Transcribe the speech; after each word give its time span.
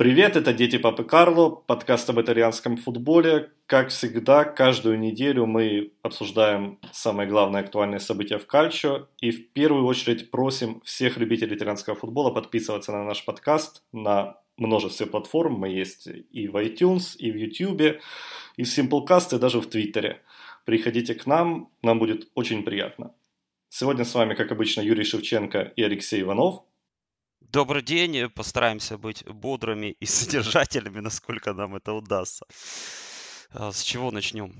Привет, 0.00 0.34
это 0.34 0.54
Дети 0.54 0.78
Папы 0.78 1.04
Карло, 1.04 1.50
подкаст 1.50 2.08
об 2.08 2.18
итальянском 2.18 2.78
футболе. 2.78 3.50
Как 3.66 3.90
всегда, 3.90 4.44
каждую 4.44 4.98
неделю 4.98 5.44
мы 5.44 5.92
обсуждаем 6.00 6.78
самые 6.90 7.28
главные 7.28 7.62
актуальные 7.62 8.00
события 8.00 8.38
в 8.38 8.46
Кальчо. 8.46 9.10
И 9.20 9.30
в 9.30 9.52
первую 9.52 9.84
очередь 9.84 10.30
просим 10.30 10.80
всех 10.86 11.18
любителей 11.18 11.54
итальянского 11.54 11.96
футбола 11.96 12.30
подписываться 12.30 12.92
на 12.92 13.04
наш 13.04 13.26
подкаст 13.26 13.82
на 13.92 14.38
множестве 14.56 15.04
платформ. 15.04 15.56
Мы 15.56 15.68
есть 15.68 16.08
и 16.32 16.48
в 16.48 16.56
iTunes, 16.56 17.14
и 17.18 17.30
в 17.30 17.36
YouTube, 17.36 18.00
и 18.56 18.62
в 18.62 18.66
Simplecast, 18.66 19.36
и 19.36 19.38
даже 19.38 19.60
в 19.60 19.66
Твиттере. 19.66 20.22
Приходите 20.64 21.14
к 21.14 21.26
нам, 21.26 21.68
нам 21.82 21.98
будет 21.98 22.30
очень 22.34 22.62
приятно. 22.62 23.12
Сегодня 23.68 24.06
с 24.06 24.14
вами, 24.14 24.32
как 24.32 24.50
обычно, 24.50 24.80
Юрий 24.80 25.04
Шевченко 25.04 25.74
и 25.76 25.82
Алексей 25.82 26.22
Иванов– 26.22 26.64
Добрый 27.52 27.82
день. 27.82 28.30
Постараемся 28.30 28.96
быть 28.96 29.24
бодрыми 29.26 29.96
и 29.98 30.06
содержательными, 30.06 31.00
насколько 31.00 31.52
нам 31.52 31.74
это 31.74 31.92
удастся. 31.92 32.46
А, 33.52 33.72
с 33.72 33.82
чего 33.82 34.12
начнем? 34.12 34.52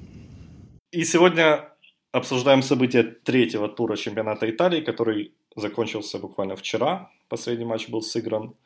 И 0.90 1.04
сегодня 1.04 1.72
обсуждаем 2.10 2.62
события 2.62 3.04
третьего 3.04 3.68
тура 3.68 3.96
чемпионата 3.96 4.50
Италии, 4.50 4.80
который 4.80 5.34
закончился 5.54 6.18
буквально 6.18 6.56
вчера. 6.56 7.12
Последний 7.28 7.64
матч 7.64 7.88
был 7.88 8.02
сыгран. 8.02 8.56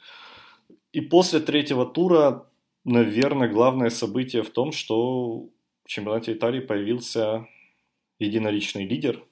И 0.93 1.03
после 1.03 1.41
третьего 1.41 1.85
тура, 1.85 2.47
наверное, 2.85 3.48
главное 3.48 3.91
событие 3.91 4.43
в 4.43 4.48
том, 4.48 4.73
что 4.73 5.51
в 5.85 5.89
чемпионате 5.89 6.33
Италии 6.33 6.61
появился 6.61 7.47
единоличный 8.19 8.87
лидер. 8.87 9.23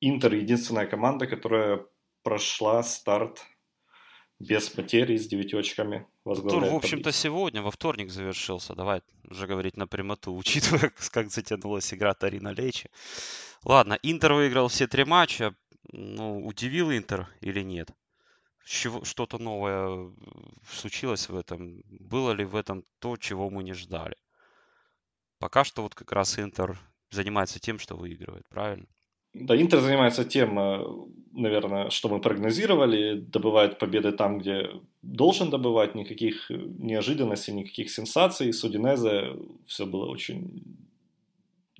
Интер– 0.00 0.34
единственная 0.36 0.86
команда, 0.86 1.26
которая 1.26 1.84
прошла 2.22 2.82
старт 2.82 3.44
без 4.44 4.68
потери 4.68 5.16
с 5.16 5.26
девяти 5.26 5.56
очками 5.56 6.06
возглавляет 6.24 6.64
Тур, 6.64 6.72
в 6.74 6.76
общем-то, 6.76 7.12
сегодня, 7.12 7.62
во 7.62 7.70
вторник 7.70 8.10
завершился. 8.10 8.74
Давай 8.74 9.02
уже 9.28 9.46
говорить 9.46 9.76
на 9.76 9.86
прямоту, 9.86 10.34
учитывая, 10.36 10.92
как 11.10 11.30
затянулась 11.30 11.92
игра 11.94 12.14
Тарина 12.14 12.48
Лечи. 12.48 12.90
Ладно, 13.64 13.98
Интер 14.02 14.34
выиграл 14.34 14.68
все 14.68 14.86
три 14.86 15.04
матча. 15.04 15.54
Ну, 15.92 16.44
удивил 16.46 16.90
Интер 16.90 17.28
или 17.40 17.62
нет? 17.62 17.90
Что-то 18.64 19.38
новое 19.38 20.10
случилось 20.70 21.28
в 21.28 21.36
этом? 21.36 21.82
Было 21.86 22.32
ли 22.32 22.44
в 22.44 22.56
этом 22.56 22.84
то, 22.98 23.16
чего 23.16 23.50
мы 23.50 23.62
не 23.62 23.74
ждали? 23.74 24.16
Пока 25.38 25.64
что 25.64 25.82
вот 25.82 25.94
как 25.94 26.12
раз 26.12 26.38
Интер 26.38 26.78
занимается 27.10 27.58
тем, 27.60 27.78
что 27.78 27.96
выигрывает, 27.96 28.48
правильно? 28.48 28.86
Да, 29.34 29.60
Интер 29.60 29.80
занимается 29.80 30.24
тем, 30.24 30.58
э, 30.58 30.84
наверное, 31.32 31.90
что 31.90 32.08
мы 32.08 32.20
прогнозировали, 32.20 33.20
добывает 33.20 33.78
победы 33.78 34.12
там, 34.12 34.38
где 34.38 34.70
должен 35.02 35.50
добывать, 35.50 35.94
никаких 35.96 36.50
неожиданностей, 36.50 37.52
никаких 37.52 37.90
сенсаций. 37.90 38.52
С 38.52 38.62
Удинезе 38.64 39.36
все 39.66 39.86
было 39.86 40.06
очень 40.06 40.62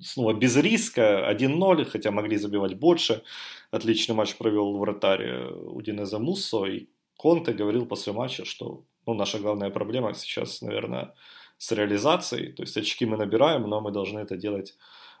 снова 0.01 0.33
без 0.33 0.57
риска, 0.57 1.25
1-0, 1.29 1.85
хотя 1.85 2.11
могли 2.11 2.37
забивать 2.37 2.75
больше. 2.77 3.23
Отличный 3.71 4.15
матч 4.15 4.35
провел 4.35 4.77
вратарь 4.77 5.53
Удинеза 5.53 6.19
Муссо, 6.19 6.65
и 6.65 6.87
Конте 7.17 7.53
говорил 7.53 7.85
после 7.85 8.11
матча, 8.13 8.43
что 8.43 8.83
ну, 9.05 9.13
наша 9.13 9.39
главная 9.39 9.69
проблема 9.69 10.13
сейчас, 10.13 10.61
наверное, 10.61 11.13
с 11.57 11.71
реализацией. 11.71 12.51
То 12.51 12.63
есть 12.63 12.75
очки 12.77 13.05
мы 13.05 13.17
набираем, 13.17 13.63
но 13.63 13.79
мы 13.79 13.91
должны 13.91 14.19
это 14.19 14.35
делать 14.35 14.75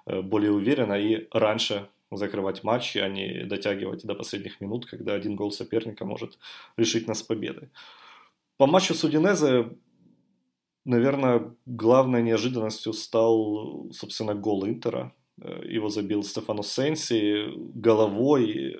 э, 0.05 0.21
более 0.21 0.51
уверенно 0.51 0.93
и 0.93 1.27
раньше 1.31 1.87
закрывать 2.11 2.63
матчи, 2.63 2.99
а 2.99 3.09
не 3.09 3.45
дотягивать 3.45 4.05
до 4.05 4.15
последних 4.15 4.61
минут, 4.61 4.85
когда 4.85 5.13
один 5.13 5.35
гол 5.35 5.51
соперника 5.51 6.05
может 6.05 6.37
лишить 6.77 7.07
нас 7.07 7.23
победы. 7.23 7.69
По 8.57 8.67
матчу 8.67 8.93
с 8.93 9.03
Удинезе, 9.03 9.69
наверное, 10.85 11.53
главной 11.65 12.21
неожиданностью 12.21 12.93
стал, 12.93 13.89
собственно, 13.91 14.33
гол 14.35 14.65
Интера. 14.65 15.13
Его 15.37 15.89
забил 15.89 16.23
Стефано 16.23 16.63
Сенси 16.63 17.51
головой, 17.73 18.77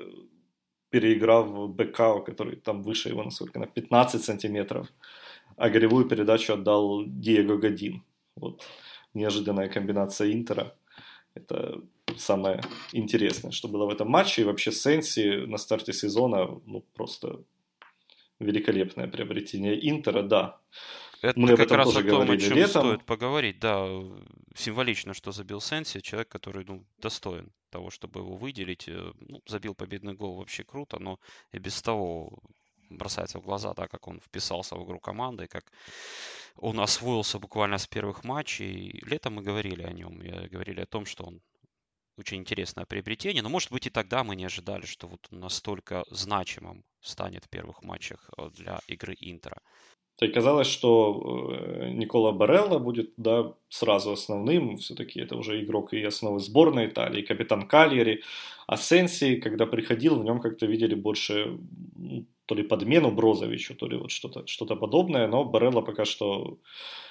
переиграв 0.90 1.76
Бекао, 1.76 2.22
который 2.22 2.56
там 2.56 2.84
выше 2.84 3.10
его, 3.10 3.24
насколько, 3.24 3.60
на 3.60 3.68
15 3.68 4.24
сантиметров. 4.24 4.88
А 5.58 5.70
голевую 5.70 6.06
передачу 6.06 6.54
отдал 6.54 7.04
Диего 7.06 7.58
Годин. 7.58 8.04
Вот 8.38 8.64
неожиданная 9.14 9.68
комбинация 9.68 10.32
Интера. 10.32 10.78
Это 11.34 11.82
самое 12.18 12.62
интересное, 12.92 13.52
что 13.52 13.68
было 13.68 13.86
в 13.86 13.90
этом 13.90 14.10
матче. 14.10 14.42
И 14.42 14.46
вообще 14.46 14.72
Сенси 14.72 15.46
на 15.46 15.58
старте 15.58 15.94
сезона, 15.94 16.60
ну, 16.66 16.84
просто 16.94 17.44
великолепное 18.40 19.08
приобретение 19.08 19.90
Интера, 19.90 20.24
да. 20.24 20.60
Это 21.22 21.40
Мы 21.40 21.56
как 21.56 21.72
раз 21.72 21.96
о 21.96 22.04
том, 22.04 22.30
о 22.30 22.38
чем 22.38 22.58
летом. 22.58 22.82
стоит 22.82 23.06
поговорить. 23.06 23.60
Да, 23.60 23.88
символично, 24.56 25.14
что 25.14 25.32
забил 25.32 25.62
Сенси, 25.62 26.02
человек, 26.02 26.30
который 26.30 26.66
ну, 26.66 26.86
достоин 26.98 27.52
того, 27.70 27.90
чтобы 27.90 28.20
его 28.20 28.36
выделить. 28.36 28.88
Э, 28.88 29.12
ну, 29.20 29.42
забил 29.48 29.76
победный 29.76 30.14
гол 30.14 30.36
вообще 30.36 30.64
круто, 30.64 31.00
но 31.00 31.20
и 31.52 31.60
без 31.60 31.82
того 31.82 32.40
бросается 32.90 33.40
в 33.40 33.44
глаза, 33.44 33.74
да, 33.74 33.88
как 33.88 34.08
он 34.08 34.20
вписался 34.20 34.76
в 34.76 34.84
игру 34.84 35.00
команды, 35.00 35.48
как 35.48 35.72
он 36.58 36.80
освоился 36.80 37.40
буквально 37.40 37.78
с 37.78 37.88
первых 37.88 38.24
матчей. 38.24 39.02
Летом 39.06 39.34
мы 39.34 39.42
говорили 39.42 39.84
о 39.84 39.92
нем, 39.92 40.20
говорили 40.52 40.82
о 40.82 40.86
том, 40.86 41.06
что 41.06 41.26
он 41.26 41.42
очень 42.18 42.38
интересное 42.38 42.86
приобретение. 42.86 43.44
Но, 43.44 43.50
может 43.50 43.72
быть, 43.72 43.88
и 43.88 43.90
тогда 43.90 44.24
мы 44.24 44.36
не 44.36 44.46
ожидали, 44.46 44.86
что 44.86 45.08
вот 45.08 45.28
настолько 45.32 46.04
значимым 46.10 46.84
станет 47.02 47.46
в 47.46 47.50
первых 47.50 47.84
матчах 47.84 48.30
э, 48.38 48.50
для 48.52 48.80
игры 48.88 49.16
Интера. 49.20 49.62
То 50.18 50.26
есть 50.26 50.34
казалось, 50.34 50.68
что 50.68 51.52
э, 51.52 51.90
Никола 51.90 52.32
Барелла 52.32 52.80
будет 52.80 53.14
да, 53.18 53.54
сразу 53.70 54.12
основным, 54.14 54.78
все-таки 54.78 55.20
это 55.20 55.36
уже 55.36 55.62
игрок 55.62 55.94
и 55.94 56.02
основы 56.02 56.40
сборной 56.40 56.88
Италии, 56.88 57.22
капитан 57.22 57.68
Кальери. 57.68 58.24
А 58.66 58.78
Сенси, 58.78 59.36
когда 59.36 59.66
приходил, 59.66 60.20
в 60.20 60.24
нем 60.24 60.40
как-то 60.40 60.68
видели 60.68 60.96
больше 60.96 61.58
то 62.46 62.56
ли 62.56 62.64
подмену 62.64 63.12
Брозовичу, 63.12 63.76
то 63.76 63.88
ли 63.88 63.98
вот 63.98 64.12
что-то 64.12 64.48
что 64.48 64.66
подобное, 64.76 65.28
но 65.28 65.44
Барелла 65.44 65.82
пока 65.82 66.06
что 66.06 66.60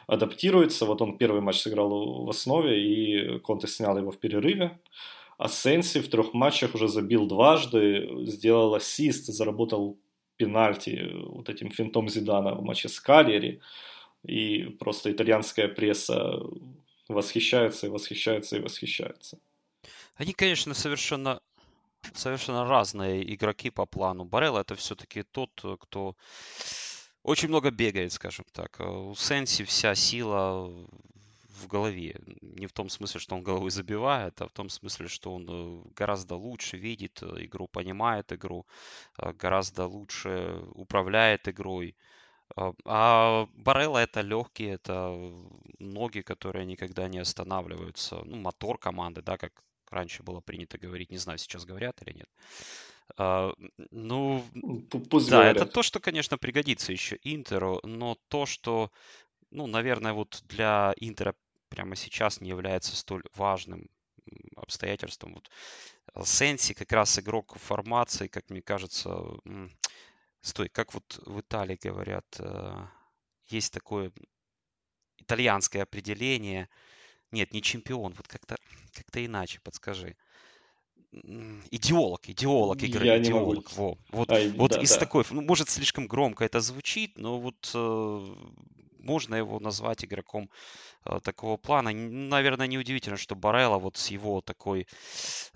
адаптируется. 0.06 0.86
Вот 0.86 1.03
он 1.03 1.19
первый 1.19 1.42
матч 1.42 1.60
сыграл 1.60 2.25
в 2.25 2.31
основе, 2.31 2.82
и 2.82 3.38
Конте 3.41 3.66
снял 3.66 3.98
его 3.98 4.10
в 4.10 4.19
перерыве. 4.19 4.78
А 5.36 5.48
Сенси 5.48 6.00
в 6.00 6.09
трех 6.09 6.32
матчах 6.32 6.75
уже 6.75 6.88
забил 6.88 7.26
дважды, 7.26 8.09
сделал 8.26 8.75
ассист, 8.75 9.26
заработал 9.26 9.98
пенальти 10.37 11.11
вот 11.27 11.49
этим 11.49 11.71
финтом 11.71 12.09
Зидана 12.09 12.55
в 12.55 12.62
матче 12.62 12.89
с 12.89 13.00
Кальери. 13.00 13.61
И 14.22 14.65
просто 14.81 15.12
итальянская 15.12 15.69
пресса 15.69 16.41
восхищается 17.09 17.87
и 17.87 17.91
восхищается 17.91 18.56
и 18.56 18.61
восхищается. 18.61 19.39
Они, 20.17 20.33
конечно, 20.33 20.75
совершенно 20.75 21.41
совершенно 22.12 22.65
разные 22.67 23.34
игроки 23.34 23.71
по 23.71 23.87
плану. 23.87 24.25
Барелла 24.25 24.61
это 24.61 24.75
все-таки 24.75 25.22
тот, 25.22 25.50
кто 25.81 26.17
очень 27.22 27.49
много 27.49 27.71
бегает, 27.71 28.12
скажем 28.12 28.45
так. 28.53 28.78
У 28.81 29.15
Сенси 29.16 29.65
вся 29.65 29.95
сила 29.95 30.71
в 31.54 31.66
голове. 31.66 32.20
Не 32.41 32.66
в 32.66 32.72
том 32.72 32.88
смысле, 32.88 33.20
что 33.20 33.37
он 33.37 33.42
головой 33.42 33.70
забивает, 33.70 34.41
а 34.42 34.47
в 34.47 34.53
том 34.53 34.68
смысле, 34.68 35.09
что 35.09 35.34
он 35.34 35.47
э, 35.48 35.83
гораздо 35.97 36.36
лучше 36.36 36.77
видит 36.77 37.22
э, 37.22 37.45
игру, 37.45 37.68
понимает 37.68 38.33
игру, 38.33 38.66
э, 39.18 39.33
гораздо 39.33 39.86
лучше 39.86 40.60
управляет 40.74 41.48
игрой. 41.48 41.97
А 42.84 43.47
Барелла 43.54 43.98
это 43.98 44.21
легкие, 44.21 44.74
это 44.74 45.16
ноги, 45.78 46.21
которые 46.21 46.66
никогда 46.66 47.09
не 47.09 47.18
останавливаются. 47.18 48.22
Ну, 48.24 48.36
мотор 48.36 48.78
команды, 48.78 49.22
да, 49.22 49.36
как 49.36 49.53
раньше 49.91 50.22
было 50.22 50.41
принято 50.41 50.78
говорить, 50.78 51.10
не 51.10 51.18
знаю, 51.18 51.39
сейчас 51.39 51.65
говорят 51.65 52.03
или 52.03 52.16
нет. 52.18 52.28
А, 53.16 53.53
ну, 53.91 54.45
Пусть 55.10 55.30
да, 55.30 55.42
говорят. 55.42 55.57
это 55.57 55.66
то, 55.66 55.83
что, 55.83 56.00
конечно, 56.00 56.39
пригодится 56.39 56.92
еще 56.92 57.18
Интеру, 57.22 57.80
но 57.83 58.16
то, 58.28 58.47
что, 58.47 58.91
ну, 59.50 59.66
наверное, 59.66 60.12
вот 60.12 60.42
для 60.48 60.95
Интера 60.97 61.34
прямо 61.74 61.97
сейчас 61.97 62.41
не 62.41 62.48
является 62.48 62.94
столь 62.94 63.24
важным 63.34 63.88
обстоятельством. 64.56 65.34
Вот 65.34 65.50
э, 66.15 66.22
Сенси 66.24 66.74
как 66.74 66.92
раз 66.92 67.18
игрок 67.18 67.56
формации, 67.59 68.28
как 68.28 68.48
мне 68.50 68.62
кажется, 68.62 69.10
стой, 70.41 70.68
как 70.68 70.94
вот 70.94 71.21
в 71.26 71.41
Италии 71.41 71.78
говорят, 71.82 72.26
э, 72.38 72.86
есть 73.47 73.72
такое 73.72 74.12
итальянское 75.18 75.82
определение– 75.82 76.68
Нет, 77.32 77.53
не 77.53 77.60
чемпион, 77.62 78.15
вот 78.16 78.28
как-то 78.28 78.56
как 78.92 79.06
иначе, 79.16 79.59
подскажи. 79.60 80.16
Идеолог, 81.72 82.28
идеолог 82.28 82.80
игры, 82.82 83.06
Я 83.06 83.18
идеолог. 83.18 83.72
Во. 83.72 83.98
Вот, 84.10 84.30
а, 84.30 84.48
вот 84.56 84.71
да, 84.71 84.80
из 84.80 84.92
да. 84.92 85.00
такой, 85.00 85.24
ну, 85.30 85.42
может, 85.42 85.68
слишком 85.68 86.06
громко 86.06 86.44
это 86.44 86.60
звучит, 86.60 87.18
но 87.18 87.41
вот 87.41 87.71
э, 87.74 88.34
можно 89.04 89.34
его 89.36 89.60
назвать 89.60 90.04
игроком 90.04 90.51
э, 91.04 91.21
такого 91.22 91.56
плана. 91.56 91.92
Наверное, 91.92 92.66
неудивительно, 92.66 93.16
что 93.16 93.36
Барелла 93.36 93.78
вот 93.78 93.97
с 93.97 94.09
его 94.09 94.41
такой 94.41 94.86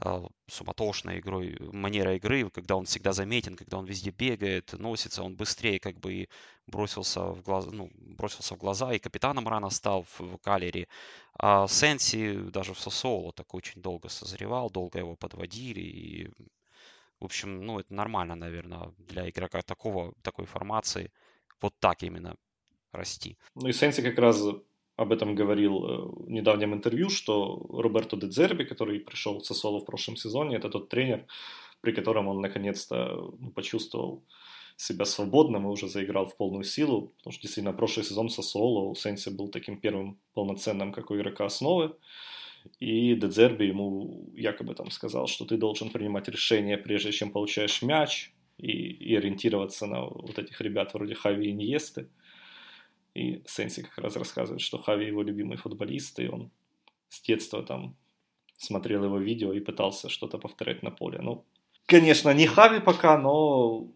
э, 0.00 0.22
суматошной 0.46 1.18
игрой, 1.18 1.56
манерой 1.72 2.16
игры, 2.16 2.50
когда 2.50 2.76
он 2.76 2.84
всегда 2.84 3.12
заметен, 3.12 3.56
когда 3.56 3.78
он 3.78 3.86
везде 3.86 4.10
бегает, 4.10 4.72
носится, 4.78 5.22
он 5.22 5.36
быстрее 5.36 5.78
как 5.80 5.98
бы 5.98 6.12
и 6.14 6.28
бросился 6.66 7.20
в 7.20 7.42
глаза, 7.42 7.70
ну, 7.72 7.90
бросился 7.94 8.54
в 8.54 8.58
глаза, 8.58 8.92
и 8.92 8.98
капитаном 8.98 9.48
рано 9.48 9.70
стал 9.70 10.02
в, 10.02 10.20
в 10.20 10.38
Калере. 10.38 10.86
А 11.38 11.66
Сенси 11.68 12.50
даже 12.50 12.74
в 12.74 12.80
Сосоло 12.80 13.32
так 13.32 13.54
очень 13.54 13.80
долго 13.82 14.08
созревал, 14.08 14.70
долго 14.70 14.98
его 14.98 15.16
подводили, 15.16 15.80
и 15.80 16.30
в 17.20 17.24
общем, 17.24 17.62
ну, 17.62 17.80
это 17.80 17.92
нормально, 17.94 18.36
наверное, 18.36 18.92
для 18.98 19.28
игрока 19.28 19.62
такого, 19.62 20.14
такой 20.22 20.46
формации. 20.46 21.10
Вот 21.60 21.74
так 21.80 22.02
именно 22.02 22.36
расти. 22.92 23.36
Ну 23.54 23.68
и 23.68 23.72
Сенси 23.72 24.02
как 24.02 24.18
раз 24.18 24.42
об 24.96 25.12
этом 25.12 25.34
говорил 25.34 25.84
э, 25.84 26.24
в 26.24 26.30
недавнем 26.30 26.74
интервью, 26.74 27.08
что 27.08 27.66
Роберто 27.68 28.16
де 28.16 28.26
Дзерби, 28.26 28.64
который 28.64 29.00
пришел 29.00 29.38
в 29.38 29.46
Сосоло 29.46 29.80
в 29.80 29.84
прошлом 29.84 30.16
сезоне, 30.16 30.56
это 30.56 30.68
тот 30.68 30.88
тренер, 30.88 31.26
при 31.80 31.92
котором 31.92 32.28
он 32.28 32.40
наконец-то 32.40 33.32
ну, 33.38 33.50
почувствовал 33.50 34.24
себя 34.76 35.04
свободным 35.04 35.66
и 35.66 35.70
уже 35.70 35.88
заиграл 35.88 36.26
в 36.26 36.36
полную 36.36 36.64
силу, 36.64 37.12
потому 37.18 37.32
что 37.32 37.42
действительно 37.42 37.76
прошлый 37.76 38.04
сезон 38.04 38.28
Сосоло 38.28 38.88
у 38.88 38.94
Сенси 38.94 39.30
был 39.30 39.48
таким 39.48 39.80
первым 39.80 40.18
полноценным, 40.34 40.92
как 40.92 41.10
у 41.10 41.16
игрока 41.16 41.46
основы, 41.46 41.94
и 42.80 43.14
Дедзерби 43.14 43.64
ему 43.64 44.30
якобы 44.34 44.74
там 44.74 44.90
сказал, 44.90 45.26
что 45.26 45.44
ты 45.44 45.56
должен 45.56 45.90
принимать 45.90 46.28
решения, 46.28 46.76
прежде 46.76 47.12
чем 47.12 47.30
получаешь 47.30 47.82
мяч, 47.82 48.32
и, 48.58 48.72
и 48.72 49.16
ориентироваться 49.16 49.86
на 49.86 50.04
вот 50.04 50.38
этих 50.38 50.60
ребят 50.60 50.92
вроде 50.94 51.14
Хави 51.14 51.48
и 51.48 51.50
Иньесты. 51.52 52.08
И 53.18 53.42
Сенси 53.46 53.82
как 53.82 53.98
раз 53.98 54.16
рассказывает, 54.16 54.60
что 54.60 54.78
Хави 54.78 55.06
его 55.06 55.22
любимый 55.22 55.56
футболист, 55.56 56.20
и 56.20 56.28
он 56.28 56.50
с 57.08 57.20
детства 57.20 57.62
там 57.62 57.96
смотрел 58.56 59.04
его 59.04 59.18
видео 59.18 59.52
и 59.52 59.60
пытался 59.60 60.08
что-то 60.08 60.38
повторять 60.38 60.82
на 60.82 60.90
поле. 60.90 61.18
Ну, 61.20 61.44
конечно, 61.86 62.34
не 62.34 62.46
Хави 62.46 62.80
пока, 62.80 63.18
но 63.18 63.88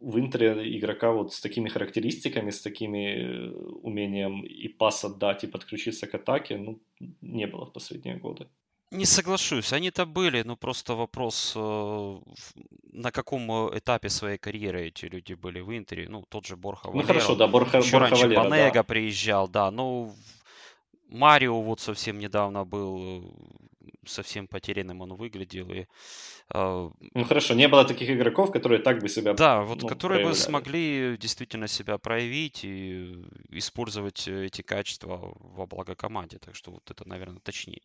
в 0.00 0.18
Интере 0.18 0.78
игрока 0.78 1.12
вот 1.12 1.32
с 1.32 1.40
такими 1.40 1.68
характеристиками, 1.68 2.50
с 2.50 2.60
такими 2.60 2.98
э, 2.98 3.50
умением 3.82 4.42
и 4.42 4.68
пас 4.68 5.04
отдать, 5.04 5.44
и 5.44 5.46
подключиться 5.46 6.06
к 6.06 6.14
атаке, 6.14 6.58
ну, 6.58 6.78
не 7.22 7.46
было 7.46 7.64
в 7.64 7.72
последние 7.72 8.16
годы. 8.16 8.48
Не 8.90 9.06
соглашусь, 9.06 9.72
они-то 9.72 10.04
были, 10.04 10.42
но 10.42 10.56
просто 10.56 10.94
вопрос, 10.94 11.54
э, 11.56 12.18
на 12.92 13.10
каком 13.10 13.50
э, 13.50 13.78
этапе 13.78 14.08
своей 14.08 14.38
карьеры 14.38 14.86
эти 14.86 15.06
люди 15.06 15.34
были 15.34 15.60
в 15.60 15.76
Интере. 15.76 16.08
Ну, 16.08 16.24
тот 16.28 16.46
же 16.46 16.56
Борха 16.56 16.90
Ну, 16.92 17.02
хорошо, 17.02 17.34
да, 17.34 17.46
Борха, 17.46 17.78
Еще 17.78 17.92
Борха 17.92 18.10
раньше 18.10 18.26
Валера, 18.26 18.48
Банега 18.48 18.72
да. 18.74 18.82
приезжал, 18.82 19.48
да. 19.48 19.70
Ну, 19.70 20.14
Марио 21.08 21.60
вот 21.62 21.80
совсем 21.80 22.18
недавно 22.18 22.64
был, 22.64 23.24
э, 23.24 23.86
совсем 24.06 24.46
потерянным 24.46 25.00
он 25.00 25.14
выглядел. 25.14 25.70
И, 25.72 25.86
э, 26.54 26.90
ну, 27.14 27.24
хорошо, 27.24 27.54
не 27.54 27.68
было 27.68 27.84
таких 27.84 28.10
игроков, 28.10 28.52
которые 28.52 28.80
так 28.82 29.00
бы 29.00 29.08
себя 29.08 29.32
Да, 29.32 29.62
вот 29.62 29.82
ну, 29.82 29.88
которые 29.88 30.18
проявляли. 30.18 30.38
бы 30.38 30.38
смогли 30.38 31.16
действительно 31.16 31.68
себя 31.68 31.96
проявить 31.98 32.64
и 32.64 33.16
использовать 33.50 34.28
эти 34.28 34.62
качества 34.62 35.34
во 35.40 35.66
благо 35.66 35.94
команде. 35.94 36.38
Так 36.38 36.54
что 36.54 36.70
вот 36.72 36.90
это, 36.90 37.08
наверное, 37.08 37.40
точнее 37.40 37.80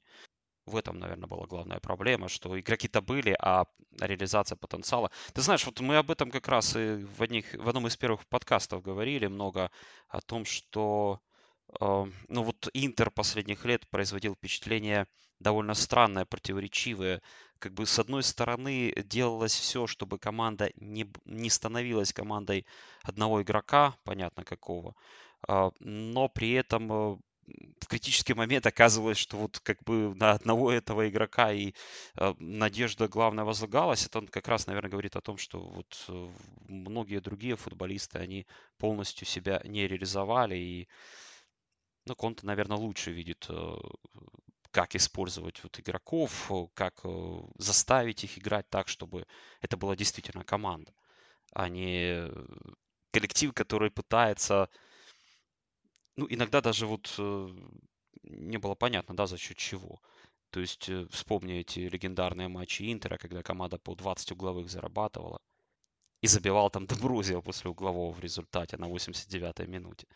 в 0.67 0.75
этом, 0.75 0.99
наверное, 0.99 1.27
была 1.27 1.45
главная 1.47 1.79
проблема, 1.79 2.27
что 2.27 2.59
игроки-то 2.59 3.01
были, 3.01 3.35
а 3.39 3.65
реализация 3.99 4.57
потенциала... 4.57 5.09
Ты 5.33 5.41
знаешь, 5.41 5.65
вот 5.65 5.79
мы 5.79 5.97
об 5.97 6.11
этом 6.11 6.29
как 6.29 6.47
раз 6.47 6.75
и 6.75 7.05
в, 7.17 7.21
одних, 7.21 7.53
в 7.53 7.67
одном 7.67 7.87
из 7.87 7.95
первых 7.95 8.25
подкастов 8.27 8.83
говорили 8.83 9.27
много 9.27 9.71
о 10.09 10.19
том, 10.21 10.45
что 10.45 11.21
э, 11.79 12.05
ну 12.27 12.43
вот 12.43 12.69
Интер 12.73 13.09
последних 13.11 13.65
лет 13.65 13.87
производил 13.89 14.35
впечатление 14.35 15.07
довольно 15.39 15.73
странное, 15.73 16.25
противоречивое. 16.25 17.21
Как 17.59 17.73
бы 17.73 17.85
с 17.85 17.97
одной 17.97 18.23
стороны 18.23 18.93
делалось 19.05 19.53
все, 19.55 19.87
чтобы 19.87 20.19
команда 20.19 20.69
не, 20.75 21.11
не 21.25 21.49
становилась 21.49 22.11
командой 22.13 22.65
одного 23.03 23.41
игрока, 23.41 23.95
понятно 24.03 24.43
какого, 24.43 24.95
э, 25.47 25.71
но 25.79 26.27
при 26.27 26.51
этом 26.51 26.91
э, 26.91 27.17
в 27.79 27.87
критический 27.87 28.33
момент 28.33 28.65
оказывалось, 28.65 29.17
что 29.17 29.37
вот 29.37 29.59
как 29.59 29.83
бы 29.83 30.13
на 30.15 30.31
одного 30.31 30.71
этого 30.71 31.07
игрока 31.09 31.51
и 31.51 31.73
э, 32.15 32.33
надежда 32.39 33.07
главная 33.07 33.45
возлагалась, 33.45 34.05
это 34.05 34.19
он 34.19 34.27
как 34.27 34.47
раз, 34.47 34.67
наверное, 34.67 34.91
говорит 34.91 35.15
о 35.15 35.21
том, 35.21 35.37
что 35.37 35.59
вот 35.59 36.05
э, 36.09 36.29
многие 36.67 37.21
другие 37.21 37.55
футболисты, 37.55 38.19
они 38.19 38.45
полностью 38.77 39.25
себя 39.25 39.61
не 39.63 39.87
реализовали, 39.87 40.55
и 40.55 40.87
ну, 42.07 42.15
Конте, 42.15 42.45
наверное, 42.45 42.77
лучше 42.77 43.11
видит, 43.11 43.45
э, 43.49 43.75
как 44.71 44.95
использовать 44.95 45.61
вот 45.63 45.79
игроков, 45.79 46.51
э, 46.51 46.67
как 46.73 47.01
э, 47.03 47.39
заставить 47.57 48.23
их 48.23 48.37
играть 48.37 48.69
так, 48.69 48.87
чтобы 48.87 49.25
это 49.61 49.77
была 49.77 49.95
действительно 49.95 50.43
команда, 50.43 50.93
а 51.53 51.69
не 51.69 52.29
коллектив, 53.11 53.53
который 53.53 53.91
пытается 53.91 54.69
ну, 56.17 56.27
иногда 56.29 56.61
даже 56.61 56.85
вот 56.85 57.13
э, 57.17 57.49
не 58.23 58.57
было 58.57 58.75
понятно, 58.75 59.15
да, 59.15 59.27
за 59.27 59.37
счет 59.37 59.57
чего. 59.57 60.01
То 60.49 60.59
есть 60.59 60.89
э, 60.89 61.05
вспомни 61.11 61.59
эти 61.59 61.79
легендарные 61.79 62.47
матчи 62.47 62.91
Интера, 62.91 63.17
когда 63.17 63.43
команда 63.43 63.77
по 63.77 63.95
20 63.95 64.31
угловых 64.31 64.69
зарабатывала 64.69 65.39
и 66.21 66.27
забивал 66.27 66.69
там 66.69 66.87
Дебрузио 66.87 67.41
после 67.41 67.69
углового 67.69 68.11
в 68.11 68.19
результате 68.19 68.77
на 68.77 68.85
89-й 68.85 69.67
минуте. 69.67 70.07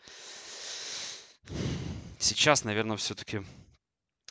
Сейчас, 2.18 2.64
наверное, 2.64 2.96
все-таки 2.96 3.42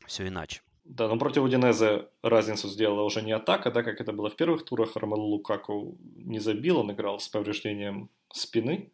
все 0.05 0.27
иначе. 0.27 0.61
Да, 0.83 1.07
но 1.07 1.17
против 1.17 1.43
Удинезе 1.43 2.07
разницу 2.23 2.67
сделала 2.67 3.03
уже 3.03 3.21
не 3.21 3.31
атака, 3.31 3.71
да, 3.71 3.83
как 3.83 4.01
это 4.01 4.11
было 4.11 4.29
в 4.29 4.35
первых 4.35 4.65
турах. 4.65 4.95
Ромелу 4.95 5.27
Лукаку 5.27 5.97
не 6.15 6.39
забил, 6.39 6.79
он 6.79 6.91
играл 6.91 7.19
с 7.19 7.29
повреждением 7.29 8.09
спины. 8.33 8.91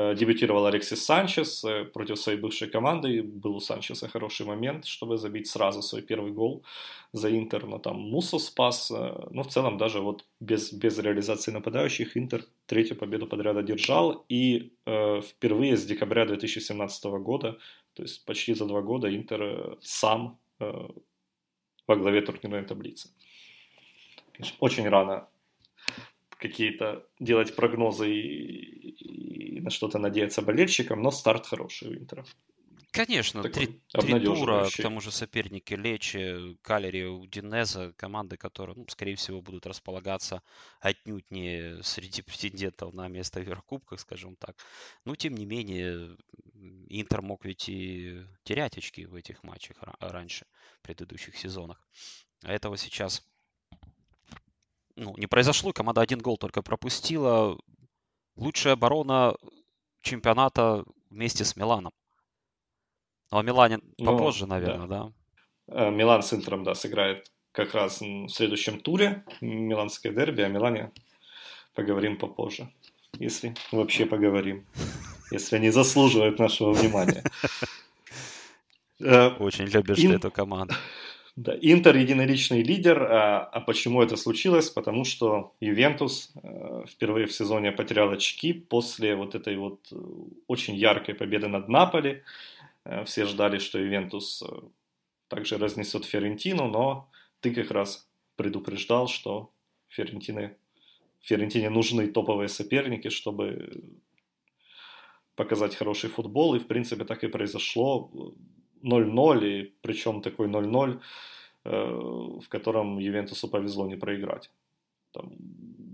Э, 0.00 0.14
дебютировал 0.14 0.66
Алексис 0.66 1.04
Санчес 1.04 1.64
э, 1.64 1.84
против 1.84 2.18
своей 2.18 2.38
бывшей 2.38 2.68
команды. 2.70 3.20
Был 3.22 3.56
у 3.56 3.60
Санчеса 3.60 4.08
хороший 4.08 4.46
момент, 4.46 4.84
чтобы 4.84 5.18
забить 5.18 5.48
сразу 5.48 5.82
свой 5.82 6.02
первый 6.02 6.30
гол 6.30 6.62
за 7.12 7.36
Интер, 7.36 7.66
но 7.66 7.78
там 7.78 7.96
Мусо 7.96 8.38
спас. 8.38 8.92
Э, 8.92 9.26
но 9.30 9.42
в 9.42 9.48
целом 9.48 9.76
даже 9.76 10.00
вот 10.00 10.24
без, 10.40 10.72
без 10.72 10.98
реализации 10.98 11.50
нападающих 11.52 12.16
Интер 12.16 12.44
третью 12.66 12.96
победу 12.96 13.26
подряд 13.26 13.56
одержал. 13.56 14.24
И 14.28 14.72
э, 14.86 15.20
впервые 15.20 15.76
с 15.76 15.84
декабря 15.84 16.26
2017 16.26 17.04
года, 17.04 17.58
то 17.94 18.02
есть 18.02 18.24
почти 18.24 18.54
за 18.54 18.66
два 18.66 18.82
года, 18.82 19.08
Интер 19.08 19.78
сам 19.80 20.38
э, 20.60 20.88
во 21.88 21.96
главе 21.96 22.20
турнирной 22.20 22.62
таблицы. 22.62 23.10
Очень 24.60 24.88
рано 24.88 25.26
какие-то 26.38 27.04
делать 27.18 27.56
прогнозы 27.56 28.10
и, 28.12 28.90
и 28.90 29.07
на 29.68 29.70
что-то 29.70 29.98
надеяться 29.98 30.40
болельщикам, 30.40 31.02
но 31.02 31.10
старт 31.10 31.46
хороший 31.46 31.88
у 31.88 31.94
Интера. 31.94 32.24
Конечно, 32.90 33.42
Такой 33.42 33.66
три, 33.66 33.80
три 33.92 34.20
тура, 34.24 34.66
к 34.70 34.82
тому 34.82 35.02
же 35.02 35.12
соперники 35.12 35.74
Лечи, 35.74 36.56
Калери, 36.62 37.04
Удинеза, 37.04 37.92
команды, 37.98 38.38
которые, 38.38 38.76
ну, 38.76 38.86
скорее 38.88 39.14
всего, 39.14 39.42
будут 39.42 39.66
располагаться 39.66 40.42
отнюдь 40.80 41.30
не 41.30 41.82
среди 41.82 42.22
претендентов 42.22 42.94
на 42.94 43.06
место 43.08 43.40
в 43.40 43.42
Еврокубках, 43.42 44.00
скажем 44.00 44.36
так. 44.36 44.56
Но, 45.04 45.14
тем 45.16 45.34
не 45.34 45.44
менее, 45.44 46.16
Интер 46.88 47.20
мог 47.20 47.44
ведь 47.44 47.68
и 47.68 48.24
терять 48.42 48.78
очки 48.78 49.04
в 49.04 49.14
этих 49.14 49.44
матчах 49.44 49.76
раньше, 50.00 50.46
в 50.78 50.82
предыдущих 50.82 51.36
сезонах. 51.36 51.86
А 52.42 52.52
этого 52.54 52.78
сейчас 52.78 53.22
ну, 54.96 55.14
не 55.18 55.26
произошло. 55.26 55.72
Команда 55.72 56.00
один 56.00 56.20
гол 56.20 56.38
только 56.38 56.62
пропустила. 56.62 57.58
Лучшая 58.36 58.74
оборона 58.74 59.36
чемпионата 60.02 60.84
вместе 61.10 61.44
с 61.44 61.56
Миланом. 61.56 61.92
Ну, 63.30 63.38
а 63.38 63.42
Милане 63.42 63.78
ну, 63.98 64.04
попозже, 64.04 64.46
наверное, 64.46 64.86
да. 64.86 65.12
да? 65.66 65.88
Э, 65.88 65.90
Милан 65.90 66.22
с 66.22 66.32
Интером, 66.32 66.64
да, 66.64 66.74
сыграет 66.74 67.30
как 67.52 67.74
раз 67.74 68.00
в 68.00 68.28
следующем 68.28 68.80
туре. 68.80 69.24
Миланское 69.40 70.12
дерби, 70.12 70.42
о 70.42 70.48
Милане 70.48 70.92
поговорим 71.74 72.16
попозже. 72.16 72.72
Если 73.18 73.54
вообще 73.72 74.06
поговорим. 74.06 74.66
Если 75.30 75.56
они 75.56 75.70
заслуживают 75.70 76.38
нашего 76.38 76.72
внимания. 76.72 77.22
Э, 79.00 79.28
Очень 79.38 79.66
любишь 79.66 80.00
эту 80.00 80.32
команду. 80.32 80.74
Да, 81.40 81.56
Интер 81.60 81.96
единоличный 81.96 82.64
лидер. 82.64 83.00
А, 83.00 83.44
а 83.44 83.60
почему 83.60 84.02
это 84.02 84.16
случилось? 84.16 84.70
Потому 84.70 85.04
что 85.04 85.54
Ювентус 85.60 86.32
э, 86.42 86.84
впервые 86.88 87.26
в 87.26 87.32
сезоне 87.32 87.70
потерял 87.70 88.10
очки 88.10 88.52
после 88.52 89.14
вот 89.14 89.36
этой 89.36 89.56
вот 89.56 89.86
э, 89.92 89.96
очень 90.48 90.74
яркой 90.74 91.14
победы 91.14 91.46
над 91.46 91.68
Наполи. 91.68 92.24
Э, 92.84 93.04
все 93.04 93.24
ждали, 93.24 93.58
что 93.58 93.78
Ювентус 93.78 94.42
также 95.28 95.58
разнесет 95.58 96.04
Ферентину, 96.06 96.66
но 96.66 97.08
ты 97.38 97.54
как 97.54 97.70
раз 97.70 98.08
предупреждал, 98.34 99.06
что 99.06 99.52
Ферентины, 99.86 100.56
Ферентине 101.20 101.70
нужны 101.70 102.08
топовые 102.08 102.48
соперники, 102.48 103.10
чтобы 103.10 103.84
показать 105.36 105.76
хороший 105.76 106.10
футбол, 106.10 106.56
и 106.56 106.58
в 106.58 106.66
принципе 106.66 107.04
так 107.04 107.22
и 107.22 107.28
произошло. 107.28 108.10
0-0, 108.82 109.46
и 109.46 109.74
причем 109.80 110.20
такой 110.22 110.48
0-0, 110.48 111.00
э, 111.64 111.70
в 112.40 112.48
котором 112.48 112.98
Ювентусу 112.98 113.48
повезло 113.48 113.86
не 113.86 113.96
проиграть. 113.96 114.50
Там 115.12 115.32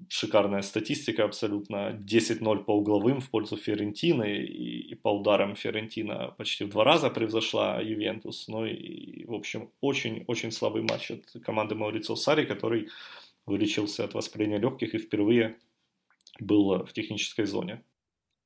шикарная 0.09 0.63
статистика 0.63 1.25
абсолютно. 1.25 1.93
10-0 1.93 2.65
по 2.65 2.73
угловым 2.73 3.21
в 3.21 3.31
пользу 3.31 3.57
Ферентины, 3.57 4.37
и, 4.37 4.93
и 4.93 4.95
по 4.95 5.09
ударам 5.09 5.55
Ферентина 5.55 6.35
почти 6.37 6.65
в 6.65 6.71
два 6.71 6.85
раза 6.85 7.11
превзошла 7.11 7.81
Ювентус. 7.81 8.49
Ну 8.49 8.67
и, 8.67 9.25
в 9.25 9.35
общем, 9.35 9.71
очень-очень 9.81 10.53
слабый 10.53 10.83
матч 10.83 11.11
от 11.11 11.43
команды 11.45 11.75
Маурицио 11.75 12.17
Сари, 12.17 12.45
который 12.45 12.89
вылечился 13.47 14.05
от 14.05 14.15
воспаления 14.15 14.59
легких 14.59 14.95
и 14.95 14.99
впервые 14.99 15.57
был 16.41 16.85
в 16.85 16.93
технической 16.93 17.47
зоне. 17.47 17.83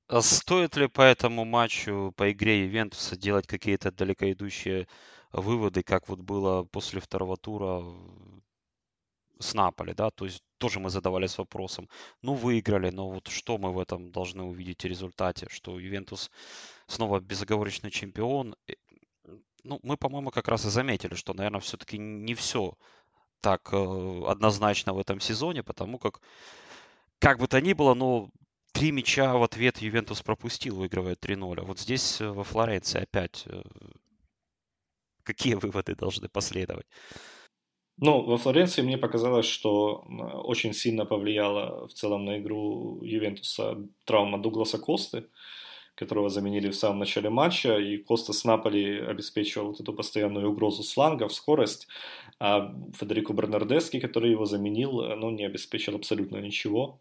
А 0.08 0.22
стоит 0.22 0.76
ли 0.76 0.88
по 0.88 1.02
этому 1.02 1.44
матчу, 1.44 2.14
по 2.16 2.32
игре 2.32 2.64
Ювентуса 2.64 3.14
делать 3.16 3.46
какие-то 3.46 3.92
далекоидущие 3.92 4.88
выводы, 5.32 5.82
как 5.82 6.08
вот 6.08 6.20
было 6.20 6.64
после 6.64 7.00
второго 7.00 7.36
тура 7.36 7.84
с 9.38 9.52
Наполи, 9.52 9.92
да, 9.92 10.10
то 10.10 10.24
есть 10.24 10.42
тоже 10.56 10.80
мы 10.80 10.88
задавались 10.88 11.36
вопросом, 11.36 11.90
ну 12.22 12.32
выиграли, 12.32 12.88
но 12.90 13.10
вот 13.10 13.28
что 13.28 13.58
мы 13.58 13.70
в 13.70 13.78
этом 13.78 14.10
должны 14.10 14.42
увидеть 14.44 14.82
в 14.82 14.86
результате, 14.86 15.46
что 15.50 15.78
Ювентус 15.78 16.30
снова 16.86 17.20
безоговорочный 17.20 17.90
чемпион. 17.90 18.56
Ну, 19.62 19.78
мы, 19.82 19.98
по-моему, 19.98 20.30
как 20.30 20.48
раз 20.48 20.64
и 20.64 20.70
заметили, 20.70 21.14
что, 21.16 21.34
наверное, 21.34 21.60
все-таки 21.60 21.98
не 21.98 22.34
все 22.34 22.74
так 23.40 23.68
э, 23.72 24.22
однозначно 24.26 24.94
в 24.94 24.98
этом 24.98 25.20
сезоне, 25.20 25.62
потому 25.62 25.98
как, 25.98 26.20
как 27.18 27.38
бы 27.38 27.46
то 27.46 27.60
ни 27.60 27.74
было, 27.74 27.94
но 27.94 28.30
три 28.72 28.92
мяча 28.92 29.36
в 29.36 29.42
ответ 29.42 29.78
Ювентус 29.78 30.22
пропустил, 30.22 30.76
выигрывая 30.76 31.14
3-0. 31.14 31.60
А 31.60 31.64
вот 31.64 31.78
здесь 31.78 32.20
э, 32.20 32.28
во 32.28 32.44
Флоренции 32.44 33.02
опять 33.02 33.44
э, 33.46 33.62
какие 35.22 35.54
выводы 35.62 35.94
должны 35.94 36.28
последовать? 36.28 36.86
Ну, 38.00 38.22
во 38.22 38.38
Флоренции 38.38 38.82
мне 38.82 38.96
показалось, 38.96 39.46
что 39.46 40.04
очень 40.44 40.72
сильно 40.72 41.04
повлияла 41.04 41.88
в 41.88 41.92
целом 41.92 42.24
на 42.24 42.38
игру 42.38 43.02
Ювентуса 43.02 43.76
травма 44.04 44.38
Дугласа 44.38 44.78
Косты, 44.78 45.26
которого 45.96 46.28
заменили 46.28 46.70
в 46.70 46.76
самом 46.76 47.00
начале 47.00 47.28
матча, 47.28 47.76
и 47.76 47.96
Коста 47.96 48.32
с 48.32 48.44
Наполи 48.44 49.00
обеспечивал 49.00 49.68
вот 49.68 49.80
эту 49.80 49.92
постоянную 49.92 50.48
угрозу 50.48 50.84
с 50.84 50.92
флангов, 50.92 51.34
скорость, 51.34 51.88
а 52.38 52.72
Федерико 52.94 53.32
Бернардески, 53.32 53.98
который 53.98 54.30
его 54.30 54.44
заменил, 54.44 55.02
ну, 55.16 55.30
не 55.30 55.44
обеспечил 55.44 55.96
абсолютно 55.96 56.36
ничего. 56.36 57.00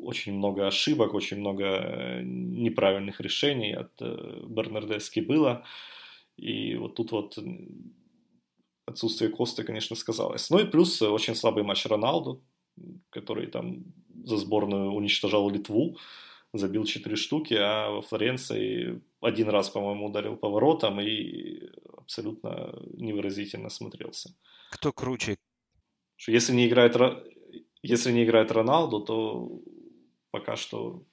Очень 0.00 0.34
много 0.34 0.66
ошибок, 0.66 1.14
очень 1.14 1.38
много 1.38 1.64
э, 1.64 2.22
неправильных 2.24 3.20
решений 3.20 3.72
от 3.74 3.92
э, 4.00 4.44
Бернардески 4.48 5.20
было. 5.20 5.64
И 6.36 6.76
вот 6.76 6.94
тут 6.94 7.12
вот 7.12 7.38
отсутствие 8.86 9.30
Коста, 9.30 9.64
конечно, 9.64 9.96
сказалось. 9.96 10.50
Ну 10.50 10.58
и 10.58 10.64
плюс 10.64 11.02
очень 11.02 11.34
слабый 11.34 11.64
матч 11.64 11.86
Роналду, 11.86 12.42
который 13.10 13.46
там 13.46 13.84
за 14.24 14.38
сборную 14.38 14.92
уничтожал 14.92 15.50
Литву, 15.50 15.98
забил 16.52 16.84
4 16.84 17.16
штуки, 17.16 17.54
а 17.54 17.90
во 17.90 18.02
Флоренции 18.02 19.02
один 19.20 19.48
раз, 19.48 19.70
по-моему, 19.70 20.06
ударил 20.06 20.36
поворотом 20.36 21.00
и 21.00 21.68
абсолютно 21.96 22.74
невыразительно 22.94 23.68
смотрелся. 23.68 24.34
Кто 24.70 24.92
круче? 24.92 25.36
Если 26.26 26.52
не 26.52 26.68
играет, 26.68 26.96
если 27.82 28.12
не 28.12 28.24
играет 28.24 28.52
Роналду, 28.52 29.00
то 29.00 29.60
пока 30.30 30.56
что 30.56 31.04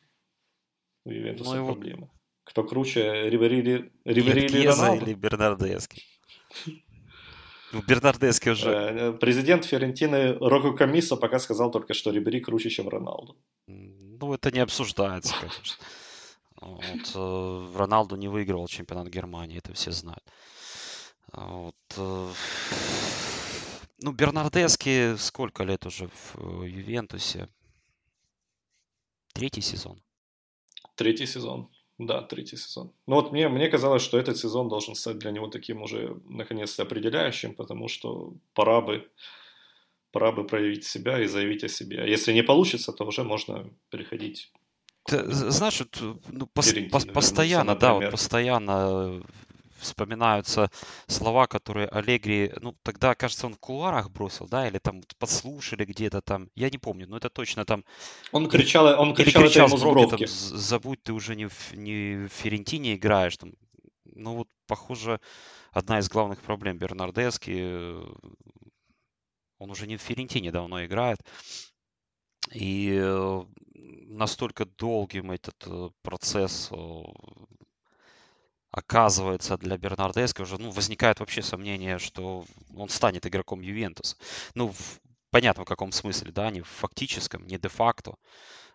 у 1.05 1.11
Ювентуса 1.11 1.55
ну, 1.55 1.65
проблемы. 1.67 2.09
Кто 2.43 2.63
круче, 2.63 3.29
Ривери, 3.29 3.91
Ривери 4.05 4.45
или 4.45 4.67
Роналду? 4.67 5.05
или 5.05 5.13
Бернардески? 5.13 6.01
Ну, 7.71 7.83
Бернардески 7.87 8.49
уже. 8.49 8.69
Э, 8.69 9.13
президент 9.13 9.65
Фиорентины 9.65 10.33
Року 10.39 10.75
Камисо 10.75 11.17
пока 11.17 11.39
сказал 11.39 11.71
только, 11.71 11.93
что 11.93 12.11
Рибери 12.11 12.39
круче, 12.39 12.69
чем 12.69 12.89
Роналду. 12.89 13.37
Ну, 13.67 14.33
это 14.33 14.51
не 14.51 14.59
обсуждается, 14.59 15.35
конечно. 15.39 15.85
Вот, 16.61 17.11
э, 17.15 17.77
Роналду 17.77 18.15
не 18.15 18.27
выигрывал 18.27 18.67
чемпионат 18.67 19.07
Германии, 19.07 19.59
это 19.59 19.73
все 19.73 19.91
знают. 19.91 20.23
Вот, 21.31 21.75
э, 21.97 22.31
ну, 24.01 24.11
Бернардески 24.11 25.15
сколько 25.17 25.63
лет 25.63 25.85
уже 25.85 26.09
в 26.33 26.63
Ювентусе? 26.63 27.49
Третий 29.33 29.61
сезон. 29.61 30.01
Третий 30.95 31.25
сезон. 31.25 31.69
Да, 31.97 32.21
третий 32.21 32.57
сезон. 32.57 32.93
Ну 33.07 33.15
вот 33.15 33.31
мне, 33.31 33.49
мне 33.49 33.69
казалось, 33.69 34.01
что 34.01 34.17
этот 34.17 34.37
сезон 34.37 34.69
должен 34.69 34.95
стать 34.95 35.17
для 35.17 35.31
него 35.31 35.47
таким 35.47 35.81
уже 35.81 36.15
наконец-то 36.29 36.83
определяющим, 36.83 37.55
потому 37.55 37.89
что 37.89 38.33
пора 38.53 38.81
бы, 38.81 39.09
пора 40.11 40.31
бы 40.31 40.47
проявить 40.47 40.85
себя 40.85 41.21
и 41.21 41.27
заявить 41.27 41.63
о 41.63 41.67
себе. 41.67 42.01
А 42.01 42.05
если 42.05 42.33
не 42.33 42.43
получится, 42.43 42.93
то 42.93 43.05
уже 43.05 43.23
можно 43.23 43.69
переходить 43.89 44.51
ты, 45.09 45.31
знаешь, 45.31 45.81
ну, 46.29 46.47
пос, 46.47 46.73
пос, 46.91 47.05
постоянно, 47.05 47.75
да, 47.75 47.93
вот 47.93 48.11
постоянно 48.11 49.21
вспоминаются 49.79 50.69
слова, 51.07 51.47
которые 51.47 51.87
Аллегри, 51.87 52.51
ну, 52.61 52.75
тогда, 52.83 53.15
кажется, 53.15 53.47
он 53.47 53.55
в 53.55 53.59
кулуарах 53.59 54.09
бросил, 54.09 54.47
да, 54.47 54.67
или 54.67 54.77
там 54.77 55.01
подслушали 55.17 55.85
где-то 55.85 56.21
там, 56.21 56.49
я 56.55 56.69
не 56.69 56.77
помню, 56.77 57.07
но 57.07 57.17
это 57.17 57.29
точно 57.29 57.65
там... 57.65 57.83
Он 58.31 58.47
кричал, 58.47 58.99
он 58.99 59.15
кричал, 59.15 59.43
кричал 59.43 59.67
это 59.67 59.75
ему 59.75 60.07
там, 60.09 60.19
забудь, 60.27 61.03
ты 61.03 61.13
уже 61.13 61.35
не 61.35 61.47
в, 61.47 61.73
не 61.73 62.27
в 62.27 62.29
Ферентине 62.29 62.95
играешь, 62.95 63.37
там, 63.37 63.53
ну, 64.05 64.35
вот, 64.35 64.47
похоже, 64.67 65.19
одна 65.71 65.99
из 65.99 66.09
главных 66.09 66.41
проблем 66.41 66.77
Бернардески, 66.77 67.57
э, 67.57 68.05
он 69.57 69.71
уже 69.71 69.87
не 69.87 69.97
в 69.97 70.01
Ферентине 70.01 70.51
давно 70.51 70.85
играет, 70.85 71.19
и 72.53 72.97
э, 73.01 73.43
настолько 73.73 74.65
долгим 74.65 75.31
этот 75.31 75.63
э, 75.67 75.89
процесс 76.01 76.71
оказывается 78.71 79.57
для 79.57 79.77
Бернардески 79.77 80.41
уже 80.41 80.57
ну, 80.57 80.69
возникает 80.71 81.19
вообще 81.19 81.41
сомнение, 81.41 81.99
что 81.99 82.45
он 82.75 82.89
станет 82.89 83.25
игроком 83.25 83.61
Ювентуса. 83.61 84.15
Ну, 84.55 84.69
в, 84.69 84.99
понятно 85.31 85.63
в 85.63 85.67
каком 85.67 85.91
смысле, 85.91 86.31
да, 86.31 86.51
не 86.51 86.61
в 86.61 86.67
фактическом, 86.67 87.45
не 87.47 87.57
де-факто. 87.57 88.15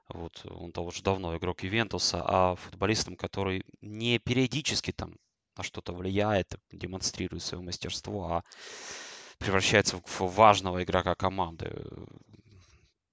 Вот, 0.09 0.45
он-то 0.45 0.83
уже 0.83 1.03
давно 1.03 1.37
игрок 1.37 1.63
Ювентуса, 1.63 2.23
а 2.27 2.57
футболистом, 2.57 3.17
который 3.17 3.65
не 3.81 4.19
периодически 4.19 4.93
там 4.93 5.17
на 5.57 5.63
что-то 5.63 5.95
влияет, 5.95 6.55
демонстрирует 6.73 7.43
свое 7.43 7.63
мастерство, 7.63 8.27
а 8.27 8.43
превращается 9.39 10.01
в 10.05 10.21
важного 10.21 10.83
игрока 10.83 11.15
команды 11.15 11.73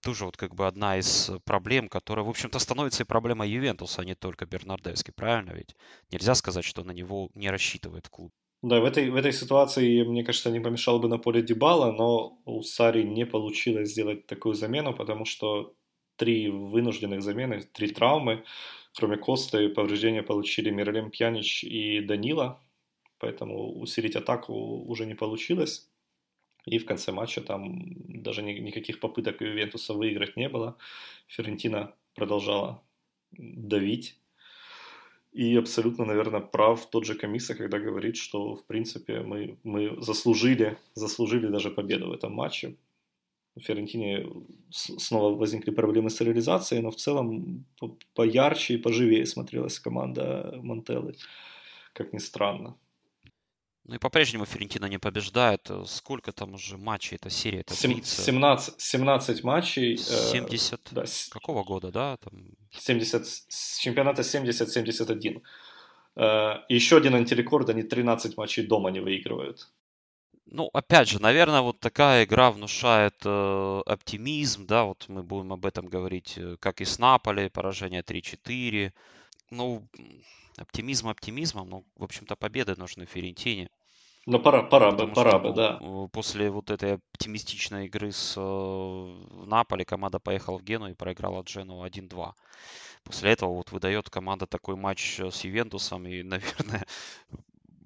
тоже 0.02 0.26
вот 0.26 0.38
как 0.38 0.56
бы 0.56 0.68
одна 0.68 0.98
из 0.98 1.30
э, 1.30 1.40
проблем, 1.46 1.88
которая, 1.90 2.26
в 2.26 2.30
общем-то, 2.30 2.60
становится 2.60 3.04
и 3.04 3.06
проблемой 3.06 3.50
Ювентуса, 3.50 4.02
а 4.02 4.06
не 4.06 4.16
только 4.16 4.46
Бернардески, 4.46 5.12
правильно 5.12 5.52
ведь? 5.52 5.76
Нельзя 6.12 6.36
сказать, 6.36 6.66
что 6.66 6.84
на 6.84 6.92
него 6.92 7.30
не 7.36 7.50
рассчитывает 7.50 8.10
клуб. 8.10 8.32
Да, 8.64 8.80
в 8.80 8.86
этой, 8.86 9.10
в 9.10 9.16
этой 9.16 9.34
ситуации, 9.34 10.04
мне 10.04 10.24
кажется, 10.24 10.52
не 10.52 10.60
помешал 10.60 11.00
бы 11.00 11.08
на 11.08 11.18
поле 11.18 11.42
Дебала, 11.42 11.92
но 11.92 12.40
у 12.46 12.62
Сари 12.62 13.04
не 13.04 13.26
получилось 13.26 13.90
сделать 13.90 14.28
такую 14.28 14.54
замену, 14.54 14.94
потому 14.94 15.26
что 15.26 15.74
три 16.16 16.50
вынужденных 16.50 17.24
замены, 17.24 17.62
три 17.62 17.88
травмы, 17.90 18.44
кроме 18.96 19.18
Косты, 19.18 19.70
повреждения 19.70 20.22
получили 20.22 20.70
Миралем 20.70 21.10
Пьянич 21.10 21.64
и 21.64 22.02
Данила, 22.02 22.62
поэтому 23.18 23.80
усилить 23.80 24.16
атаку 24.16 24.54
уже 24.54 25.06
не 25.08 25.16
получилось. 25.16 25.91
И 26.66 26.78
в 26.78 26.86
конце 26.86 27.12
матча 27.12 27.42
там 27.42 27.96
даже 28.24 28.44
ни, 28.44 28.54
никаких 28.60 29.00
попыток 29.00 29.42
Ювентуса 29.42 29.94
выиграть 29.94 30.38
не 30.38 30.50
было. 30.50 30.78
Ферентина 31.28 31.94
продолжала 32.16 32.84
давить. 33.32 34.18
И 35.32 35.56
абсолютно, 35.56 36.06
наверное, 36.06 36.42
прав 36.42 36.90
тот 36.90 37.06
же 37.06 37.16
Комисса, 37.16 37.56
когда 37.56 37.80
говорит, 37.80 38.18
что, 38.18 38.56
в 38.56 38.66
принципе, 38.66 39.22
мы, 39.22 39.58
мы 39.64 39.96
заслужили, 40.02 40.78
заслужили 40.94 41.48
даже 41.48 41.72
победу 41.72 42.10
в 42.10 42.12
этом 42.12 42.34
матче. 42.34 42.76
У 43.56 43.60
Ферентине 43.60 44.28
снова 44.70 45.36
возникли 45.36 45.72
проблемы 45.72 46.10
с 46.10 46.22
реализацией, 46.22 46.82
но 46.82 46.90
в 46.90 46.96
целом 46.96 47.66
поярче 48.14 48.76
и 48.76 48.78
поживее 48.78 49.26
смотрелась 49.26 49.80
команда 49.80 50.60
Монтеллы, 50.62 51.16
как 51.94 52.14
ни 52.14 52.20
странно. 52.20 52.76
Ну 53.92 53.96
и 53.96 54.00
по-прежнему 54.00 54.46
Ферентина 54.46 54.86
не 54.86 55.00
побеждает. 55.00 55.70
Сколько 55.86 56.32
там 56.32 56.54
уже 56.54 56.78
матчей 56.78 57.18
эта 57.18 57.30
серия? 57.30 57.60
Это 57.60 57.76
17, 57.76 58.80
17 58.80 59.44
матчей. 59.44 59.98
70 59.98 60.74
э, 60.74 60.78
да, 60.92 61.04
какого 61.30 61.66
года, 61.66 61.92
да? 61.92 62.16
Там... 62.16 62.32
70, 62.72 63.28
с 63.28 63.80
чемпионата 63.80 64.22
70-71. 64.22 65.42
Э, 66.16 66.54
еще 66.70 66.96
один 66.96 67.16
антирекорд, 67.16 67.68
они 67.68 67.84
13 67.84 68.38
матчей 68.38 68.66
дома 68.66 68.92
не 68.92 69.02
выигрывают. 69.02 69.68
Ну, 70.46 70.70
опять 70.72 71.10
же, 71.10 71.22
наверное, 71.22 71.60
вот 71.60 71.82
такая 71.82 72.24
игра 72.24 72.50
внушает 72.50 73.16
э, 73.26 73.82
оптимизм, 73.86 74.68
да, 74.68 74.86
вот 74.86 75.10
мы 75.10 75.22
будем 75.22 75.52
об 75.52 75.66
этом 75.66 75.88
говорить, 75.88 76.36
э, 76.38 76.56
как 76.62 76.80
и 76.80 76.86
с 76.86 76.98
Наполи, 76.98 77.50
поражение 77.50 78.04
3-4. 78.04 78.94
Ну, 79.50 79.86
оптимизм 80.56 81.10
оптимизмом, 81.10 81.70
ну, 81.70 81.86
в 81.98 82.06
общем-то, 82.06 82.38
победы 82.38 82.76
нужны 82.78 83.06
Ферентине. 83.06 83.70
Ну, 84.28 84.40
пора, 84.40 84.62
пора 84.62 84.92
бы, 84.92 85.08
пора 85.08 85.40
бы, 85.40 85.52
да. 85.52 85.80
После 86.12 86.52
вот 86.52 86.70
этой 86.70 86.96
оптимистичной 86.96 87.88
игры 87.88 88.12
с 88.12 88.36
э, 88.38 89.46
Наполи 89.46 89.84
команда 89.84 90.20
поехала 90.20 90.60
в 90.60 90.64
Гену 90.64 90.88
и 90.90 90.94
проиграла 90.94 91.42
Джену 91.42 91.84
1-2. 91.84 92.34
После 93.04 93.32
этого 93.32 93.54
вот 93.56 93.72
выдает 93.72 94.10
команда 94.12 94.46
такой 94.46 94.76
матч 94.76 95.20
э, 95.20 95.32
с 95.32 95.44
Ювентусом, 95.44 96.06
и, 96.06 96.22
наверное, 96.24 96.86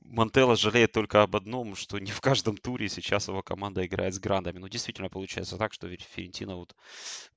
Мантелло 0.03 0.57
жалеет 0.57 0.91
только 0.91 1.23
об 1.23 1.35
одном, 1.37 1.75
что 1.75 1.99
не 1.99 2.11
в 2.11 2.19
каждом 2.19 2.57
туре 2.57 2.89
сейчас 2.89 3.29
его 3.29 3.41
команда 3.41 3.85
играет 3.85 4.13
с 4.13 4.19
грандами. 4.19 4.59
Ну, 4.59 4.67
действительно 4.67 5.09
получается 5.09 5.57
так, 5.57 5.73
что 5.73 5.87
Ферентина 5.87 6.57
вот 6.57 6.75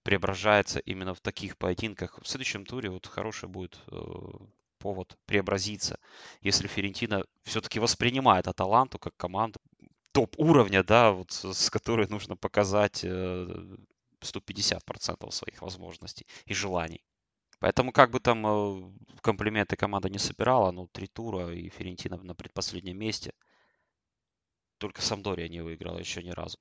преображается 0.02 0.81
именно 0.81 1.14
в 1.14 1.21
таких 1.21 1.57
поединках. 1.57 2.19
В 2.21 2.28
следующем 2.28 2.67
туре 2.67 2.90
вот 2.90 3.07
хороший 3.07 3.49
будет 3.49 3.78
э, 3.93 3.97
повод 4.79 5.17
преобразиться, 5.27 5.99
если 6.41 6.69
Ферентина 6.69 7.25
все-таки 7.45 7.81
воспринимает 7.81 8.49
Аталанту 8.49 8.99
как 8.99 9.17
команду 9.17 9.61
топ 10.13 10.35
уровня, 10.39 10.83
да, 10.83 11.13
вот 11.13 11.31
с 11.33 11.71
которой 11.71 12.09
нужно 12.09 12.37
показать 12.37 13.05
э, 13.05 13.77
150% 14.21 15.31
своих 15.31 15.63
возможностей 15.63 16.27
и 16.47 16.55
желаний. 16.55 17.03
Поэтому 17.61 17.93
как 17.93 18.11
бы 18.11 18.21
там 18.21 18.47
э, 18.47 18.93
комплименты 19.21 19.77
команда 19.77 20.09
не 20.09 20.19
собирала, 20.19 20.71
ну, 20.71 20.87
три 20.89 21.07
тура 21.07 21.53
и 21.53 21.69
Ферентина 21.69 22.17
на 22.17 22.35
предпоследнем 22.35 22.99
месте. 22.99 23.33
Только 24.79 25.03
Самдория 25.03 25.49
не 25.49 25.61
выиграла 25.61 25.99
еще 25.99 26.23
ни 26.23 26.31
разу. 26.31 26.59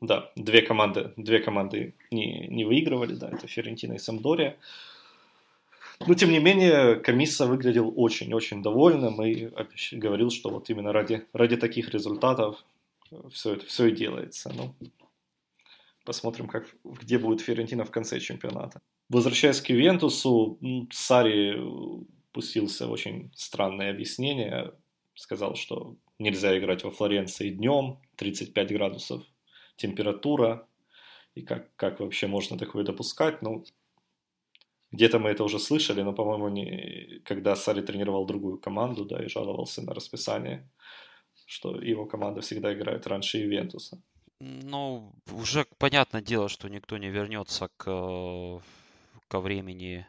Да, 0.00 0.30
две 0.36 0.62
команды, 0.62 1.12
две 1.16 1.38
команды 1.38 1.94
не, 2.10 2.46
не 2.48 2.64
выигрывали, 2.64 3.14
да, 3.14 3.30
это 3.30 3.46
Ферентина 3.46 3.94
и 3.94 3.98
Самдория. 3.98 4.58
Но, 6.06 6.14
тем 6.14 6.30
не 6.30 6.38
менее, 6.38 6.96
Комисса 6.96 7.46
выглядел 7.46 7.92
очень-очень 7.94 8.62
довольным 8.62 9.22
и 9.22 9.50
говорил, 9.92 10.30
что 10.30 10.48
вот 10.50 10.70
именно 10.70 10.92
ради, 10.92 11.26
ради 11.32 11.56
таких 11.56 11.90
результатов 11.90 12.64
все 13.30 13.54
это 13.54 13.66
все 13.66 13.86
и 13.86 13.92
делается. 13.92 14.50
Ну, 14.54 14.74
посмотрим, 16.04 16.48
как, 16.48 16.74
где 16.84 17.18
будет 17.18 17.42
Ферентина 17.42 17.84
в 17.84 17.90
конце 17.90 18.18
чемпионата. 18.18 18.80
Возвращаясь 19.10 19.60
к 19.60 19.68
Ювентусу, 19.68 20.58
Сари 20.90 21.60
пустился 22.32 22.86
в 22.86 22.92
очень 22.92 23.30
странное 23.34 23.90
объяснение. 23.90 24.72
Сказал, 25.14 25.54
что 25.54 25.96
нельзя 26.18 26.56
играть 26.58 26.82
во 26.82 26.90
Флоренции 26.90 27.50
днем, 27.50 27.98
35 28.16 28.72
градусов 28.72 29.22
температура, 29.76 30.66
и 31.34 31.42
как, 31.42 31.74
как 31.76 32.00
вообще 32.00 32.26
можно 32.26 32.56
такое 32.56 32.84
допускать. 32.84 33.42
Ну, 33.42 33.64
где-то 34.92 35.18
мы 35.18 35.30
это 35.30 35.44
уже 35.44 35.58
слышали, 35.58 36.02
но, 36.02 36.12
по-моему, 36.12 36.48
не... 36.48 37.20
когда 37.24 37.56
Сари 37.56 37.82
тренировал 37.82 38.26
другую 38.26 38.58
команду, 38.58 39.04
да, 39.04 39.22
и 39.22 39.28
жаловался 39.28 39.82
на 39.82 39.94
расписание, 39.94 40.68
что 41.46 41.80
его 41.80 42.06
команда 42.06 42.40
всегда 42.40 42.72
играет 42.72 43.06
раньше 43.06 43.38
Ювентуса. 43.38 44.02
Ну, 44.40 45.12
уже 45.32 45.66
понятное 45.78 46.22
дело, 46.22 46.48
что 46.48 46.68
никто 46.68 46.96
не 46.98 47.10
вернется 47.10 47.68
к 47.76 47.90
э, 47.90 48.60
ко 49.28 49.40
времени 49.40 50.06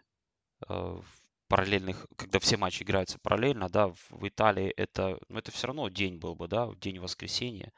э, 0.70 1.02
параллельных, 1.48 2.08
когда 2.16 2.40
все 2.40 2.56
матчи 2.58 2.84
играются 2.84 3.20
параллельно, 3.20 3.68
да, 3.70 3.90
в 4.10 4.28
Италии 4.28 4.70
это, 4.70 5.20
ну, 5.28 5.38
это 5.38 5.52
все 5.52 5.68
равно 5.68 5.90
день 5.90 6.18
был 6.18 6.34
бы, 6.34 6.48
да, 6.48 6.72
день 6.80 7.00
воскресенья. 7.00 7.74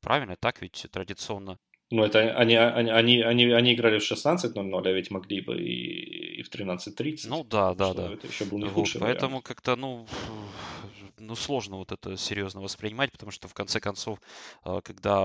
Правильно, 0.00 0.36
так 0.36 0.62
ведь 0.62 0.86
традиционно. 0.92 1.58
Ну, 1.90 2.04
это 2.04 2.18
они, 2.36 2.54
они, 2.54 2.90
они, 2.90 3.22
они, 3.22 3.44
они 3.46 3.74
играли 3.74 3.98
в 3.98 4.10
16.00, 4.10 4.82
а 4.84 4.92
ведь 4.92 5.10
могли 5.10 5.40
бы 5.40 5.56
и, 5.56 6.38
и 6.38 6.42
в 6.42 6.50
13.30. 6.50 7.28
Ну 7.28 7.44
да, 7.44 7.74
да, 7.74 7.94
да. 7.94 8.12
Это 8.12 8.26
еще 8.26 8.44
был 8.44 8.58
не 8.58 8.68
худший 8.68 9.00
вот, 9.00 9.06
Поэтому 9.06 9.40
как-то, 9.40 9.74
ну, 9.76 10.06
ну, 11.18 11.34
сложно 11.34 11.76
вот 11.76 11.92
это 11.92 12.16
серьезно 12.16 12.60
воспринимать, 12.60 13.10
потому 13.10 13.32
что 13.32 13.48
в 13.48 13.54
конце 13.54 13.80
концов, 13.80 14.20
э, 14.64 14.80
когда 14.84 15.18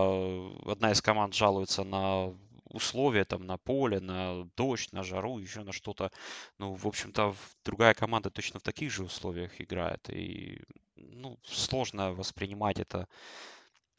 одна 0.65 0.91
из 0.91 1.01
команд 1.01 1.35
жалуется 1.35 1.83
на 1.83 2.33
условия 2.73 3.25
там 3.25 3.45
на 3.45 3.57
поле, 3.57 3.99
на 3.99 4.45
дождь, 4.57 4.93
на 4.93 5.03
жару, 5.03 5.39
еще 5.39 5.63
на 5.63 5.71
что-то. 5.71 6.11
Ну, 6.59 6.73
в 6.73 6.87
общем-то, 6.87 7.35
другая 7.65 7.93
команда 7.93 8.29
точно 8.29 8.59
в 8.59 8.63
таких 8.63 8.91
же 8.91 9.03
условиях 9.03 9.61
играет. 9.61 10.09
И, 10.09 10.61
ну, 10.95 11.37
сложно 11.43 12.13
воспринимать 12.13 12.79
это, 12.79 13.07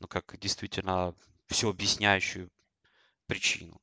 ну, 0.00 0.09
как 0.09 0.37
действительно 0.40 1.14
все 1.48 1.70
объясняющую 1.70 2.50
причину. 3.26 3.80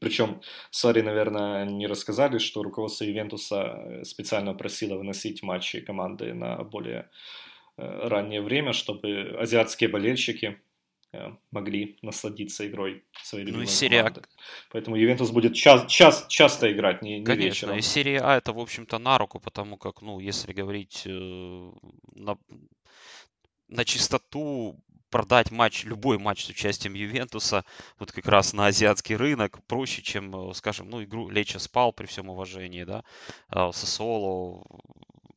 Причем 0.00 0.40
Сари, 0.70 1.00
наверное, 1.00 1.64
не 1.64 1.86
рассказали, 1.88 2.38
что 2.38 2.62
руководство 2.62 3.04
Ивентуса 3.04 4.02
специально 4.04 4.54
просило 4.54 4.96
выносить 4.96 5.42
матчи 5.42 5.80
команды 5.80 6.34
на 6.34 6.62
более 6.62 7.10
э, 7.76 8.08
раннее 8.08 8.40
время, 8.40 8.72
чтобы 8.72 9.36
азиатские 9.40 9.88
болельщики 9.88 10.60
Э, 11.10 11.30
могли 11.52 11.96
насладиться 12.02 12.68
игрой 12.68 13.02
своей 13.22 13.46
любимой 13.46 13.64
ну, 13.64 13.70
и 13.70 13.72
серия... 13.72 13.98
команды. 13.98 14.22
Поэтому 14.70 14.96
Ювентус 14.96 15.30
будет 15.30 15.54
час, 15.54 15.90
час, 15.90 16.26
часто 16.28 16.70
играть, 16.70 17.00
не, 17.00 17.20
не 17.20 17.24
Конечно, 17.24 17.46
вечером. 17.46 17.78
и 17.78 17.80
серия 17.80 18.20
А 18.20 18.36
это, 18.36 18.52
в 18.52 18.58
общем-то, 18.58 18.98
на 18.98 19.16
руку, 19.16 19.40
потому 19.40 19.78
как, 19.78 20.02
ну, 20.02 20.20
если 20.20 20.52
говорить 20.52 21.04
э, 21.06 21.72
на, 22.14 22.36
на 23.68 23.84
чистоту, 23.86 24.78
продать 25.10 25.50
матч, 25.50 25.84
любой 25.84 26.18
матч 26.18 26.44
с 26.44 26.48
участием 26.48 26.94
Ювентуса, 26.94 27.64
вот 27.98 28.12
как 28.12 28.26
раз 28.26 28.52
на 28.52 28.66
азиатский 28.66 29.16
рынок, 29.16 29.64
проще, 29.66 30.02
чем, 30.02 30.50
э, 30.50 30.54
скажем, 30.54 30.90
ну, 30.90 31.02
игру 31.02 31.28
Леча 31.28 31.58
спал 31.58 31.92
при 31.92 32.06
всем 32.06 32.28
уважении, 32.28 32.84
да, 32.84 33.04
э, 33.50 33.70
Сосоло, 33.72 34.64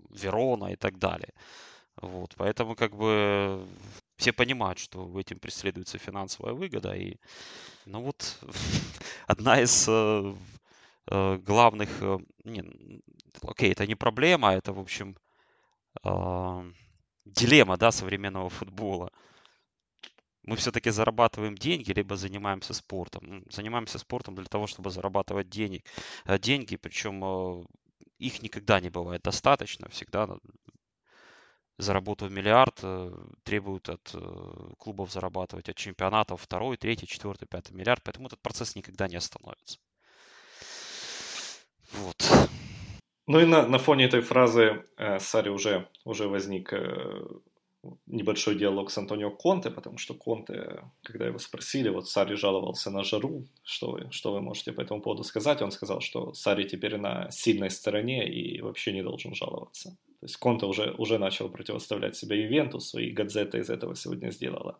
Верона 0.09 0.73
и 0.73 0.75
так 0.75 0.97
далее. 0.99 1.33
Вот, 2.01 2.33
поэтому 2.37 2.75
как 2.75 2.95
бы 2.95 3.65
все 4.17 4.33
понимают, 4.33 4.79
что 4.79 5.19
этим 5.19 5.39
преследуется 5.39 5.97
финансовая 5.97 6.53
выгода. 6.53 6.93
И, 6.95 7.17
ну 7.85 8.01
вот, 8.01 8.39
одна 9.27 9.61
из 9.61 9.85
э, 9.87 10.33
главных... 11.07 11.89
Не, 12.43 12.63
окей, 13.43 13.71
это 13.71 13.87
не 13.87 13.95
проблема, 13.95 14.53
это, 14.53 14.73
в 14.73 14.79
общем, 14.79 15.17
дилемма, 17.25 17.77
да, 17.77 17.91
современного 17.91 18.49
футбола. 18.49 19.11
Мы 20.43 20.55
все-таки 20.55 20.89
зарабатываем 20.89 21.55
деньги, 21.55 21.91
либо 21.91 22.15
занимаемся 22.15 22.73
спортом. 22.73 23.43
Занимаемся 23.49 23.99
спортом 23.99 24.35
для 24.35 24.45
того, 24.45 24.67
чтобы 24.67 24.89
зарабатывать 24.89 25.49
денег, 25.49 25.85
э, 26.25 26.39
деньги, 26.39 26.77
причем 26.77 27.23
э, 27.23 27.63
их 28.17 28.41
никогда 28.41 28.79
не 28.79 28.89
бывает 28.89 29.21
достаточно, 29.21 29.87
всегда 29.89 30.37
заработав 31.77 32.31
миллиард, 32.31 32.79
э, 32.83 33.11
требуют 33.43 33.89
от 33.89 34.15
клубов 34.77 35.11
зарабатывать, 35.11 35.69
от 35.69 35.75
чемпионатов 35.75 36.41
второй, 36.41 36.77
третий, 36.77 37.07
четвертый, 37.07 37.47
пятый 37.47 37.73
миллиард, 37.73 38.03
поэтому 38.03 38.27
этот 38.27 38.41
процесс 38.41 38.75
никогда 38.75 39.07
не 39.07 39.17
остановится. 39.17 39.79
Вот. 41.93 42.15
Ну 43.27 43.39
и 43.39 43.45
на, 43.45 43.67
на 43.67 43.77
фоне 43.77 44.05
этой 44.05 44.21
фразы 44.21 44.83
э, 44.97 45.19
Сари 45.19 45.49
уже, 45.49 45.87
уже 46.03 46.27
возник 46.27 46.73
э, 46.73 47.23
небольшой 48.05 48.55
диалог 48.55 48.91
с 48.91 48.97
Антонио 48.97 49.31
Конте, 49.31 49.71
потому 49.71 49.97
что 49.97 50.13
Конте, 50.13 50.83
когда 51.03 51.25
его 51.25 51.39
спросили, 51.39 51.89
вот 51.89 52.07
Сари 52.07 52.35
жаловался 52.35 52.91
на 52.91 53.03
жару, 53.03 53.47
что 53.63 53.91
вы, 53.91 54.11
что 54.11 54.33
вы 54.33 54.41
можете 54.41 54.71
по 54.71 54.81
этому 54.81 55.01
поводу 55.01 55.23
сказать, 55.23 55.61
он 55.61 55.71
сказал, 55.71 56.01
что 56.01 56.33
Сари 56.33 56.67
теперь 56.67 56.97
на 56.97 57.29
сильной 57.31 57.71
стороне 57.71 58.29
и 58.29 58.61
вообще 58.61 58.93
не 58.93 59.03
должен 59.03 59.33
жаловаться. 59.33 59.97
То 60.19 60.25
есть 60.25 60.37
Конте 60.37 60.65
уже, 60.65 60.93
уже 60.97 61.17
начал 61.17 61.49
противоставлять 61.49 62.15
себя 62.15 62.35
Ювентусу, 62.35 62.99
и 62.99 63.11
Гадзета 63.11 63.57
из 63.57 63.69
этого 63.69 63.95
сегодня 63.95 64.29
сделала 64.31 64.79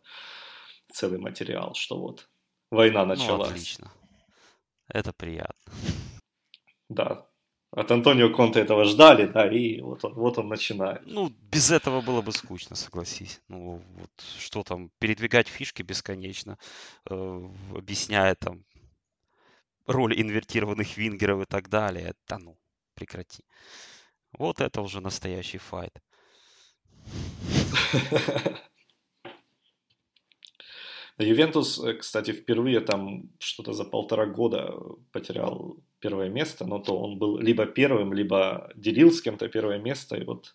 целый 0.91 1.19
материал, 1.19 1.73
что 1.73 1.97
вот 1.97 2.29
война 2.69 3.05
ну, 3.05 3.15
началась. 3.15 3.47
Ну, 3.47 3.53
отлично. 3.53 3.91
Это 4.87 5.13
приятно. 5.13 5.73
Да, 6.89 7.25
от 7.71 7.91
Антонио 7.91 8.29
Конте 8.29 8.60
этого 8.60 8.84
ждали, 8.86 9.25
да, 9.27 9.49
и 9.49 9.81
вот 9.81 10.03
он, 10.03 10.13
вот 10.13 10.38
он 10.38 10.49
начинает. 10.49 11.01
Ну, 11.05 11.31
без 11.51 11.71
этого 11.71 12.01
было 12.01 12.21
бы 12.21 12.31
скучно, 12.34 12.75
согласись. 12.75 13.41
Ну, 13.47 13.81
вот 13.95 14.10
что 14.39 14.63
там, 14.63 14.91
передвигать 14.99 15.47
фишки 15.47 15.81
бесконечно, 15.81 16.57
э, 17.10 17.49
объясняя 17.75 18.36
там 18.36 18.65
роль 19.88 20.19
инвертированных 20.21 20.97
вингеров 20.97 21.41
и 21.43 21.45
так 21.45 21.69
далее. 21.69 22.13
Да 22.27 22.38
ну, 22.39 22.57
прекрати. 22.93 23.43
Вот 24.34 24.60
это 24.60 24.81
уже 24.81 24.99
настоящий 25.01 25.60
файт. 25.60 25.93
Ювентус, 31.17 31.79
э, 31.79 31.93
кстати, 31.93 32.31
впервые 32.31 32.81
там 32.81 33.29
что-то 33.39 33.71
за 33.73 33.86
полтора 33.86 34.25
года 34.25 34.73
потерял 35.12 35.77
первое 36.01 36.29
место, 36.29 36.65
но 36.65 36.79
то 36.79 36.97
он 36.97 37.17
был 37.17 37.37
либо 37.37 37.65
первым, 37.65 38.13
либо 38.13 38.71
делил 38.75 39.11
с 39.11 39.21
кем-то 39.21 39.47
первое 39.47 39.79
место, 39.79 40.17
и 40.17 40.25
вот 40.25 40.53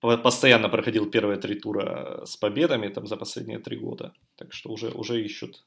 постоянно 0.00 0.68
проходил 0.68 1.10
первые 1.10 1.38
три 1.38 1.54
тура 1.54 2.24
с 2.24 2.36
победами 2.36 2.88
там 2.88 3.06
за 3.06 3.16
последние 3.16 3.58
три 3.58 3.76
года. 3.76 4.12
Так 4.36 4.52
что 4.52 4.70
уже, 4.70 4.90
уже 4.90 5.24
ищут 5.24 5.64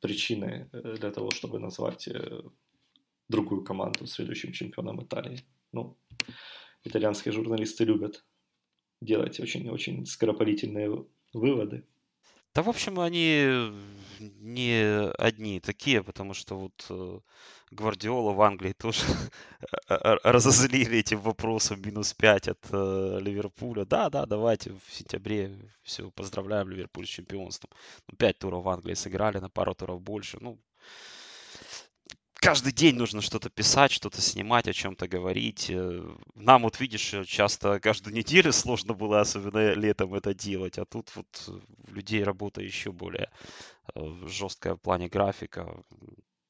причины 0.00 0.68
э, 0.72 0.96
для 0.98 1.10
того, 1.10 1.30
чтобы 1.30 1.58
назвать 1.58 2.08
э, 2.08 2.42
другую 3.28 3.64
команду 3.64 4.06
следующим 4.06 4.52
чемпионом 4.52 5.02
Италии. 5.02 5.44
Ну, 5.72 5.96
итальянские 6.84 7.32
журналисты 7.32 7.84
любят 7.84 8.24
делать 9.00 9.40
очень-очень 9.40 10.04
скоропалительные 10.06 11.06
выводы. 11.32 11.84
Да, 12.54 12.62
в 12.62 12.68
общем, 12.68 13.00
они 13.00 13.72
не 14.20 15.10
одни 15.18 15.60
такие, 15.60 16.02
потому 16.04 16.34
что 16.34 16.56
вот 16.56 16.86
э, 16.88 17.18
Гвардиола 17.72 18.32
в 18.32 18.40
Англии 18.42 18.72
тоже 18.72 19.02
разозлили 19.88 20.98
этим 20.98 21.20
вопросом 21.20 21.82
минус 21.82 22.14
5 22.14 22.48
от 22.48 22.58
э, 22.70 23.18
Ливерпуля. 23.20 23.84
Да, 23.84 24.08
да, 24.10 24.24
давайте 24.26 24.72
в 24.72 24.94
сентябре 24.94 25.58
все, 25.82 26.10
поздравляем 26.12 26.68
Ливерпуль 26.70 27.06
с 27.06 27.10
чемпионством. 27.10 27.70
Ну, 28.08 28.16
5 28.16 28.38
туров 28.38 28.64
в 28.64 28.68
Англии 28.68 28.94
сыграли, 28.94 29.38
на 29.38 29.50
пару 29.50 29.74
туров 29.74 30.00
больше. 30.00 30.38
Ну, 30.40 30.58
каждый 32.44 32.72
день 32.72 32.96
нужно 32.96 33.20
что-то 33.20 33.50
писать, 33.50 33.92
что-то 33.92 34.20
снимать, 34.20 34.68
о 34.68 34.72
чем-то 34.72 35.08
говорить. 35.08 35.70
Э, 35.70 36.02
нам 36.34 36.62
вот, 36.62 36.80
видишь, 36.80 37.14
часто 37.26 37.80
каждую 37.80 38.14
неделю 38.20 38.52
сложно 38.52 38.94
было, 38.94 39.20
особенно 39.20 39.72
летом, 39.74 40.14
это 40.14 40.34
делать. 40.34 40.78
А 40.78 40.84
тут 40.84 41.10
вот 41.16 41.26
у 41.88 41.94
людей 41.94 42.22
работа 42.22 42.60
еще 42.60 42.92
более 42.92 43.30
жесткая 44.26 44.74
в 44.74 44.80
плане 44.80 45.08
графика. 45.08 45.84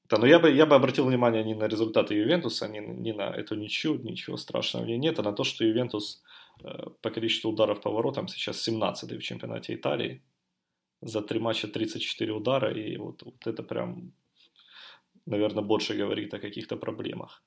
Да, 0.08 0.18
но 0.18 0.26
я 0.26 0.38
бы, 0.38 0.50
я 0.50 0.66
бы 0.66 0.74
обратил 0.74 1.06
внимание 1.06 1.42
не 1.44 1.54
на 1.54 1.66
результаты 1.66 2.14
Ювентуса, 2.14 2.68
не, 2.68 2.80
не 2.80 3.12
на 3.12 3.30
эту 3.30 3.54
ничью, 3.54 3.94
ничего 3.94 4.36
страшного 4.36 4.84
в 4.84 4.88
нет, 4.88 5.18
а 5.18 5.22
на 5.22 5.32
то, 5.32 5.44
что 5.44 5.64
Ювентус 5.64 6.22
э, 6.62 6.68
по 7.00 7.10
количеству 7.10 7.50
ударов 7.50 7.80
по 7.80 7.90
воротам 7.90 8.28
сейчас 8.28 8.60
17 8.62 9.12
в 9.12 9.22
чемпионате 9.22 9.74
Италии. 9.74 10.22
За 11.00 11.22
три 11.22 11.38
матча 11.38 11.68
34 11.68 12.32
удара, 12.32 12.72
и 12.72 12.96
вот, 12.96 13.22
вот 13.22 13.46
это 13.46 13.62
прям, 13.62 14.12
наверное, 15.26 15.64
больше 15.64 15.94
говорит 15.94 16.34
о 16.34 16.38
каких-то 16.38 16.76
проблемах. 16.76 17.42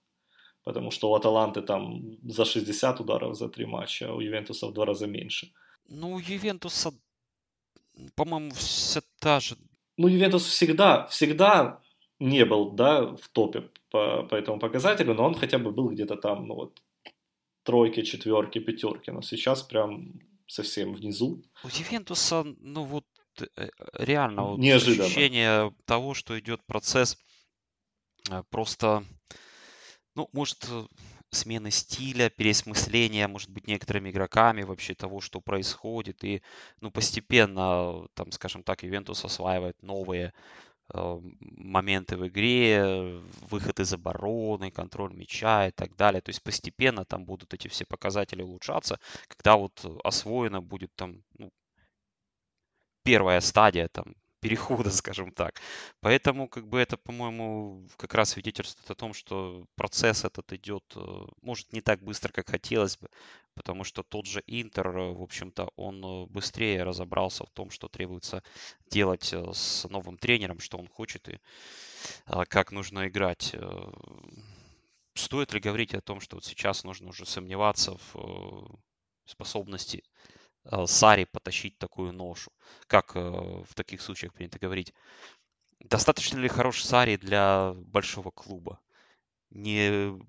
Потому 0.63 0.91
что 0.91 1.09
у 1.09 1.15
Аталанты 1.15 1.61
там 1.61 2.17
за 2.23 2.45
60 2.45 2.99
ударов 2.99 3.35
за 3.35 3.47
три 3.47 3.65
матча, 3.65 4.09
а 4.09 4.13
у 4.13 4.19
Ювентуса 4.19 4.67
в 4.67 4.73
два 4.73 4.85
раза 4.85 5.07
меньше. 5.07 5.51
Ну, 5.87 6.13
у 6.13 6.19
Ювентуса, 6.19 6.91
по-моему, 8.15 8.51
все 8.51 9.01
та 9.19 9.39
же... 9.39 9.55
Ну, 9.97 10.07
Ювентус 10.07 10.45
всегда, 10.45 11.05
всегда 11.07 11.79
не 12.19 12.45
был, 12.45 12.71
да, 12.71 13.15
в 13.15 13.29
топе 13.31 13.69
по, 13.89 14.23
по 14.23 14.35
этому 14.35 14.59
показателю, 14.59 15.13
но 15.13 15.23
он 15.25 15.35
хотя 15.35 15.57
бы 15.57 15.71
был 15.71 15.89
где-то 15.89 16.15
там, 16.15 16.47
ну 16.47 16.55
вот, 16.55 16.81
тройки, 17.63 18.01
четверки, 18.01 18.59
пятерки, 18.59 19.11
но 19.11 19.21
сейчас 19.21 19.63
прям 19.63 20.19
совсем 20.47 20.93
внизу. 20.93 21.43
У 21.63 21.67
Ювентуса, 21.67 22.43
ну 22.59 22.83
вот, 22.83 23.05
э, 23.55 23.69
реально 23.93 24.43
вот 24.43 24.59
ощущение 24.59 25.73
того, 25.85 26.13
что 26.13 26.37
идет 26.39 26.65
процесс 26.65 27.17
просто, 28.49 29.03
ну, 30.15 30.29
может, 30.33 30.65
э, 30.69 30.85
смены 31.29 31.71
стиля, 31.71 32.29
переосмысления, 32.29 33.27
может 33.27 33.49
быть, 33.49 33.67
некоторыми 33.67 34.09
игроками 34.09 34.63
вообще 34.63 34.95
того, 34.95 35.21
что 35.21 35.41
происходит. 35.41 36.23
И, 36.23 36.41
ну, 36.81 36.91
постепенно, 36.91 38.07
там, 38.13 38.31
скажем 38.31 38.63
так, 38.63 38.83
Ювентус 38.83 39.23
осваивает 39.25 39.81
новые 39.81 40.33
Э, 40.93 41.19
моменты 41.41 42.15
в 42.15 42.27
игре, 42.27 43.19
выход 43.49 43.79
из 43.79 43.93
обороны, 43.93 44.71
контроль 44.71 45.13
мяча 45.13 45.67
и 45.67 45.71
так 45.71 45.95
далее. 45.97 46.21
То 46.21 46.29
есть 46.29 46.41
постепенно 46.43 47.03
там 47.05 47.25
будут 47.25 47.53
эти 47.53 47.67
все 47.67 47.85
показатели 47.85 48.41
улучшаться, 48.41 48.99
когда 49.27 49.57
вот 49.57 49.85
освоена 50.03 50.61
будет 50.61 50.91
там 50.95 51.23
ну, 51.37 51.51
первая 53.03 53.41
стадия 53.41 53.89
там 53.89 54.15
перехода, 54.47 54.89
скажем 54.91 55.31
так. 55.31 55.61
Поэтому, 55.99 56.47
как 56.47 56.67
бы, 56.67 56.79
это, 56.79 56.97
по-моему, 56.97 57.87
как 57.97 58.13
раз 58.13 58.29
свидетельствует 58.29 58.89
о 58.89 58.95
том, 58.95 59.13
что 59.13 59.65
процесс 59.75 60.23
этот 60.23 60.53
идет, 60.53 60.83
э, 60.95 61.25
может, 61.41 61.73
не 61.73 61.81
так 61.81 62.01
быстро, 62.01 62.31
как 62.31 62.49
хотелось 62.49 62.97
бы, 62.97 63.09
потому 63.55 63.83
что 63.83 64.03
тот 64.03 64.25
же 64.25 64.41
Интер, 64.47 64.87
э, 64.87 65.13
в 65.13 65.21
общем-то, 65.21 65.69
он 65.75 66.03
э, 66.03 66.25
быстрее 66.27 66.83
разобрался 66.83 67.45
в 67.45 67.49
том, 67.49 67.69
что 67.69 67.89
требуется 67.89 68.41
делать 68.89 69.33
с 69.33 69.89
новым 69.89 70.17
тренером, 70.17 70.59
что 70.59 70.77
он 70.77 70.87
хочет 70.87 71.27
и 71.29 71.39
как 72.49 72.71
нужно 72.71 73.07
играть. 73.07 73.55
Стоит 75.13 75.53
ли 75.53 75.59
говорить 75.59 75.93
о 75.93 76.01
том, 76.01 76.21
что 76.21 76.37
вот 76.37 76.45
сейчас 76.45 76.83
нужно 76.83 77.09
уже 77.09 77.25
сомневаться 77.25 77.97
в 78.13 78.79
способности 79.25 80.03
Сари 80.85 81.25
потащить 81.25 81.77
такую 81.77 82.13
ношу? 82.13 82.51
Как 82.87 83.15
э, 83.15 83.19
в 83.19 83.73
таких 83.75 84.01
случаях 84.01 84.33
принято 84.33 84.59
говорить? 84.59 84.93
Достаточно 85.79 86.39
ли 86.39 86.47
хорош 86.47 86.83
Сари 86.83 87.17
для 87.17 87.73
большого 87.75 88.31
клуба? 88.31 88.79
Не 89.49 90.19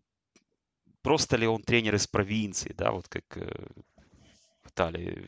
просто 1.03 1.37
ли 1.37 1.47
он 1.47 1.63
тренер 1.63 1.95
из 1.95 2.07
провинции, 2.07 2.75
да, 2.77 2.91
вот 2.91 3.09
как 3.09 3.25
э, 3.37 3.67
в 4.63 4.71
Италии, 4.71 5.27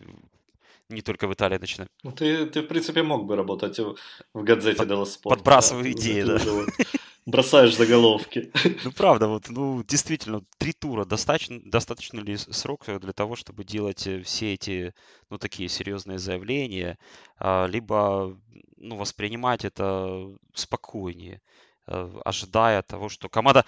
не 0.88 1.02
только 1.02 1.26
в 1.26 1.32
Италии 1.32 1.58
начинают. 1.58 1.90
Ну, 2.02 2.12
ты, 2.12 2.46
ты, 2.46 2.62
в 2.62 2.66
принципе, 2.66 3.02
мог 3.02 3.26
бы 3.26 3.36
работать 3.36 3.78
в, 3.78 3.96
в 4.34 4.44
газете 4.44 4.78
Под, 4.78 4.88
Делла 4.88 5.04
Спорт. 5.04 5.38
Подбрасываю 5.38 5.84
да? 5.84 5.90
идеи, 5.90 6.22
да. 6.22 6.38
бросаешь 7.26 7.76
заголовки. 7.76 8.50
Ну, 8.84 8.92
правда, 8.92 9.28
вот, 9.28 9.48
ну, 9.48 9.82
действительно, 9.82 10.42
три 10.58 10.72
тура. 10.72 11.04
Достаточно, 11.04 11.60
достаточно 11.64 12.20
ли 12.20 12.36
срок 12.36 12.84
для 12.86 13.12
того, 13.12 13.36
чтобы 13.36 13.64
делать 13.64 14.06
э, 14.06 14.22
все 14.22 14.54
эти, 14.54 14.94
ну, 15.28 15.38
такие 15.38 15.68
серьезные 15.68 16.18
заявления, 16.18 16.98
а, 17.38 17.66
либо, 17.66 18.38
ну, 18.76 18.96
воспринимать 18.96 19.64
это 19.64 20.28
спокойнее, 20.54 21.40
э, 21.86 22.12
ожидая 22.24 22.82
того, 22.82 23.08
что 23.08 23.28
команда... 23.28 23.64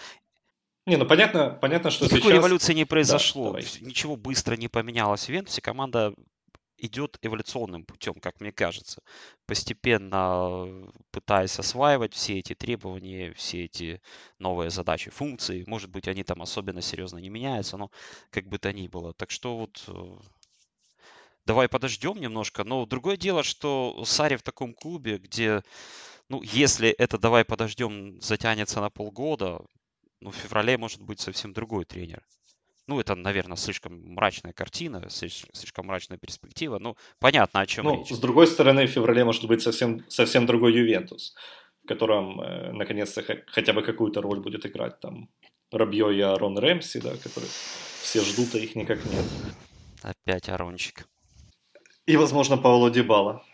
Не, 0.85 0.97
ну 0.97 1.07
понятно, 1.07 1.51
понятно, 1.61 1.91
что 1.91 2.07
Никакой 2.07 2.23
сейчас... 2.23 2.35
революции 2.35 2.75
не 2.75 2.85
произошло, 2.85 3.53
да, 3.53 3.61
ничего 3.81 4.17
быстро 4.17 4.57
не 4.57 4.67
поменялось 4.67 5.27
в 5.27 5.29
Вентусе, 5.29 5.61
команда 5.63 6.13
идет 6.83 7.19
эволюционным 7.23 7.85
путем, 7.85 8.15
как 8.15 8.41
мне 8.41 8.53
кажется, 8.53 9.03
постепенно 9.47 10.91
пытаясь 11.11 11.59
осваивать 11.59 12.15
все 12.15 12.39
эти 12.39 12.55
требования, 12.55 13.33
все 13.35 13.65
эти 13.65 14.03
новые 14.39 14.71
задачи, 14.71 15.11
функции. 15.11 15.65
Может 15.67 15.91
быть, 15.91 16.09
они 16.09 16.25
там 16.25 16.43
особенно 16.43 16.83
серьезно 16.83 17.19
не 17.19 17.31
меняются, 17.31 17.77
но 17.77 17.91
как 18.31 18.47
бы 18.49 18.59
то 18.59 18.73
ни 18.73 18.89
было. 18.89 19.15
Так 19.15 19.31
что 19.31 19.57
вот 19.59 19.85
э, 19.89 20.19
давай 21.47 21.69
подождем 21.69 22.21
немножко. 22.21 22.65
Но 22.65 22.87
другое 22.87 23.17
дело, 23.17 23.43
что 23.43 24.05
Сари 24.05 24.37
в 24.37 24.43
таком 24.43 24.75
клубе, 24.75 25.19
где, 25.19 25.63
ну, 26.29 26.43
если 26.43 26.91
это 26.91 27.19
давай 27.19 27.45
подождем 27.45 28.21
затянется 28.21 28.81
на 28.81 28.91
полгода, 28.91 29.65
ну, 30.21 30.31
в 30.31 30.37
феврале 30.37 30.79
может 30.79 31.03
быть 31.03 31.21
совсем 31.21 31.53
другой 31.53 31.85
тренер. 31.85 32.23
Ну, 32.89 32.99
это, 32.99 33.15
наверное, 33.15 33.57
слишком 33.57 34.01
мрачная 34.15 34.53
картина, 34.53 35.09
слишком 35.09 35.87
мрачная 35.87 36.19
перспектива. 36.19 36.79
Ну, 36.79 36.97
понятно, 37.21 37.61
о 37.61 37.67
чем 37.67 37.85
ну, 37.85 38.01
речь. 38.01 38.11
С 38.11 38.19
другой 38.19 38.47
стороны, 38.47 38.87
в 38.87 38.91
феврале 38.91 39.25
может 39.25 39.45
быть 39.47 39.63
совсем, 39.63 40.05
совсем 40.09 40.47
другой 40.47 40.75
Ювентус, 40.75 41.35
в 41.85 41.87
котором, 41.87 42.41
э, 42.41 42.73
наконец-то, 42.73 43.23
хотя 43.47 43.73
бы 43.73 43.83
какую-то 43.83 44.21
роль 44.21 44.41
будет 44.41 44.67
играть 44.67 44.99
там 45.01 45.29
Рабьё 45.71 46.11
и 46.11 46.21
Арон 46.21 46.59
Рэмси, 46.59 47.01
да, 47.01 47.11
которые 47.11 47.51
все 48.03 48.21
ждут, 48.21 48.55
а 48.55 48.59
их 48.59 48.75
никак 48.75 49.05
нет. 49.05 49.25
Опять 50.03 50.49
Арончик. 50.49 51.07
И, 52.07 52.17
возможно, 52.17 52.59
Пауло 52.59 52.91
Дибала 52.91 53.45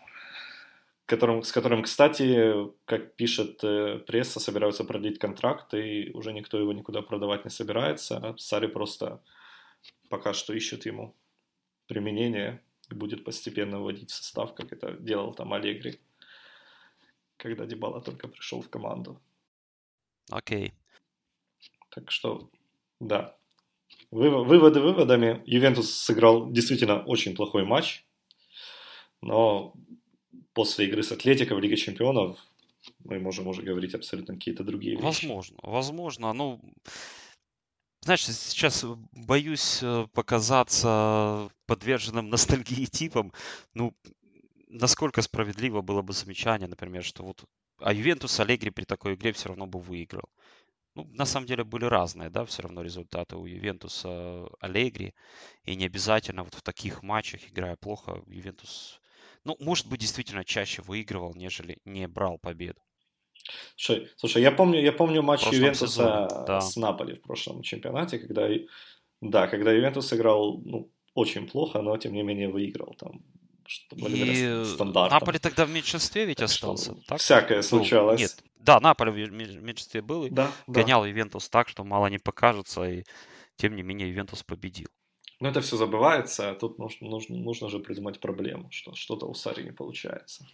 которым, 1.09 1.41
с 1.41 1.51
которым, 1.51 1.81
кстати, 1.81 2.53
как 2.85 3.15
пишет 3.15 3.63
э, 3.63 3.97
пресса, 4.05 4.39
собираются 4.39 4.83
продлить 4.83 5.17
контракт, 5.17 5.73
и 5.73 6.11
уже 6.13 6.31
никто 6.33 6.59
его 6.59 6.71
никуда 6.71 7.01
продавать 7.01 7.45
не 7.45 7.49
собирается. 7.51 8.35
Сари 8.37 8.67
просто 8.67 9.19
пока 10.09 10.33
что 10.33 10.53
ищет 10.53 10.85
ему 10.85 11.15
применение 11.87 12.61
и 12.91 12.93
будет 12.93 13.23
постепенно 13.23 13.79
вводить 13.79 14.11
в 14.11 14.15
состав, 14.15 14.53
как 14.53 14.71
это 14.71 14.91
делал 14.99 15.33
там 15.33 15.51
Алегри, 15.51 15.99
когда 17.37 17.65
Дебала 17.65 18.01
только 18.01 18.27
пришел 18.27 18.61
в 18.61 18.69
команду. 18.69 19.19
Окей. 20.29 20.67
Okay. 20.67 20.73
Так 21.89 22.11
что, 22.11 22.51
да. 22.99 23.35
Выводы 24.11 24.79
выводами. 24.79 25.41
Ювентус 25.47 25.91
сыграл 25.91 26.51
действительно 26.51 27.03
очень 27.03 27.35
плохой 27.35 27.65
матч, 27.65 28.05
но 29.21 29.73
после 30.53 30.87
игры 30.87 31.03
с 31.03 31.11
Атлетико 31.11 31.55
в 31.55 31.59
Лиге 31.59 31.77
Чемпионов 31.77 32.39
мы 32.99 33.19
можем 33.19 33.47
уже 33.47 33.61
говорить 33.61 33.93
абсолютно 33.93 34.35
какие-то 34.35 34.63
другие 34.63 34.95
вещи. 34.95 35.03
Возможно, 35.03 35.57
возможно. 35.61 36.33
Ну, 36.33 36.61
знаешь, 38.01 38.25
сейчас 38.25 38.85
боюсь 39.11 39.79
э, 39.81 40.07
показаться 40.13 41.49
подверженным 41.65 42.29
ностальгии 42.29 42.85
типом. 42.85 43.33
Ну, 43.73 43.93
насколько 44.67 45.21
справедливо 45.21 45.81
было 45.81 46.01
бы 46.01 46.13
замечание, 46.13 46.67
например, 46.67 47.03
что 47.03 47.23
вот 47.23 47.43
а 47.81 47.93
Ювентус 47.93 48.39
Аллегри 48.39 48.71
при 48.71 48.83
такой 48.83 49.15
игре 49.15 49.31
все 49.31 49.49
равно 49.49 49.65
бы 49.65 49.79
выиграл. 49.79 50.29
Ну, 50.95 51.05
на 51.13 51.25
самом 51.25 51.47
деле 51.47 51.63
были 51.63 51.85
разные, 51.85 52.29
да, 52.29 52.45
все 52.45 52.63
равно 52.63 52.81
результаты 52.81 53.37
у 53.37 53.45
Ювентуса 53.45 54.47
Аллегри. 54.59 55.13
И 55.63 55.75
не 55.75 55.85
обязательно 55.85 56.43
вот 56.43 56.55
в 56.55 56.61
таких 56.61 57.03
матчах, 57.03 57.47
играя 57.47 57.75
плохо, 57.77 58.21
Ювентус, 58.27 58.99
ну, 59.43 59.55
может 59.59 59.87
быть, 59.87 59.99
действительно 59.99 60.43
чаще 60.43 60.81
выигрывал, 60.81 61.33
нежели 61.35 61.77
не 61.85 62.07
брал 62.07 62.37
победу. 62.37 62.81
Слушай, 63.75 64.09
слушай 64.15 64.41
я 64.41 64.51
помню, 64.51 64.81
я 64.81 64.91
помню 64.91 65.21
матч 65.21 65.47
Ювентуса 65.47 66.27
сезоне, 66.27 66.45
да. 66.45 66.61
с 66.61 66.75
Наполи 66.75 67.15
в 67.15 67.21
прошлом 67.21 67.61
чемпионате, 67.61 68.19
когда, 68.19 68.47
да, 69.21 69.47
когда 69.47 69.71
Ювентус 69.71 70.13
играл, 70.13 70.61
ну, 70.63 70.91
очень 71.13 71.47
плохо, 71.47 71.81
но 71.81 71.97
тем 71.97 72.13
не 72.13 72.23
менее 72.23 72.49
выиграл 72.49 72.93
там 72.97 73.23
что 73.69 73.95
и 73.95 74.45
Наполи 74.83 75.37
тогда 75.37 75.65
в 75.65 75.69
меньшинстве 75.69 76.25
ведь 76.25 76.37
так 76.37 76.45
остался. 76.45 76.95
Так? 77.07 77.19
Всякое 77.19 77.61
случалось. 77.61 78.19
Нет, 78.19 78.43
да, 78.55 78.79
Наполи 78.79 79.25
в 79.25 79.31
меньшинстве 79.31 80.01
был 80.01 80.25
и 80.25 80.31
да, 80.31 80.51
гонял 80.65 81.01
да. 81.03 81.07
Ювентус 81.07 81.49
так, 81.49 81.69
что 81.69 81.83
мало 81.83 82.07
не 82.07 82.17
покажется, 82.17 82.83
и 82.83 83.03
тем 83.57 83.75
не 83.75 83.83
менее 83.83 84.09
Ювентус 84.09 84.41
победил. 84.41 84.89
Но 85.39 85.49
это 85.49 85.61
все 85.61 85.77
забывается, 85.77 86.49
а 86.49 86.55
тут 86.55 86.79
нужно, 86.79 87.07
нужно, 87.07 87.37
нужно 87.37 87.69
же 87.69 87.79
придумать 87.79 88.19
проблему, 88.19 88.69
что 88.71 88.93
что-то 88.95 89.25
у 89.25 89.33
Сари 89.33 89.63
не 89.63 89.71
получается. 89.71 90.45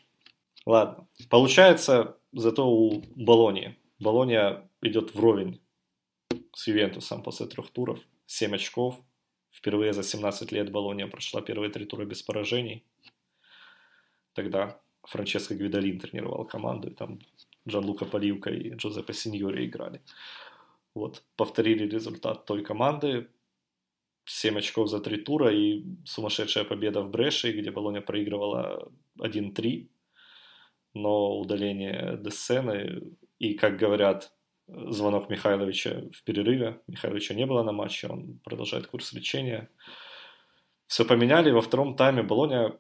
Ладно. 0.66 1.08
Получается 1.30 2.18
зато 2.34 2.68
у 2.68 3.02
Болонии. 3.16 3.78
Болония 4.00 4.70
идет 4.82 5.16
вровень 5.16 5.62
с 6.54 6.68
Ювентусом 6.68 7.24
после 7.24 7.48
трех 7.48 7.72
туров. 7.72 8.00
7 8.28 8.56
очков. 8.56 9.00
Впервые 9.52 9.94
за 9.94 10.04
17 10.04 10.52
лет 10.52 10.72
Болония 10.72 11.08
прошла 11.08 11.42
первые 11.42 11.72
три 11.72 11.86
тура 11.86 12.06
без 12.06 12.22
поражений. 12.22 12.84
Тогда 14.34 14.80
Франческо 15.04 15.56
Гвидалин 15.56 16.00
тренировал 16.00 16.46
команду, 16.46 16.90
и 16.90 16.94
там 16.94 17.20
Джанлука 17.68 18.06
Паривка 18.06 18.50
и 18.50 18.76
Джозеппе 18.76 19.14
Синьори 19.14 19.66
играли. 19.66 20.02
Вот, 20.94 21.24
повторили 21.36 21.88
результат 21.88 22.46
той 22.46 22.64
команды. 22.64 23.28
7 24.26 24.58
очков 24.58 24.90
за 24.90 25.00
три 25.00 25.18
тура 25.18 25.54
и 25.54 25.84
сумасшедшая 26.06 26.66
победа 26.66 27.02
в 27.02 27.10
Бреше, 27.10 27.52
где 27.52 27.72
Болония 27.72 28.02
проигрывала 28.02 28.92
1-3. 29.20 29.88
Но 30.94 31.40
удаление 31.40 32.18
Десены 32.22 33.02
и, 33.40 33.54
как 33.54 33.78
говорят, 33.78 34.32
звонок 34.68 35.30
Михайловича 35.30 36.04
в 36.12 36.24
перерыве. 36.24 36.80
Михайловича 36.88 37.34
не 37.34 37.46
было 37.46 37.64
на 37.64 37.72
матче, 37.72 38.08
он 38.08 38.40
продолжает 38.44 38.88
курс 38.88 39.14
лечения. 39.14 39.70
Все 40.88 41.06
поменяли. 41.06 41.52
Во 41.52 41.62
втором 41.62 41.96
тайме 41.96 42.24
Болония 42.24 42.78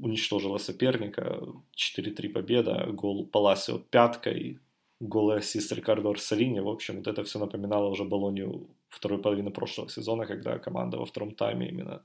уничтожила 0.00 0.58
соперника. 0.58 1.40
4-3 1.76 2.28
победа, 2.28 2.86
гол 2.92 3.26
Паласио 3.26 3.78
пяткой, 3.78 4.60
гол 5.00 5.30
ассист 5.30 5.72
Рикардо 5.72 6.10
Арсалини. 6.10 6.60
В 6.60 6.68
общем, 6.68 6.98
вот 6.98 7.06
это 7.06 7.24
все 7.24 7.38
напоминало 7.38 7.88
уже 7.88 8.04
Болонию 8.04 8.68
второй 8.88 9.18
половины 9.18 9.50
прошлого 9.50 9.88
сезона, 9.88 10.26
когда 10.26 10.58
команда 10.58 10.98
во 10.98 11.04
втором 11.04 11.34
тайме 11.34 11.68
именно 11.68 12.02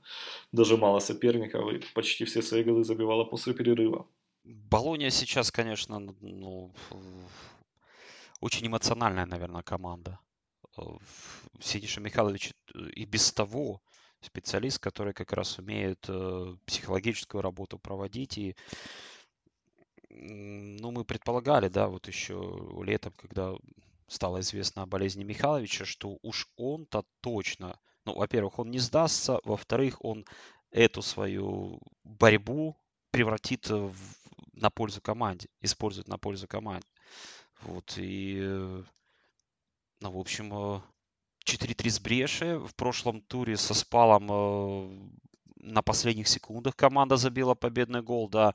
дожимала 0.52 1.00
соперников 1.00 1.72
и 1.72 1.80
почти 1.94 2.24
все 2.24 2.42
свои 2.42 2.64
голы 2.64 2.84
забивала 2.84 3.24
после 3.24 3.54
перерыва. 3.54 4.06
Болония 4.44 5.10
сейчас, 5.10 5.50
конечно, 5.50 5.98
ну, 6.20 6.72
очень 8.40 8.66
эмоциональная, 8.66 9.26
наверное, 9.26 9.62
команда. 9.62 10.18
Синиша 11.60 12.00
Михайлович 12.00 12.52
и 12.96 13.04
без 13.06 13.32
того 13.32 13.80
специалист, 14.20 14.78
который 14.78 15.12
как 15.12 15.32
раз 15.32 15.58
умеет 15.58 16.04
э, 16.08 16.56
психологическую 16.66 17.42
работу 17.42 17.78
проводить. 17.78 18.38
И, 18.38 18.56
ну, 20.10 20.90
мы 20.90 21.04
предполагали, 21.04 21.68
да, 21.68 21.88
вот 21.88 22.08
еще 22.08 22.34
летом, 22.82 23.12
когда 23.16 23.54
стало 24.06 24.40
известно 24.40 24.82
о 24.82 24.86
болезни 24.86 25.24
Михайловича, 25.24 25.84
что 25.84 26.18
уж 26.22 26.48
он-то 26.56 27.04
точно, 27.20 27.78
ну, 28.04 28.14
во-первых, 28.14 28.58
он 28.58 28.70
не 28.70 28.78
сдастся, 28.78 29.38
во-вторых, 29.44 30.04
он 30.04 30.24
эту 30.70 31.02
свою 31.02 31.80
борьбу 32.02 32.76
превратит 33.10 33.70
в, 33.70 33.96
на 34.52 34.70
пользу 34.70 35.00
команде, 35.00 35.48
использует 35.60 36.08
на 36.08 36.18
пользу 36.18 36.46
команде. 36.48 36.86
Вот, 37.62 37.94
и, 37.96 38.38
э, 38.40 38.82
ну, 40.00 40.10
в 40.10 40.18
общем, 40.18 40.82
4-3 41.44 41.90
с 41.90 42.00
Бреши. 42.00 42.58
В 42.58 42.74
прошлом 42.74 43.22
туре 43.22 43.56
со 43.56 43.74
Спалом 43.74 44.28
э, 44.30 45.08
на 45.56 45.82
последних 45.82 46.28
секундах 46.28 46.76
команда 46.76 47.16
забила 47.16 47.54
победный 47.54 48.02
гол, 48.02 48.28
да. 48.28 48.54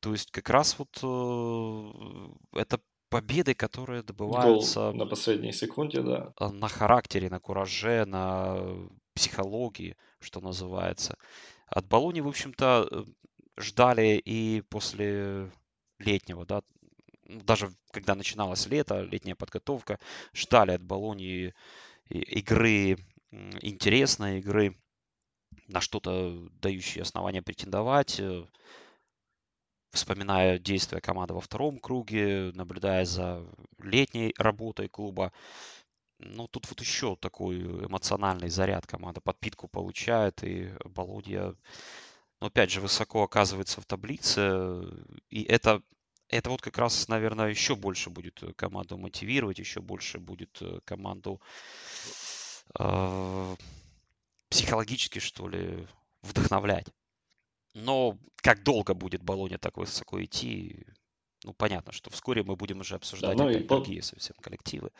То 0.00 0.12
есть 0.12 0.30
как 0.30 0.50
раз 0.50 0.78
вот 0.78 0.98
э, 1.02 2.58
это 2.60 2.80
победы, 3.14 3.54
которые 3.54 4.02
добываются... 4.02 4.80
Гол 4.90 4.94
на 4.94 5.06
последней 5.06 5.52
секунде, 5.52 6.02
да. 6.02 6.32
Э, 6.40 6.48
на 6.48 6.66
характере, 6.66 7.30
на 7.30 7.38
кураже, 7.38 8.04
на 8.06 8.58
психологии, 9.14 9.96
что 10.18 10.40
называется. 10.40 11.16
От 11.68 11.86
Болони, 11.86 12.20
в 12.20 12.26
общем-то, 12.26 13.06
ждали 13.56 14.20
и 14.24 14.62
после 14.68 15.48
летнего, 16.00 16.44
да, 16.44 16.62
даже 17.28 17.70
когда 17.92 18.16
начиналось 18.16 18.66
лето, 18.66 19.02
летняя 19.02 19.36
подготовка, 19.36 20.00
ждали 20.34 20.72
от 20.72 20.82
Болонии 20.82 21.54
игры 22.10 22.98
интересной, 23.62 24.40
игры 24.40 24.74
на 25.68 25.80
что-то 25.80 26.48
дающие 26.60 27.02
основания 27.02 27.42
претендовать. 27.42 28.20
Вспоминая 29.94 30.58
действия 30.58 31.00
команды 31.00 31.34
во 31.34 31.40
втором 31.40 31.78
круге, 31.78 32.50
наблюдая 32.54 33.04
за 33.04 33.46
летней 33.78 34.34
работой 34.36 34.88
клуба, 34.88 35.32
ну, 36.18 36.48
тут 36.48 36.68
вот 36.68 36.80
еще 36.80 37.16
такой 37.16 37.60
эмоциональный 37.60 38.48
заряд 38.48 38.86
команда 38.86 39.20
подпитку 39.20 39.68
получает, 39.68 40.42
и 40.42 40.72
Болонья, 40.84 41.54
ну, 42.40 42.48
опять 42.48 42.72
же, 42.72 42.80
высоко 42.80 43.22
оказывается 43.22 43.80
в 43.80 43.86
таблице, 43.86 44.82
и 45.30 45.44
это 45.44 45.80
это 46.28 46.50
вот 46.50 46.60
как 46.60 46.78
раз, 46.78 47.06
наверное, 47.06 47.50
еще 47.50 47.76
больше 47.76 48.10
будет 48.10 48.42
команду 48.56 48.96
мотивировать, 48.98 49.60
еще 49.60 49.80
больше 49.80 50.18
будет 50.18 50.58
э, 50.62 50.80
команду 50.84 51.40
э, 52.78 53.56
психологически, 54.48 55.20
что 55.20 55.46
ли, 55.48 55.86
вдохновлять. 56.22 56.86
Но 57.74 58.18
как 58.36 58.62
долго 58.62 58.94
будет 58.94 59.22
Болония 59.22 59.58
так 59.58 59.76
высоко 59.76 60.22
идти, 60.22 60.86
ну, 61.44 61.52
понятно, 61.52 61.92
что 61.92 62.10
вскоре 62.10 62.42
мы 62.42 62.56
будем 62.56 62.80
уже 62.80 62.94
обсуждать 62.94 63.36
да, 63.36 63.44
ну, 63.44 63.50
опять 63.50 63.66
другие 63.66 64.00
по... 64.00 64.06
совсем 64.06 64.36
коллективы. 64.40 64.90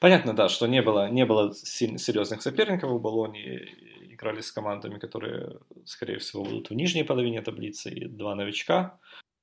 Понятно, 0.00 0.34
да, 0.34 0.48
что 0.48 0.66
не 0.66 0.82
было, 0.82 1.10
не 1.10 1.26
было 1.26 1.54
серьезных 1.54 2.42
соперников 2.42 2.90
у 2.90 2.98
Болонии. 2.98 4.12
Играли 4.12 4.40
с 4.40 4.52
командами, 4.52 4.98
которые, 4.98 5.58
скорее 5.84 6.18
всего, 6.18 6.44
будут 6.44 6.70
в 6.70 6.74
нижней 6.74 7.04
половине 7.04 7.42
таблицы, 7.42 7.90
и 7.90 8.06
два 8.06 8.34
новичка. 8.34 8.98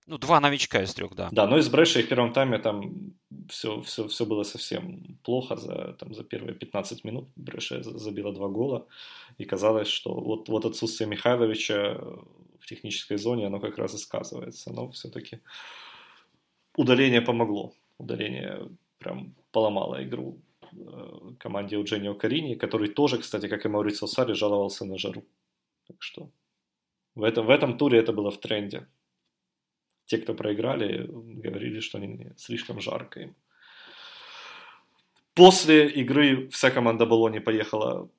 Ну, 0.09 0.17
два 0.17 0.39
новичка 0.39 0.81
из 0.81 0.93
трех, 0.95 1.13
да. 1.13 1.29
Да, 1.31 1.45
но 1.45 1.59
из 1.59 1.69
Брэшей 1.69 2.01
в 2.01 2.09
первом 2.09 2.33
тайме 2.33 2.57
там 2.57 3.13
все, 3.47 3.79
все, 3.81 4.07
все 4.07 4.25
было 4.25 4.41
совсем 4.41 5.19
плохо. 5.23 5.55
За, 5.55 5.93
там, 5.99 6.15
за 6.15 6.23
первые 6.23 6.55
15 6.55 7.03
минут 7.03 7.29
Брэша 7.35 7.83
забила 7.83 8.33
два 8.33 8.47
гола. 8.47 8.87
И 9.37 9.45
казалось, 9.45 9.87
что 9.87 10.15
вот, 10.15 10.49
вот 10.49 10.65
отсутствие 10.65 11.07
Михайловича 11.07 12.01
в 12.59 12.65
технической 12.65 13.17
зоне, 13.17 13.45
оно 13.45 13.59
как 13.59 13.77
раз 13.77 13.93
и 13.93 13.97
сказывается. 13.99 14.73
Но 14.73 14.87
все-таки 14.87 15.41
удаление 16.75 17.21
помогло. 17.21 17.73
Удаление 17.99 18.67
прям 18.97 19.35
поломало 19.51 20.03
игру 20.03 20.41
э, 20.71 21.35
команде 21.37 21.75
Eugenio 21.75 22.15
Карини, 22.15 22.55
который 22.55 22.87
тоже, 22.87 23.19
кстати, 23.19 23.47
как 23.47 23.63
и 23.63 23.69
Маурицио 23.69 24.07
Сари, 24.07 24.33
жаловался 24.33 24.85
на 24.85 24.97
жару. 24.97 25.23
Так 25.87 25.97
что 25.99 26.31
в 27.13 27.21
этом, 27.21 27.45
в 27.45 27.51
этом 27.51 27.77
туре 27.77 27.99
это 27.99 28.11
было 28.11 28.31
в 28.31 28.39
тренде 28.39 28.87
те, 30.09 30.17
кто 30.17 30.33
проиграли, 30.33 31.05
говорили, 31.07 31.81
что 31.81 31.99
они 31.99 32.31
слишком 32.35 32.81
жарко 32.81 33.19
им. 33.19 33.35
После 35.35 35.87
игры 35.87 36.49
вся 36.49 36.71
команда 36.71 37.05
Болони 37.05 37.39
поехала 37.39 38.09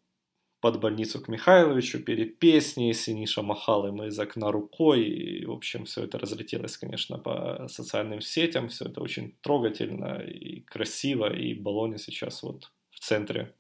под 0.61 0.79
больницу 0.79 1.21
к 1.21 1.29
Михайловичу, 1.29 1.99
пели 1.99 2.25
песни, 2.25 2.93
Синиша 2.93 3.43
махал 3.43 3.89
им 3.89 4.03
из 4.05 4.19
окна 4.19 4.53
рукой, 4.53 5.03
и, 5.03 5.45
в 5.45 5.51
общем, 5.51 5.85
все 5.85 6.05
это 6.05 6.19
разлетелось, 6.19 6.79
конечно, 6.79 7.19
по 7.19 7.67
социальным 7.69 8.21
сетям, 8.21 8.69
все 8.69 8.85
это 8.85 9.01
очень 9.01 9.37
трогательно 9.41 10.21
и 10.21 10.61
красиво, 10.61 11.35
и 11.35 11.55
Болони 11.55 11.99
сейчас 11.99 12.43
вот 12.45 12.71
в 12.91 13.01
центре, 13.01 13.53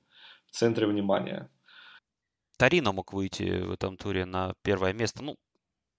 в 0.47 0.53
центре 0.53 0.87
внимания. 0.87 1.51
Тарино 2.59 2.93
мог 2.93 3.13
выйти 3.13 3.61
в 3.61 3.73
этом 3.73 3.97
туре 3.97 4.25
на 4.25 4.55
первое 4.63 4.93
место, 4.93 5.25
ну, 5.25 5.37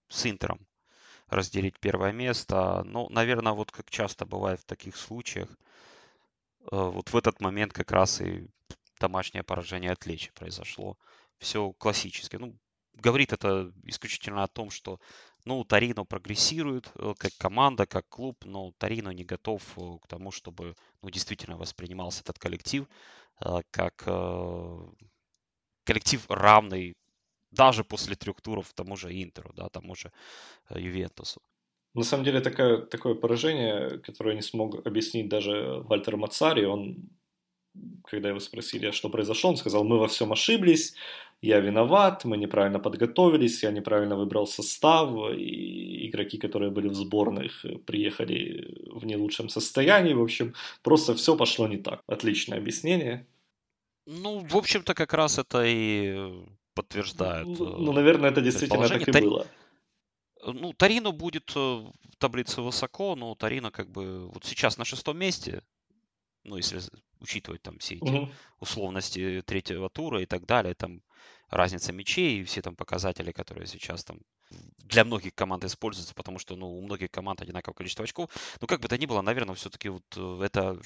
с 0.08 0.26
Интером 0.26 0.66
разделить 1.32 1.78
первое 1.80 2.12
место. 2.12 2.82
Ну, 2.84 3.08
наверное, 3.10 3.52
вот 3.52 3.70
как 3.72 3.90
часто 3.90 4.26
бывает 4.26 4.60
в 4.60 4.64
таких 4.66 4.96
случаях, 4.96 5.48
э, 5.50 5.54
вот 6.70 7.10
в 7.12 7.16
этот 7.16 7.40
момент 7.40 7.72
как 7.72 7.90
раз 7.92 8.20
и 8.20 8.48
домашнее 9.00 9.42
поражение 9.42 9.92
от 9.92 10.06
Лечи 10.06 10.30
произошло. 10.34 10.96
Все 11.38 11.72
классически. 11.72 12.36
Ну, 12.36 12.56
говорит 12.94 13.32
это 13.32 13.72
исключительно 13.84 14.44
о 14.44 14.48
том, 14.48 14.70
что 14.70 14.98
Ну, 15.44 15.64
Тарино 15.64 16.04
прогрессирует 16.04 16.90
э, 16.94 17.14
как 17.18 17.32
команда, 17.38 17.86
как 17.86 18.08
клуб, 18.08 18.44
но 18.44 18.72
Тарино 18.78 19.10
не 19.10 19.24
готов 19.24 19.62
э, 19.76 19.98
к 20.02 20.06
тому, 20.06 20.30
чтобы 20.30 20.74
ну, 21.02 21.10
действительно 21.10 21.56
воспринимался 21.58 22.20
этот 22.22 22.38
коллектив 22.38 22.86
как 23.70 24.04
коллектив 25.84 26.24
равный 26.28 26.94
даже 27.52 27.84
после 27.84 28.16
трех 28.16 28.40
туров 28.40 28.72
тому 28.74 28.96
же 28.96 29.12
Интеру, 29.22 29.52
да, 29.54 29.68
тому 29.68 29.94
же 29.94 30.10
Ювентусу. 30.70 31.40
На 31.94 32.04
самом 32.04 32.24
деле 32.24 32.40
такое, 32.40 32.78
такое 32.78 33.14
поражение, 33.14 33.98
которое 33.98 34.34
не 34.34 34.42
смог 34.42 34.86
объяснить 34.86 35.28
даже 35.28 35.82
Вальтер 35.88 36.16
Мацари, 36.16 36.64
он, 36.64 37.10
когда 38.04 38.30
его 38.30 38.40
спросили, 38.40 38.86
а 38.86 38.92
что 38.92 39.10
произошло, 39.10 39.50
он 39.50 39.56
сказал, 39.56 39.84
мы 39.84 39.98
во 39.98 40.08
всем 40.08 40.32
ошиблись, 40.32 40.94
я 41.42 41.60
виноват, 41.60 42.24
мы 42.24 42.38
неправильно 42.38 42.78
подготовились, 42.78 43.62
я 43.62 43.72
неправильно 43.72 44.16
выбрал 44.16 44.46
состав, 44.46 45.10
и 45.36 46.08
игроки, 46.08 46.38
которые 46.38 46.70
были 46.70 46.88
в 46.88 46.94
сборных, 46.94 47.66
приехали 47.84 48.74
в 48.90 49.04
не 49.04 49.16
лучшем 49.16 49.50
состоянии, 49.50 50.14
в 50.14 50.22
общем, 50.22 50.54
просто 50.82 51.14
все 51.14 51.36
пошло 51.36 51.68
не 51.68 51.76
так. 51.76 52.00
Отличное 52.06 52.58
объяснение. 52.58 53.26
Ну, 54.06 54.38
в 54.38 54.56
общем-то, 54.56 54.94
как 54.94 55.12
раз 55.12 55.38
это 55.38 55.62
и 55.66 56.16
подтверждает. 56.74 57.46
Ну, 57.46 57.78
ну 57.78 57.92
наверное, 57.92 58.30
это 58.30 58.40
действительно 58.40 58.88
так 58.88 59.08
и 59.08 59.12
было. 59.12 59.46
Ну, 60.44 60.72
Тарино 60.72 61.12
будет 61.12 61.52
э, 61.54 61.58
в 61.58 62.16
таблице 62.18 62.62
высоко, 62.62 63.14
но 63.14 63.34
Тарино 63.34 63.70
как 63.70 63.90
бы 63.90 64.28
вот 64.28 64.44
сейчас 64.44 64.76
на 64.76 64.84
шестом 64.84 65.16
месте, 65.18 65.62
ну, 66.42 66.56
если 66.56 66.80
учитывать 67.20 67.62
там 67.62 67.78
все 67.78 67.94
эти 67.94 68.02
угу. 68.02 68.28
условности 68.58 69.42
третьего 69.46 69.88
тура 69.88 70.20
и 70.20 70.26
так 70.26 70.44
далее, 70.44 70.74
там 70.74 71.02
разница 71.48 71.92
мячей 71.92 72.40
и 72.40 72.44
все 72.44 72.60
там 72.60 72.74
показатели, 72.74 73.30
которые 73.30 73.66
сейчас 73.66 74.02
там 74.02 74.18
для 74.78 75.04
многих 75.04 75.34
команд 75.34 75.64
используются, 75.64 76.14
потому 76.14 76.38
что, 76.38 76.56
ну, 76.56 76.76
у 76.76 76.82
многих 76.82 77.10
команд 77.10 77.40
одинаковое 77.40 77.74
количество 77.74 78.04
очков. 78.04 78.30
Ну, 78.60 78.66
как 78.66 78.80
бы 78.80 78.88
то 78.88 78.98
ни 78.98 79.06
было, 79.06 79.22
наверное, 79.22 79.54
все-таки 79.54 79.88
вот 79.88 80.04
э, 80.16 80.40
это 80.42 80.80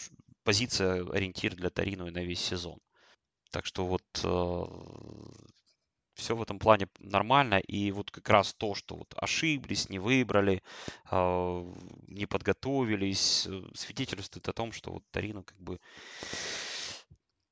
позиция, 0.44 1.08
ориентир 1.10 1.54
для 1.54 1.70
Тарино 1.70 2.10
на 2.10 2.22
весь 2.22 2.40
сезон. 2.40 2.78
Так 3.50 3.64
что 3.64 3.86
вот 3.86 4.02
э, 4.22 4.64
все 6.16 6.34
в 6.34 6.42
этом 6.42 6.58
плане 6.58 6.88
нормально. 6.98 7.58
И 7.58 7.92
вот 7.92 8.10
как 8.10 8.28
раз 8.28 8.54
то, 8.54 8.74
что 8.74 8.96
вот 8.96 9.14
ошиблись, 9.16 9.88
не 9.88 9.98
выбрали, 9.98 10.62
а, 11.10 11.64
не 12.08 12.26
подготовились, 12.26 13.46
э, 13.46 13.62
свидетельствует 13.74 14.48
о 14.48 14.52
том, 14.52 14.72
что 14.72 14.92
вот 14.92 15.04
Тарино 15.10 15.42
как 15.42 15.58
бы 15.60 15.78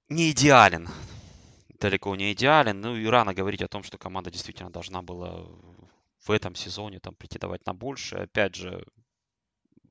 не 0.09 0.31
идеален. 0.31 0.89
Далеко 1.81 2.17
не 2.17 2.33
идеален. 2.33 2.81
Ну 2.81 2.97
и 2.97 3.07
рано 3.07 3.35
говорить 3.35 3.63
о 3.63 3.69
том, 3.69 3.83
что 3.83 3.99
команда 3.99 4.31
действительно 4.31 4.71
должна 4.71 5.03
была 5.03 5.47
в 6.27 6.31
этом 6.31 6.55
сезоне 6.55 7.01
там 7.01 7.15
претендовать 7.15 7.67
на 7.67 7.75
больше. 7.75 8.17
Опять 8.17 8.55
же, 8.55 8.85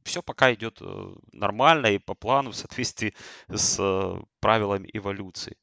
все 0.03 0.21
пока 0.23 0.53
идет 0.53 0.79
э, 0.81 1.15
нормально 1.31 1.87
и 1.87 1.99
по 1.99 2.15
плану 2.15 2.51
в 2.51 2.55
соответствии 2.55 3.13
с 3.49 3.77
э, 3.79 4.21
правилами 4.39 4.89
эволюции. 4.93 5.57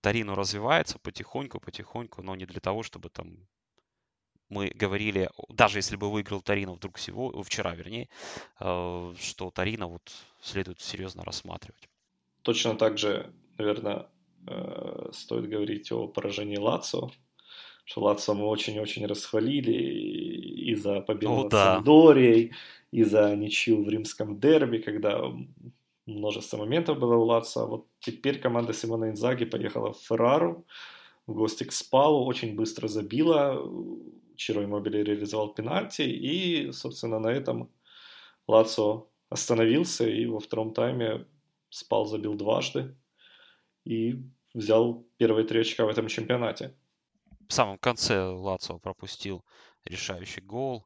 Тарино 0.00 0.34
развивается 0.34 0.98
потихоньку, 0.98 1.60
потихоньку, 1.60 2.22
но 2.22 2.36
не 2.36 2.46
для 2.46 2.60
того, 2.60 2.82
чтобы 2.82 3.08
там 3.10 3.46
мы 4.48 4.72
говорили, 4.74 5.30
даже 5.48 5.78
если 5.78 5.96
бы 5.96 6.10
выиграл 6.10 6.40
Тарино 6.42 6.74
вдруг 6.74 6.96
всего, 6.96 7.42
вчера, 7.42 7.74
вернее, 7.74 8.08
э, 8.58 9.14
что 9.18 9.50
Тарино 9.50 9.86
вот 9.86 10.12
следует 10.42 10.80
серьезно 10.80 11.24
рассматривать. 11.24 11.88
Точно 12.42 12.74
так 12.74 12.98
же, 12.98 13.32
наверное, 13.58 14.08
э, 14.46 15.10
стоит 15.12 15.48
говорить 15.48 15.92
о 15.92 16.08
поражении 16.08 16.56
Лацо, 16.56 17.10
что 17.84 18.02
Лацо 18.02 18.34
мы 18.34 18.46
очень-очень 18.46 19.06
расхвалили 19.06 19.72
и 19.72 20.74
за 20.74 21.00
победу 21.00 21.32
О, 21.32 21.42
над 21.42 21.50
да. 21.50 21.74
Сандорией, 21.74 22.52
и 22.90 23.04
за 23.04 23.36
ничью 23.36 23.84
в 23.84 23.88
римском 23.88 24.40
дерби, 24.40 24.78
когда 24.78 25.32
множество 26.10 26.58
моментов 26.58 26.98
было 26.98 27.16
у 27.16 27.24
Лаца. 27.24 27.66
Вот 27.66 27.86
теперь 28.00 28.40
команда 28.40 28.72
Симона 28.72 29.10
Инзаги 29.10 29.44
поехала 29.44 29.92
в 29.92 29.98
Феррару, 29.98 30.64
в 31.26 31.34
гости 31.34 31.64
к 31.64 31.72
Спалу, 31.72 32.24
очень 32.24 32.54
быстро 32.54 32.88
забила, 32.88 33.62
Чиро 34.36 34.66
Мобили 34.66 35.02
реализовал 35.02 35.54
пенальти, 35.54 36.02
и, 36.02 36.72
собственно, 36.72 37.18
на 37.18 37.28
этом 37.28 37.70
Лацо 38.46 39.06
остановился, 39.28 40.08
и 40.08 40.26
во 40.26 40.40
втором 40.40 40.72
тайме 40.72 41.26
Спал 41.68 42.06
забил 42.06 42.34
дважды 42.34 42.96
и 43.84 44.16
взял 44.54 45.06
первые 45.18 45.46
три 45.46 45.60
очка 45.60 45.84
в 45.84 45.88
этом 45.88 46.08
чемпионате. 46.08 46.74
В 47.48 47.52
самом 47.52 47.78
конце 47.78 48.22
Лацо 48.22 48.78
пропустил 48.78 49.44
решающий 49.84 50.40
гол. 50.40 50.84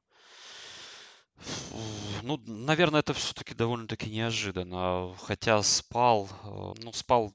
Ну, 2.27 2.39
наверное, 2.47 3.01
это 3.01 3.13
все-таки 3.13 3.55
довольно-таки 3.55 4.11
неожиданно. 4.11 5.15
Хотя 5.19 5.63
спал, 5.63 6.27
э, 6.45 6.83
ну, 6.83 6.91
спал, 6.93 7.35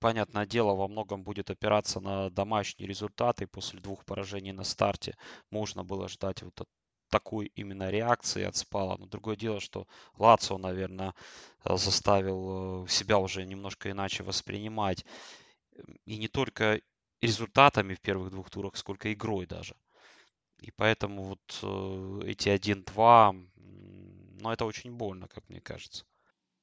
понятное 0.00 0.46
дело, 0.46 0.74
во 0.74 0.88
многом 0.88 1.22
будет 1.22 1.50
опираться 1.50 2.00
на 2.00 2.30
домашние 2.30 2.88
результаты. 2.88 3.46
После 3.46 3.80
двух 3.80 4.06
поражений 4.06 4.52
на 4.52 4.64
старте 4.64 5.16
можно 5.50 5.84
было 5.84 6.08
ждать 6.08 6.42
вот 6.42 6.66
такой 7.10 7.52
именно 7.56 7.90
реакции 7.90 8.42
от 8.44 8.56
Спала. 8.56 8.96
Но 8.98 9.06
другое 9.06 9.36
дело, 9.36 9.60
что 9.60 9.86
Лацо, 10.16 10.56
наверное, 10.56 11.14
э, 11.64 11.76
заставил 11.76 12.84
э, 12.86 12.88
себя 12.88 13.18
уже 13.18 13.44
немножко 13.44 13.90
иначе 13.90 14.22
воспринимать. 14.22 15.04
И 16.06 16.16
не 16.16 16.28
только 16.28 16.80
результатами 17.20 17.94
в 17.94 18.00
первых 18.00 18.30
двух 18.30 18.48
турах, 18.48 18.76
сколько 18.76 19.12
игрой 19.12 19.46
даже. 19.46 19.76
И 20.62 20.70
поэтому 20.70 21.24
вот 21.24 22.24
эти 22.24 22.48
1-2, 22.48 23.51
ну, 24.42 24.52
это 24.52 24.64
очень 24.64 24.92
больно, 24.92 25.28
как 25.28 25.48
мне 25.48 25.60
кажется. 25.60 26.04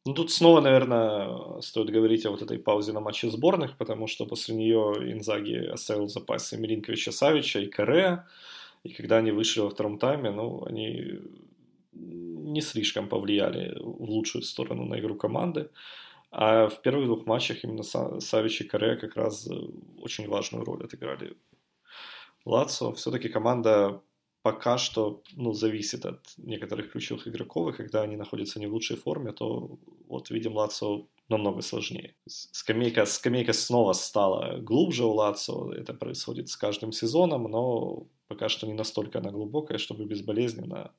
Ну, 0.05 0.13
тут 0.13 0.31
снова, 0.31 0.61
наверное, 0.61 1.61
стоит 1.61 1.89
говорить 1.89 2.25
о 2.25 2.31
вот 2.31 2.41
этой 2.41 2.57
паузе 2.57 2.93
на 2.93 2.99
матче 2.99 3.29
сборных, 3.29 3.77
потому 3.77 4.07
что 4.07 4.25
после 4.25 4.55
нее 4.55 4.93
Инзаги 5.13 5.67
оставил 5.67 6.05
в 6.05 6.09
запасе 6.09 6.57
Милинковича 6.57 7.11
Савича 7.11 7.59
и 7.59 7.67
Каре, 7.67 8.25
и 8.83 8.93
когда 8.93 9.17
они 9.17 9.31
вышли 9.31 9.61
во 9.61 9.69
втором 9.69 9.99
тайме, 9.99 10.31
ну, 10.31 10.63
они 10.65 11.19
не 11.91 12.61
слишком 12.61 13.09
повлияли 13.09 13.77
в 13.79 14.09
лучшую 14.09 14.41
сторону 14.43 14.85
на 14.85 14.99
игру 14.99 15.15
команды. 15.15 15.69
А 16.31 16.67
в 16.69 16.81
первых 16.81 17.05
двух 17.05 17.25
матчах 17.25 17.63
именно 17.63 17.83
Савич 17.83 18.61
и 18.61 18.63
Каре 18.63 18.95
как 18.95 19.15
раз 19.15 19.49
очень 19.97 20.27
важную 20.27 20.63
роль 20.63 20.83
отыграли 20.83 21.35
Лацо 22.45 22.91
все-таки 22.93 23.29
команда 23.29 24.01
пока 24.41 24.77
что 24.77 25.21
ну, 25.35 25.53
зависит 25.53 26.05
от 26.05 26.25
некоторых 26.37 26.91
ключевых 26.91 27.27
игроков, 27.27 27.73
и 27.73 27.77
когда 27.77 28.01
они 28.01 28.15
находятся 28.15 28.59
не 28.59 28.67
в 28.67 28.73
лучшей 28.73 28.97
форме, 28.97 29.31
то 29.31 29.77
вот 30.07 30.29
видим 30.29 30.55
Лацо 30.55 31.07
намного 31.27 31.61
сложнее. 31.61 32.15
Скамейка, 32.27 33.05
скамейка 33.05 33.53
снова 33.53 33.93
стала 33.93 34.57
глубже 34.57 35.05
у 35.05 35.11
Лацо, 35.11 35.71
это 35.73 35.93
происходит 35.93 36.49
с 36.49 36.57
каждым 36.57 36.91
сезоном, 36.91 37.43
но 37.43 38.07
пока 38.27 38.49
что 38.49 38.67
не 38.67 38.73
настолько 38.73 39.19
она 39.19 39.31
глубокая, 39.31 39.77
чтобы 39.77 40.05
безболезненно 40.05 40.93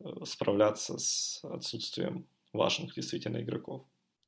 э, 0.00 0.24
справляться 0.24 0.98
с 0.98 1.40
отсутствием 1.44 2.26
важных 2.52 2.94
действительно 2.94 3.42
игроков. 3.42 3.82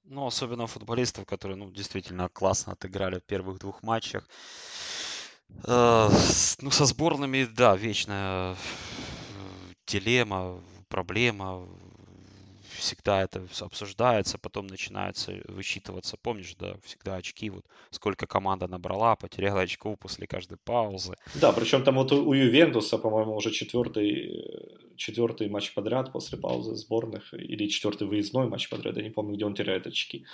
Ну, 0.05 0.27
особенно 0.27 0.66
футболистов, 0.66 1.27
которые 1.27 1.57
ну, 1.57 1.70
действительно 1.70 2.29
классно 2.29 2.73
отыграли 2.73 3.18
в 3.18 3.25
первых 3.25 3.59
двух 3.59 3.83
матчах. 3.83 4.29
Э, 5.66 6.08
ну, 6.60 6.70
со 6.70 6.84
сборными, 6.84 7.46
да, 7.56 7.76
вечная 7.76 8.52
э, 8.52 8.56
дилемма, 9.86 10.60
проблема. 10.88 11.68
Всегда 12.76 13.22
это 13.22 13.42
обсуждается, 13.60 14.38
потом 14.38 14.66
начинается 14.66 15.32
высчитываться. 15.48 16.16
Помнишь, 16.16 16.54
да, 16.58 16.76
всегда 16.82 17.16
очки, 17.16 17.50
вот 17.50 17.66
сколько 17.90 18.26
команда 18.26 18.68
набрала, 18.68 19.16
потеряла 19.16 19.60
очков 19.60 19.98
после 19.98 20.26
каждой 20.26 20.56
паузы. 20.64 21.14
Да, 21.34 21.52
причем 21.52 21.84
там 21.84 21.96
вот 21.96 22.10
у 22.12 22.32
Ювентуса, 22.32 22.96
по-моему, 22.96 23.36
уже 23.36 23.50
четвертый, 23.50 24.94
четвертый 24.96 25.50
матч 25.50 25.74
подряд 25.74 26.10
после 26.10 26.38
паузы 26.38 26.74
сборных, 26.74 27.34
или 27.34 27.68
четвертый 27.68 28.06
выездной 28.08 28.48
матч 28.48 28.70
подряд, 28.70 28.96
я 28.96 29.02
не 29.02 29.10
помню, 29.10 29.34
где 29.34 29.44
он 29.44 29.54
теряет 29.54 29.86
очки. 29.86 30.24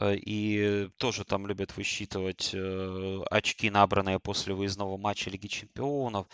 Э, 0.00 0.14
и 0.14 0.88
тоже 0.98 1.24
там 1.24 1.46
любят 1.46 1.76
высчитывать 1.76 2.50
э, 2.52 3.20
очки, 3.30 3.70
набранные 3.70 4.20
после 4.20 4.54
выездного 4.54 4.96
матча 4.96 5.30
Лиги 5.30 5.46
Чемпионов. 5.46 6.26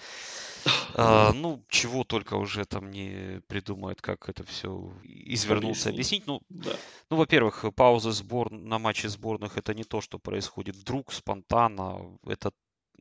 Э, 0.96 1.32
ну, 1.34 1.60
чего 1.68 2.04
только 2.04 2.34
уже 2.34 2.64
там 2.64 2.90
не 2.90 3.42
придумают, 3.48 4.00
как 4.00 4.28
это 4.28 4.44
все 4.44 4.92
извернуться, 5.02 5.90
объяснить. 5.90 6.24
Ну, 6.26 6.40
да. 6.48 6.70
ну 7.10 7.16
во-первых, 7.16 7.64
паузы 7.74 8.12
сбор... 8.12 8.52
на 8.52 8.78
матче 8.78 9.08
сборных 9.08 9.58
это 9.58 9.74
не 9.74 9.82
то, 9.82 10.00
что 10.00 10.20
происходит 10.20 10.76
вдруг, 10.76 11.12
спонтанно. 11.12 12.16
Это 12.24 12.52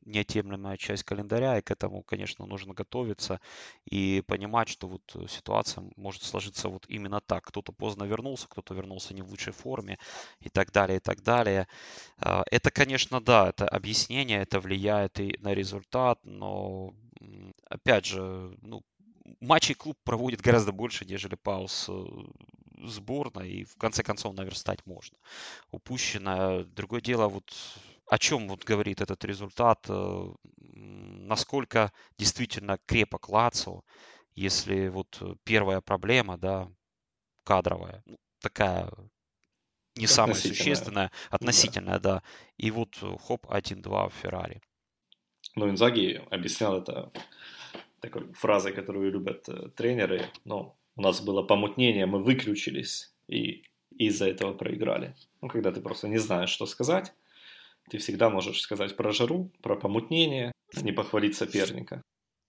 неотъемлемая 0.05 0.77
часть 0.77 1.03
календаря, 1.03 1.57
и 1.57 1.61
к 1.61 1.71
этому, 1.71 2.03
конечно, 2.03 2.45
нужно 2.45 2.73
готовиться 2.73 3.39
и 3.85 4.23
понимать, 4.27 4.69
что 4.69 4.87
вот 4.87 5.01
э, 5.15 5.27
ситуация 5.27 5.83
может 5.95 6.23
сложиться 6.23 6.69
вот 6.69 6.85
именно 6.87 7.21
так. 7.21 7.45
Кто-то 7.45 7.71
поздно 7.71 8.03
вернулся, 8.03 8.47
кто-то 8.47 8.73
вернулся 8.73 9.13
не 9.13 9.21
в 9.21 9.29
лучшей 9.29 9.53
форме 9.53 9.97
и 10.39 10.49
так 10.49 10.71
далее, 10.71 10.97
и 10.97 10.99
так 10.99 11.21
далее. 11.21 11.67
А, 12.17 12.43
это, 12.51 12.71
конечно, 12.71 13.21
да, 13.21 13.49
это 13.49 13.67
объяснение, 13.67 14.41
это 14.41 14.59
влияет 14.59 15.19
и 15.19 15.37
на 15.39 15.53
результат, 15.53 16.19
но 16.23 16.93
опять 17.69 18.05
же, 18.05 18.55
ну, 18.61 18.81
матчей 19.39 19.75
клуб 19.75 19.97
проводит 20.03 20.41
гораздо 20.41 20.71
больше, 20.71 21.05
нежели 21.05 21.35
пауз 21.35 21.87
э, 21.89 22.05
сборной, 22.87 23.49
и 23.51 23.63
в 23.63 23.75
конце 23.77 24.03
концов 24.03 24.35
наверстать 24.35 24.85
можно. 24.85 25.17
Упущено. 25.71 26.63
Другое 26.63 27.01
дело, 27.01 27.27
вот 27.27 27.53
о 28.13 28.19
чем 28.19 28.47
вот 28.47 28.63
говорит 28.63 29.01
этот 29.01 29.25
результат, 29.25 29.87
э, 29.89 30.33
насколько 30.59 31.91
действительно 32.19 32.77
крепок 32.85 33.27
Лацо, 33.27 33.81
если 34.35 34.87
вот 34.89 35.19
первая 35.43 35.81
проблема, 35.81 36.37
да, 36.37 36.69
кадровая, 37.43 38.03
ну, 38.05 38.19
такая 38.39 38.91
не 39.95 40.05
самая 40.05 40.35
существенная, 40.35 41.11
относительная, 41.31 41.99
да. 41.99 42.15
да. 42.15 42.23
И 42.57 42.69
вот 42.69 42.95
хоп, 43.27 43.47
1-2 43.47 44.09
в 44.09 44.13
Феррари. 44.21 44.61
Ну, 45.55 45.67
Инзаги 45.67 46.21
объяснял 46.29 46.77
это 46.77 47.11
такой 47.99 48.31
фразой, 48.33 48.73
которую 48.73 49.11
любят 49.11 49.49
э, 49.49 49.69
тренеры. 49.69 50.29
Ну, 50.45 50.75
у 50.95 51.01
нас 51.01 51.19
было 51.19 51.41
помутнение, 51.41 52.05
мы 52.05 52.21
выключились 52.21 53.11
и 53.27 53.63
из-за 53.97 54.29
этого 54.29 54.53
проиграли. 54.53 55.15
Ну, 55.41 55.47
когда 55.49 55.71
ты 55.71 55.81
просто 55.81 56.07
не 56.07 56.19
знаешь, 56.19 56.51
что 56.51 56.67
сказать, 56.67 57.11
ты 57.89 57.97
всегда 57.97 58.29
можешь 58.29 58.61
сказать 58.61 58.95
про 58.95 59.11
жару, 59.11 59.51
про 59.61 59.75
помутнение, 59.75 60.51
не 60.81 60.91
похвалить 60.91 61.35
соперника. 61.35 62.01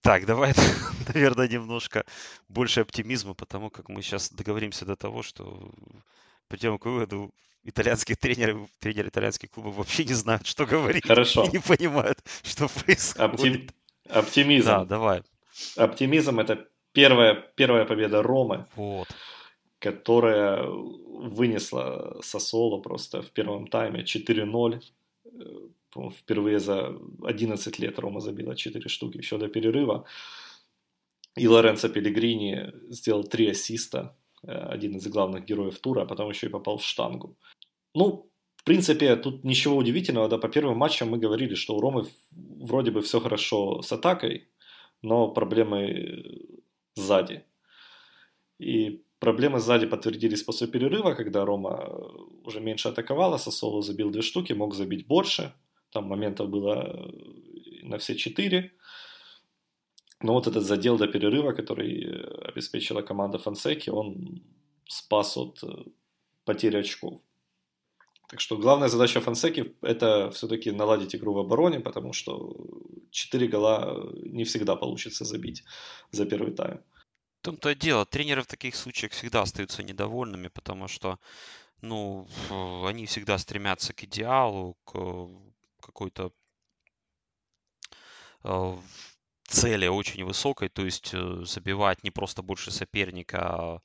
Так, 0.03 0.26
давай, 0.26 0.53
наверное, 1.14 1.49
немножко 1.49 2.05
больше 2.49 2.80
оптимизма, 2.80 3.35
потому 3.35 3.70
как 3.70 3.89
мы 3.89 4.03
сейчас 4.03 4.30
договоримся 4.30 4.85
до 4.85 4.97
того, 4.97 5.22
что 5.22 5.70
придем 6.49 6.78
к 6.78 6.85
выводу, 6.85 7.32
итальянские 7.64 8.16
тренеры, 8.16 8.68
тренеры 8.78 9.09
итальянских 9.09 9.51
клубов 9.51 9.76
вообще 9.76 10.05
не 10.05 10.12
знают, 10.12 10.47
что 10.47 10.66
говорить. 10.66 11.07
Хорошо. 11.07 11.45
И 11.45 11.53
не 11.53 11.59
понимают, 11.59 12.18
что 12.43 12.68
происходит. 12.68 13.35
Оптим... 13.35 13.68
Оптимизм. 14.09 14.66
Да, 14.66 14.85
давай. 14.85 15.22
Оптимизм– 15.76 16.39
это 16.41 16.68
первая, 16.93 17.35
первая 17.57 17.85
победа 17.87 18.22
Ромы. 18.22 18.66
Вот. 18.76 19.09
Которая 19.78 20.66
вынесла 20.66 22.20
Сосоло 22.22 22.80
просто 22.80 23.22
в 23.22 23.30
первом 23.30 23.66
тайме 23.66 24.03
4-0. 24.03 24.82
Впервые 26.12 26.59
за 26.59 26.99
11 27.22 27.78
лет 27.78 27.99
Рома 27.99 28.20
забила 28.20 28.57
4 28.57 28.89
штуки 28.89 29.18
еще 29.18 29.39
до 29.39 29.49
перерыва. 29.49 30.05
И 31.37 31.49
Лоренцо 31.49 31.89
Пелигрини 31.89 32.72
сделал 32.91 33.24
3 33.24 33.51
ассиста 33.51 34.16
Э, 34.47 34.74
один 34.74 34.97
из 34.97 35.07
главных 35.09 35.45
героев 35.45 35.78
тура, 35.78 36.03
а 36.03 36.07
потом 36.07 36.30
еще 36.30 36.47
и 36.47 36.51
попал 36.51 36.76
в 36.76 36.85
штангу. 36.85 37.37
Ну, 37.95 38.30
в 38.57 38.64
принципе, 38.64 39.16
тут 39.16 39.45
ничего 39.45 39.76
удивительного, 39.76 40.28
да, 40.28 40.39
по 40.39 40.49
первым 40.49 40.78
матчам 40.78 41.11
мы 41.11 41.18
говорили, 41.18 41.55
что 41.55 41.76
у 41.76 41.80
Ромы 41.80 42.07
вроде 42.32 42.91
бы 42.91 43.01
все 43.01 43.20
хорошо 43.20 43.82
с 43.82 43.93
атакой, 43.93 44.49
но 45.03 45.28
проблемы 45.28 46.49
сзади. 46.95 47.45
И 48.59 49.03
проблемы 49.24 49.58
сзади 49.58 49.86
подтвердились 49.86 50.42
после 50.42 50.66
перерыва, 50.66 51.14
когда 51.14 51.44
Рома 51.44 51.88
уже 52.44 52.60
меньше 52.60 52.88
атаковала, 52.88 53.38
Сосоло 53.38 53.82
забил 53.82 54.10
две 54.10 54.22
штуки, 54.22 54.52
мог 54.54 54.74
забить 54.74 55.06
больше, 55.06 55.52
там 55.92 56.04
моментов 56.04 56.48
было 56.48 57.10
на 57.82 57.96
все 57.96 58.14
четыре. 58.14 58.70
Но 60.22 60.32
вот 60.34 60.46
этот 60.46 60.64
задел 60.64 60.98
до 60.98 61.06
перерыва, 61.06 61.52
который 61.52 62.04
э, 62.04 62.48
обеспечила 62.48 63.02
команда 63.02 63.38
Фансеки, 63.38 63.90
он 63.90 64.42
спас 64.88 65.36
от 65.36 65.64
э, 65.64 65.68
потери 66.44 66.76
очков. 66.76 67.20
Так 68.28 68.40
что 68.40 68.56
главная 68.56 68.88
задача 68.88 69.20
Фансеки– 69.20 69.74
это 69.82 70.30
все-таки 70.30 70.72
наладить 70.72 71.14
игру 71.14 71.32
в 71.32 71.38
обороне, 71.38 71.80
потому 71.80 72.12
что 72.12 72.56
4 73.10 73.48
гола 73.48 74.12
не 74.32 74.44
всегда 74.44 74.76
получится 74.76 75.24
забить 75.24 75.64
за 76.12 76.26
первый 76.26 76.52
тайм. 76.52 76.80
Том-то 77.45 77.72
и 77.72 77.74
дело, 77.74 78.07
тренеры 78.07 78.42
в 78.42 78.47
таких 78.47 78.74
случаях 78.74 79.12
всегда 79.12 79.42
остаются 79.42 79.82
недовольными, 79.82 80.49
потому 80.49 80.88
что 80.88 81.18
ну, 81.82 82.26
они 82.86 83.05
всегда 83.05 83.36
стремятся 83.36 83.92
к 83.92 84.03
идеалу, 84.05 84.78
к 84.86 85.28
какой-то 85.84 86.32
э, 88.45 88.78
цели 89.47 89.86
очень 89.88 90.24
высокой, 90.24 90.70
то 90.70 90.86
есть 90.86 91.11
э, 91.12 91.45
забивать 91.45 92.03
не 92.03 92.11
просто 92.11 92.40
больше 92.40 92.70
соперника, 92.70 93.38
а 93.40 93.80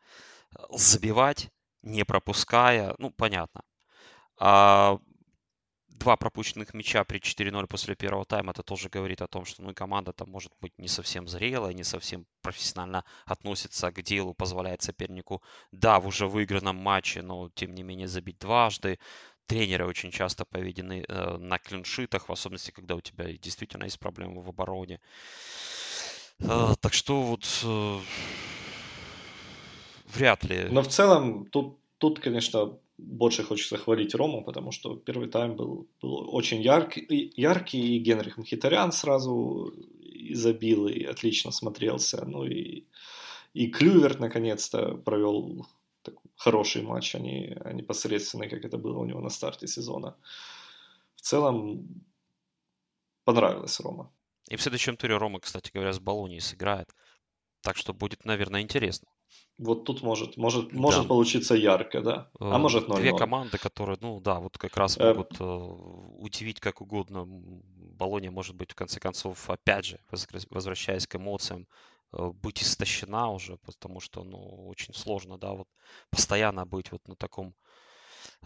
забивать, 0.70 1.50
не 1.82 2.06
пропуская, 2.06 2.96
ну, 2.98 3.12
понятно. 3.12 3.64
А 4.38 5.00
два 6.00 6.16
пропущенных 6.16 6.74
мяча 6.74 7.04
при 7.04 7.20
4-0 7.20 7.68
после 7.68 7.96
первого 7.96 8.26
тайма, 8.26 8.52
это 8.52 8.64
тоже 8.64 8.90
говорит 8.90 9.22
о 9.22 9.28
том, 9.28 9.46
что 9.46 9.62
ну, 9.62 9.74
команда 9.74 10.14
там 10.14 10.30
может 10.30 10.52
быть 10.62 10.74
не 10.78 10.88
совсем 10.88 11.28
зрелая, 11.28 11.74
не 11.74 11.84
совсем 11.84 12.26
профессионально 12.42 13.04
относится 13.26 13.92
к 13.92 14.02
делу, 14.02 14.34
позволяет 14.34 14.82
сопернику, 14.82 15.44
да, 15.72 16.00
в 16.00 16.08
уже 16.08 16.28
выигранном 16.28 16.78
матче, 16.78 17.22
но 17.22 17.50
тем 17.54 17.76
не 17.76 17.84
менее 17.84 18.08
забить 18.08 18.40
дважды 18.40 18.98
тренеры 19.46 19.88
очень 19.88 20.12
часто 20.12 20.46
поведены 20.46 21.04
э, 21.08 21.38
на 21.38 21.58
клиншитах, 21.58 22.30
в 22.30 22.32
особенности, 22.32 22.72
когда 22.72 22.96
у 22.96 23.02
тебя 23.02 23.34
действительно 23.34 23.86
есть 23.86 24.00
проблемы 24.00 24.44
в 24.44 24.50
обороне. 24.50 25.02
Э, 26.40 26.76
так 26.80 26.94
что 26.94 27.22
вот 27.24 27.46
э, 27.64 28.00
вряд 30.06 30.44
ли. 30.44 30.68
Но 30.70 30.84
в 30.84 30.88
целом 30.88 31.46
тут, 31.46 31.80
тут, 31.98 32.20
конечно, 32.20 32.78
больше 33.00 33.44
хочется 33.44 33.78
хвалить 33.78 34.16
Рому, 34.16 34.44
потому 34.44 34.72
что 34.72 34.96
первый 34.96 35.30
тайм 35.30 35.56
был, 35.56 35.88
был 36.02 36.36
очень 36.36 36.62
яркий, 36.62 37.34
яркий, 37.36 37.96
и 37.96 38.00
Генрих 38.00 38.38
Мхитарян 38.38 38.92
сразу 38.92 39.74
и 40.02 40.34
забил, 40.34 40.88
и 40.88 41.04
отлично 41.04 41.52
смотрелся. 41.52 42.26
Ну 42.26 42.46
и, 42.46 42.86
и 43.54 43.68
Клюверт 43.68 44.20
наконец-то 44.20 44.96
провел 44.96 45.68
хороший 46.36 46.82
матч, 46.82 47.16
а 47.16 47.20
не, 47.20 47.58
а 47.66 47.74
не 47.74 47.84
посредственный, 47.84 48.50
как 48.50 48.66
это 48.66 48.78
было 48.78 49.00
у 49.00 49.06
него 49.06 49.22
на 49.22 49.30
старте 49.30 49.68
сезона. 49.68 50.16
В 51.16 51.22
целом, 51.22 51.88
понравилась 53.24 53.80
Рома. 53.80 54.12
И 54.50 54.56
в 54.56 54.62
следующем 54.62 54.98
туре 54.98 55.18
Рома, 55.18 55.40
кстати 55.40 55.72
говоря, 55.74 55.94
с 55.94 56.00
Болонией 56.00 56.42
сыграет. 56.42 56.90
Так 57.62 57.78
что 57.78 57.94
будет, 57.94 58.26
наверное, 58.26 58.62
интересно. 58.62 59.08
Вот 59.60 59.86
тут 59.86 60.02
может, 60.02 60.38
может, 60.38 60.74
может 60.74 61.04
да. 61.04 61.08
получиться 61.08 61.54
ярко, 61.54 62.02
да. 62.02 62.30
А 62.40 62.56
э, 62.56 62.58
может 62.58 62.88
0 62.88 63.00
Две 63.00 63.16
команды, 63.16 63.58
которые, 63.58 63.98
ну 64.02 64.20
да, 64.20 64.40
вот 64.40 64.58
как 64.58 64.76
раз 64.78 64.98
э, 64.98 65.14
могут 65.14 65.40
э, 65.40 65.44
удивить 65.44 66.60
как 66.60 66.82
угодно. 66.82 67.26
Болония 67.28 68.32
может 68.32 68.56
быть, 68.56 68.72
в 68.72 68.76
конце 68.76 69.00
концов, 69.00 69.50
опять 69.50 69.86
же, 69.86 70.00
возвращаясь 70.50 71.06
к 71.06 71.16
эмоциям, 71.18 71.68
Э, 72.12 72.32
быть 72.34 72.62
истощена 72.64 73.32
уже, 73.32 73.58
потому 73.58 74.00
что, 74.00 74.24
ну, 74.24 74.68
очень 74.68 74.94
сложно, 74.94 75.38
да, 75.38 75.54
вот 75.54 75.68
постоянно 76.10 76.66
быть 76.66 76.92
вот 76.92 77.08
на 77.08 77.16
таком 77.16 77.54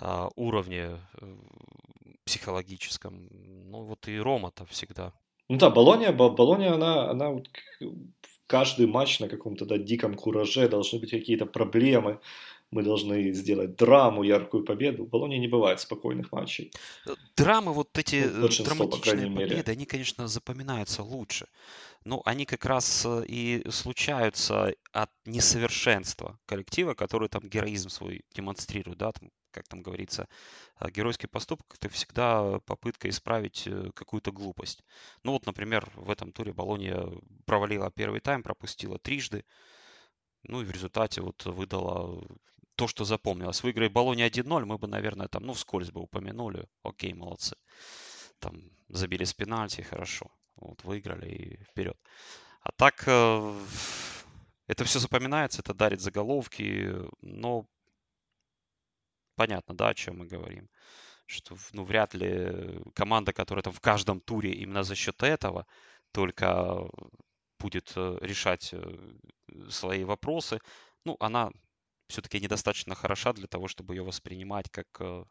а, 0.02 0.30
уровне 0.36 1.00
э, 1.22 1.38
психологическом. 2.26 3.28
Ну, 3.32 3.84
вот 3.84 4.08
и 4.08 4.18
Рома-то 4.18 4.66
всегда. 4.66 5.14
Ну 5.50 5.58
да, 5.58 5.70
Болония, 5.70 6.12
Болония, 6.12 6.74
она, 6.74 7.10
она 7.10 7.30
вот 7.30 7.50
каждый 8.54 8.86
матч 8.86 9.20
на 9.20 9.28
каком-то 9.28 9.66
да, 9.66 9.78
диком 9.80 10.14
кураже 10.14 10.68
должны 10.68 11.00
быть 11.00 11.10
какие-то 11.10 11.48
проблемы, 11.48 12.20
мы 12.70 12.84
должны 12.84 13.34
сделать 13.34 13.76
драму, 13.76 14.24
яркую 14.24 14.64
победу. 14.64 15.06
В 15.06 15.10
Болоне 15.10 15.40
не 15.40 15.48
бывает 15.48 15.80
спокойных 15.80 16.32
матчей. 16.32 16.72
Э, 17.08 17.16
драмы, 17.36 17.74
вот 17.74 17.98
эти 17.98 18.24
ну, 18.26 18.48
драматичные 18.48 19.28
победы, 19.28 19.56
мере. 19.56 19.64
они, 19.66 19.86
конечно, 19.86 20.28
запоминаются 20.28 21.02
лучше. 21.02 21.48
Но 22.06 22.22
они 22.26 22.46
как 22.46 22.66
раз 22.66 23.06
э, 23.06 23.26
и 23.28 23.64
случаются 23.72 24.76
от 24.92 25.10
несовершенства 25.26 26.38
коллектива, 26.46 26.94
который 26.94 27.30
там 27.30 27.42
героизм 27.50 27.90
свой 27.90 28.22
демонстрирует, 28.36 29.00
да, 29.00 29.12
там, 29.12 29.30
как 29.54 29.68
там 29.68 29.82
говорится, 29.82 30.28
э, 30.80 30.90
геройский 30.90 31.30
поступок 31.30 31.76
это 31.76 31.90
всегда 31.90 32.60
попытка 32.62 33.10
исправить 33.10 33.68
какую-то 33.96 34.32
глупость. 34.32 34.84
Ну 35.24 35.32
вот, 35.34 35.46
например, 35.46 35.90
в 35.96 36.10
этом 36.10 36.32
туре 36.32 36.54
Болония 36.54 37.08
провалила 37.46 37.92
первый 37.92 38.20
тайм, 38.20 38.44
пропустила 38.44 38.98
трижды, 39.00 39.46
ну 40.44 40.62
и 40.62 40.66
в 40.66 40.72
результате 40.72 41.22
вот 41.22 41.46
выдала 41.46 42.22
то, 42.76 42.88
что 42.88 43.06
запомнилось. 43.06 43.64
Выиграй 43.64 43.90
Болоне 43.90 44.26
1-0, 44.26 44.66
мы 44.66 44.78
бы, 44.78 44.88
наверное, 44.88 45.28
там, 45.28 45.44
ну, 45.44 45.54
вскользь 45.54 45.92
бы 45.92 46.02
упомянули. 46.02 46.68
Окей, 46.84 47.14
молодцы. 47.14 47.56
Там 48.40 48.72
забили 48.90 49.24
с 49.24 49.34
пенальти, 49.34 49.82
хорошо. 49.82 50.32
Вот, 50.56 50.84
выиграли 50.84 51.30
и 51.30 51.64
вперед. 51.64 51.98
А 52.62 52.72
так, 52.72 53.04
э, 53.08 53.60
это 54.68 54.84
все 54.86 55.00
запоминается, 55.00 55.62
это 55.62 55.74
дарит 55.74 56.02
заголовки, 56.02 56.94
но 57.22 57.66
понятно, 59.36 59.76
да, 59.76 59.90
о 59.90 59.94
чем 59.94 60.20
мы 60.20 60.26
говорим. 60.28 60.70
Что, 61.26 61.56
ну, 61.74 61.84
вряд 61.86 62.14
ли 62.14 62.82
команда, 62.96 63.34
которая 63.34 63.64
там 63.64 63.74
в 63.74 63.80
каждом 63.82 64.22
туре 64.22 64.52
именно 64.54 64.84
за 64.84 64.96
счет 64.96 65.24
этого 65.24 65.66
только 66.12 66.88
будет 67.60 67.94
э, 67.96 68.18
решать 68.22 68.74
э, 68.74 68.82
свои 69.70 70.04
вопросы, 70.04 70.60
ну, 71.06 71.16
она 71.20 71.52
все-таки 72.10 72.40
недостаточно 72.40 72.96
хороша 72.96 73.34
для 73.34 73.48
того, 73.48 73.68
чтобы 73.68 73.96
ее 73.96 74.04
воспринимать 74.04 74.70
как... 74.70 74.88
Э, 75.00 75.24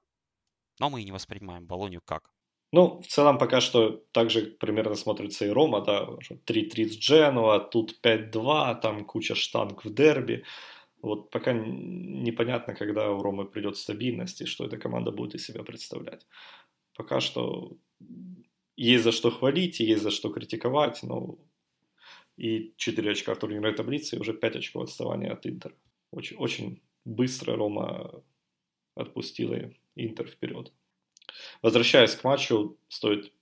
но 0.80 0.90
мы 0.90 1.03
и 1.03 1.05
не 1.05 1.12
воспринимаем 1.12 1.66
Болонию 1.66 2.00
как 2.05 2.30
Ну, 2.72 3.00
в 3.03 3.07
целом 3.07 3.38
пока 3.38 3.61
что 3.61 4.03
также 4.12 4.46
примерно 4.46 4.94
смотрится 4.94 5.44
и 5.44 5.50
Рома, 5.50 5.82
да, 5.82 6.09
3-3 6.46 6.88
с 6.88 6.96
Дженуа, 6.96 7.61
тут 7.61 8.00
5-2, 8.03 8.80
там 8.80 9.05
куча 9.05 9.34
штанг 9.34 9.84
в 9.84 9.94
дерби. 9.94 10.44
Вот 11.03 11.30
пока 11.30 11.53
непонятно, 11.53 12.74
когда 12.74 13.11
у 13.11 13.22
Ромы 13.22 13.44
придет 13.44 13.76
стабильность 13.76 14.40
и 14.40 14.46
что 14.46 14.64
эта 14.64 14.78
команда 14.78 15.11
будет 15.11 15.34
из 15.34 15.44
себя 15.44 15.64
представлять. 15.64 16.26
Пока 16.94 17.20
что 17.20 17.76
есть 18.76 19.05
за 19.05 19.12
что 19.12 19.30
хвалить, 19.30 19.80
есть 19.80 20.03
за 20.03 20.11
что 20.11 20.30
критиковать, 20.30 21.03
но 21.03 21.38
и 22.36 22.72
4 22.76 23.11
очка 23.11 23.34
в 23.34 23.38
турнирной 23.38 23.74
таблице, 23.74 24.16
и 24.16 24.20
уже 24.20 24.32
5 24.32 24.57
очков 24.57 24.84
отставания 24.84 25.32
от 25.32 25.44
Интера. 25.46 25.74
Очень, 26.12 26.36
очень 26.36 26.82
быстро 27.05 27.57
Рома 27.57 28.22
отпустила 28.94 29.72
Интер 29.96 30.28
вперед. 30.28 30.72
Возвращаясь 31.62 32.14
к 32.14 32.24
матчу, 32.24 32.78
стоит 32.88 33.32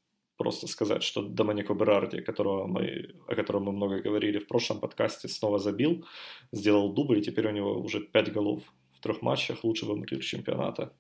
просто 0.41 0.67
сказать, 0.69 1.03
что 1.03 1.21
Доминико 1.21 1.75
Берарди, 1.75 2.23
которого 2.23 2.67
мы, 2.67 3.15
о 3.29 3.35
котором 3.35 3.65
мы 3.65 3.73
много 3.73 4.01
говорили 4.01 4.39
в 4.39 4.47
прошлом 4.47 4.81
подкасте, 4.81 5.29
снова 5.29 5.59
забил, 5.59 6.07
сделал 6.53 6.95
дубль, 6.95 7.19
и 7.19 7.23
теперь 7.23 7.47
у 7.49 7.51
него 7.51 7.79
уже 7.79 8.01
5 8.01 8.33
голов 8.33 8.63
в 8.97 9.01
трех 9.01 9.21
матчах 9.21 9.65
лучшего 9.65 9.95
мира 9.95 10.19
чемпионата. 10.23 10.95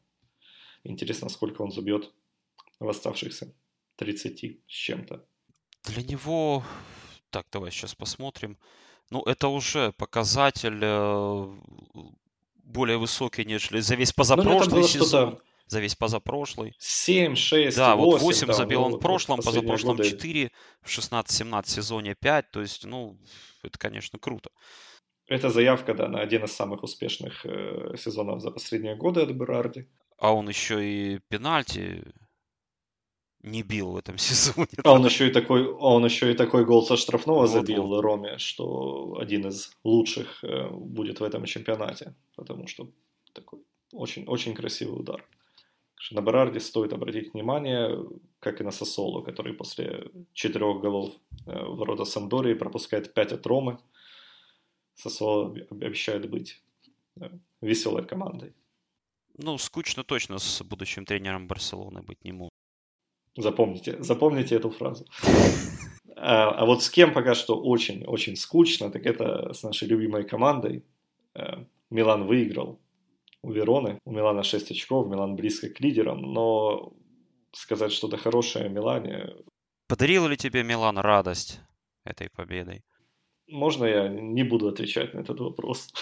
Интересно, 0.85 1.31
сколько 1.31 1.63
он 1.63 1.71
забьет 1.71 2.13
в 2.81 2.89
оставшихся 2.89 3.55
30 3.97 4.61
с 4.69 4.71
чем-то. 4.71 5.25
Для 5.85 6.03
него, 6.03 6.63
так, 7.31 7.47
давай 7.51 7.71
сейчас 7.71 7.95
посмотрим. 7.95 8.59
Ну, 9.11 9.23
это 9.23 9.49
уже 9.49 9.93
показатель 9.93 10.81
э, 10.83 11.59
более 12.57 12.99
высокий, 12.99 13.47
нежели 13.47 13.81
за 13.81 13.97
весь 13.97 14.11
ну, 14.11 14.15
позапрошлый 14.17 14.83
ну, 14.83 14.87
сезон 14.87 15.41
за 15.71 15.81
весь 15.81 15.95
позапрошлый. 15.95 16.75
7, 16.79 17.35
6, 17.37 17.77
Да, 17.77 17.95
8, 17.95 18.11
вот 18.11 18.21
8 18.23 18.47
да, 18.49 18.53
забил 18.53 18.83
он 18.83 18.95
в 18.95 18.99
прошлом, 18.99 19.37
вот 19.37 19.45
позапрошлом 19.45 19.97
годы. 19.97 20.11
4, 20.11 20.51
в 20.83 20.89
16-17 20.89 21.69
сезоне 21.69 22.15
5. 22.15 22.51
То 22.51 22.61
есть, 22.61 22.85
ну, 22.85 23.17
это, 23.63 23.79
конечно, 23.79 24.19
круто. 24.19 24.51
Это 25.29 25.49
заявка, 25.49 25.95
да, 25.95 26.09
на 26.09 26.21
один 26.21 26.45
из 26.45 26.53
самых 26.53 26.83
успешных 26.83 27.47
э, 27.47 27.95
сезонов 27.97 28.41
за 28.41 28.51
последние 28.51 28.97
годы 28.97 29.21
от 29.21 29.31
Берарди. 29.31 29.87
А 30.19 30.35
он 30.35 30.49
еще 30.49 30.85
и 30.85 31.21
пенальти 31.29 32.03
не 33.43 33.63
бил 33.63 33.93
в 33.93 33.97
этом 33.97 34.19
сезоне. 34.19 34.67
А 34.83 34.93
он 34.93 35.05
еще 35.05 35.29
и 35.29 35.33
такой, 35.33 35.65
а 35.65 35.95
он 35.95 36.05
еще 36.05 36.33
и 36.33 36.35
такой 36.35 36.65
гол 36.65 36.85
со 36.85 36.97
штрафного 36.97 37.43
вот, 37.43 37.51
забил 37.51 37.87
вот. 37.87 38.01
Роме, 38.01 38.39
что 38.39 39.19
один 39.21 39.47
из 39.47 39.71
лучших 39.85 40.43
э, 40.43 40.69
будет 40.69 41.21
в 41.21 41.23
этом 41.23 41.45
чемпионате, 41.45 42.17
потому 42.35 42.67
что 42.67 42.91
такой 43.33 43.61
очень, 43.93 44.27
очень 44.27 44.55
красивый 44.55 44.99
удар. 44.99 45.25
На 46.11 46.23
Берарде 46.23 46.61
стоит 46.61 46.93
обратить 46.93 47.35
внимание, 47.35 48.05
как 48.39 48.61
и 48.61 48.65
на 48.65 48.71
Сосолу, 48.71 49.23
который 49.23 49.53
после 49.53 50.11
четырех 50.33 50.81
голов 50.81 51.15
э, 51.47 51.65
в 51.65 51.77
ворота 51.77 52.05
Сандории 52.05 52.55
пропускает 52.55 53.13
5 53.13 53.33
от 53.33 53.47
Ромы. 53.47 53.79
Сосоло 54.95 55.55
обещает 55.71 56.31
быть 56.31 56.63
э, 57.21 57.29
веселой 57.61 58.07
командой. 58.07 58.55
Ну, 59.37 59.59
скучно 59.59 60.03
точно 60.03 60.39
с 60.39 60.63
будущим 60.63 61.05
тренером 61.05 61.47
Барселоны 61.47 62.03
быть 62.03 62.25
не 62.25 62.33
может. 62.33 62.51
Запомните, 63.37 64.03
запомните 64.03 64.57
эту 64.57 64.71
фразу. 64.71 65.07
А, 66.17 66.51
а 66.51 66.65
вот 66.67 66.83
с 66.83 66.91
кем 66.91 67.13
пока 67.13 67.35
что 67.35 67.61
очень-очень 67.61 68.37
скучно, 68.37 68.91
так 68.91 69.07
это 69.07 69.53
с 69.53 69.63
нашей 69.63 69.89
любимой 69.89 70.25
командой. 70.25 70.83
Э, 71.35 71.65
Милан 71.91 72.25
выиграл 72.25 72.79
у 73.43 73.53
Вероны. 73.53 73.99
У 74.05 74.13
Милана 74.13 74.43
6 74.43 74.71
очков, 74.71 75.09
Милан 75.09 75.37
близко 75.37 75.69
к 75.69 75.81
лидерам, 75.81 76.21
но 76.23 76.93
сказать 77.53 77.93
что-то 77.93 78.17
хорошее 78.17 78.67
о 78.67 78.69
Милане... 78.69 79.35
Подарил 79.89 80.29
ли 80.29 80.37
тебе 80.37 80.63
Милан 80.63 80.99
радость 80.99 81.61
этой 82.05 82.29
победой? 82.31 82.85
Можно 83.49 83.87
я 83.87 84.09
не 84.09 84.45
буду 84.45 84.69
отвечать 84.69 85.15
на 85.15 85.21
этот 85.21 85.41
вопрос? 85.41 85.93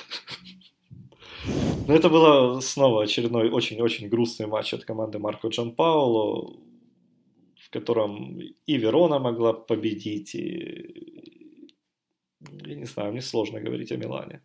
Но 1.87 1.95
это 1.95 2.11
было 2.11 2.61
снова 2.61 3.03
очередной 3.03 3.49
очень-очень 3.49 4.09
грустный 4.09 4.47
матч 4.47 4.75
от 4.75 4.85
команды 4.85 5.19
Марко 5.19 5.49
Джанпауло, 5.49 6.59
в 7.57 7.71
котором 7.71 8.39
и 8.41 8.77
Верона 8.77 9.19
могла 9.19 9.55
победить, 9.55 10.35
и... 10.35 11.75
Я 12.67 12.75
не 12.75 12.85
знаю, 12.85 13.13
мне 13.13 13.23
сложно 13.23 13.61
говорить 13.61 13.91
о 13.93 13.97
Милане. 13.97 14.43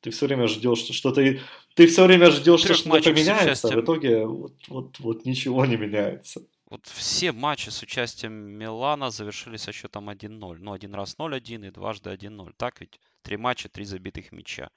Ты 0.00 0.10
все 0.10 0.26
время 0.26 0.46
ждешь, 0.46 0.78
что 0.78 1.10
ты, 1.10 1.40
ты 1.74 1.86
все 1.86 2.04
время 2.04 2.30
ждешь, 2.30 2.60
что 2.60 2.74
что-то 2.74 3.02
поменяется, 3.02 3.68
а 3.68 3.76
в 3.76 3.80
итоге 3.80 4.26
вот, 4.26 4.54
вот, 4.68 4.98
вот 5.00 5.24
ничего 5.24 5.66
не 5.66 5.76
меняется. 5.76 6.42
Вот 6.70 6.86
все 6.86 7.32
матчи 7.32 7.70
с 7.70 7.82
участием 7.82 8.32
Милана 8.32 9.10
завершились 9.10 9.62
со 9.62 9.72
счетом 9.72 10.10
1-0. 10.10 10.58
Ну, 10.60 10.72
один 10.72 10.94
раз 10.94 11.16
0-1 11.18 11.66
и 11.66 11.70
дважды 11.70 12.10
1-0. 12.10 12.52
Так 12.56 12.80
ведь? 12.80 13.00
Три 13.22 13.38
матча, 13.38 13.68
три 13.68 13.84
забитых 13.84 14.32
мяча. 14.32 14.70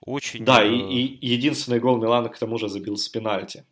Очень... 0.00 0.44
Да, 0.44 0.64
и, 0.64 0.74
э, 0.74 0.90
и 0.90 1.28
единственный 1.28 1.78
гол 1.78 1.98
Милана 1.98 2.28
к 2.28 2.38
тому 2.38 2.58
же 2.58 2.68
забил 2.68 2.96
с 2.96 3.08
пенальти. 3.08 3.64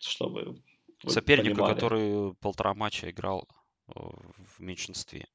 Чтобы 0.00 0.62
Сопернику, 1.06 1.56
понимали. 1.56 1.74
который 1.74 2.34
полтора 2.40 2.74
матча 2.74 3.10
играл 3.10 3.46
э, 3.88 3.92
в 3.98 4.60
меньшинстве. 4.60 5.26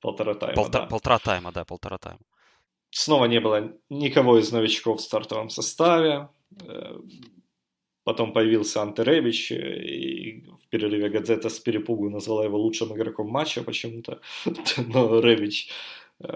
Полтора 0.00 0.34
тайма, 0.34 0.54
Полта, 0.54 0.80
да. 0.80 0.86
Полтора 0.86 1.18
тайма, 1.18 1.52
да, 1.52 1.64
полтора 1.64 1.98
тайма. 1.98 2.20
Снова 2.90 3.26
не 3.26 3.40
было 3.40 3.72
никого 3.90 4.38
из 4.38 4.50
новичков 4.52 5.00
в 5.00 5.02
стартовом 5.02 5.50
составе. 5.50 6.28
Э, 6.62 6.98
потом 8.04 8.32
появился 8.32 8.82
Анте 8.82 9.04
Ребич, 9.04 9.52
и 9.52 10.46
в 10.62 10.68
перерыве 10.68 11.10
Гадзета 11.10 11.48
с 11.50 11.60
перепугу 11.60 12.08
назвала 12.10 12.44
его 12.44 12.58
лучшим 12.58 12.94
игроком 12.94 13.28
матча 13.28 13.62
почему-то. 13.62 14.20
Но 14.76 15.20
Ребич, 15.20 15.70
э, 16.20 16.26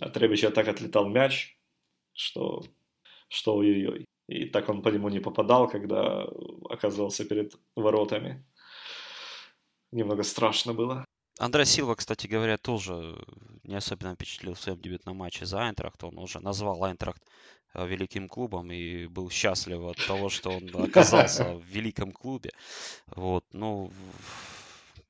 от 0.00 0.16
Ребича 0.16 0.50
так 0.50 0.68
отлетал 0.68 1.08
мяч, 1.08 1.58
что, 2.14 2.62
что 3.28 3.56
ой-ой-ой. 3.56 4.06
И 4.28 4.46
так 4.46 4.68
он 4.68 4.82
по 4.82 4.88
нему 4.88 5.08
не 5.08 5.20
попадал, 5.20 5.68
когда 5.68 6.26
оказывался 6.68 7.24
перед 7.24 7.54
воротами. 7.76 8.44
Немного 9.92 10.24
страшно 10.24 10.74
было. 10.74 11.04
Андре 11.38 11.66
Силва, 11.66 11.94
кстати 11.94 12.26
говоря, 12.26 12.56
тоже 12.56 13.16
не 13.64 13.74
особенно 13.74 14.14
впечатлил 14.14 14.54
в 14.54 14.60
своем 14.60 14.80
дебютном 14.80 15.16
матче 15.16 15.44
за 15.44 15.62
Айнтрахт. 15.66 16.02
Он 16.04 16.18
уже 16.18 16.40
назвал 16.40 16.82
Айнтрахт 16.84 17.22
э, 17.74 17.86
великим 17.86 18.28
клубом 18.28 18.70
и 18.72 19.06
был 19.06 19.30
счастлив 19.30 19.80
от 19.82 19.98
того, 20.06 20.30
что 20.30 20.50
он 20.50 20.70
оказался 20.84 21.54
в 21.54 21.64
великом 21.64 22.12
клубе. 22.12 22.52
Вот, 23.14 23.44
ну, 23.52 23.92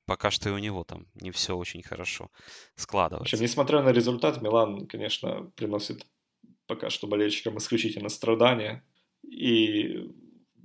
пока 0.05 0.31
что 0.31 0.49
и 0.49 0.53
у 0.53 0.59
него 0.59 0.85
там 0.85 1.07
не 1.15 1.31
все 1.31 1.57
очень 1.57 1.83
хорошо 1.83 2.31
складывается. 2.75 3.31
В 3.31 3.35
общем, 3.35 3.45
несмотря 3.45 3.83
на 3.83 3.91
результат, 3.91 4.43
Милан, 4.43 4.87
конечно, 4.87 5.51
приносит 5.55 6.07
пока 6.67 6.91
что 6.91 7.07
болельщикам 7.07 7.59
исключительно 7.59 8.09
страдания. 8.09 8.85
И 9.23 10.11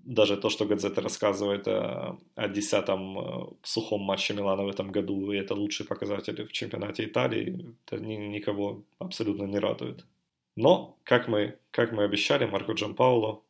даже 0.03 0.37
то, 0.37 0.49
что 0.49 0.65
газета 0.65 1.01
рассказывает 1.01 1.67
о, 1.67 2.17
о 2.35 2.47
десятом 2.47 3.19
э, 3.19 3.47
сухом 3.63 4.01
матче 4.01 4.33
Милана 4.33 4.63
в 4.63 4.69
этом 4.69 4.91
году, 4.91 5.31
и 5.31 5.37
это 5.37 5.53
лучший 5.53 5.85
показатель 5.85 6.43
в 6.43 6.51
чемпионате 6.51 7.05
Италии, 7.05 7.75
это 7.85 8.01
ни, 8.03 8.15
никого 8.15 8.83
абсолютно 8.99 9.43
не 9.43 9.59
радует. 9.59 10.05
Но, 10.55 10.97
как 11.03 11.27
мы, 11.27 11.57
как 11.71 11.91
мы 11.91 12.03
обещали, 12.03 12.45
Марко 12.45 12.73
Джампауло 12.73 13.41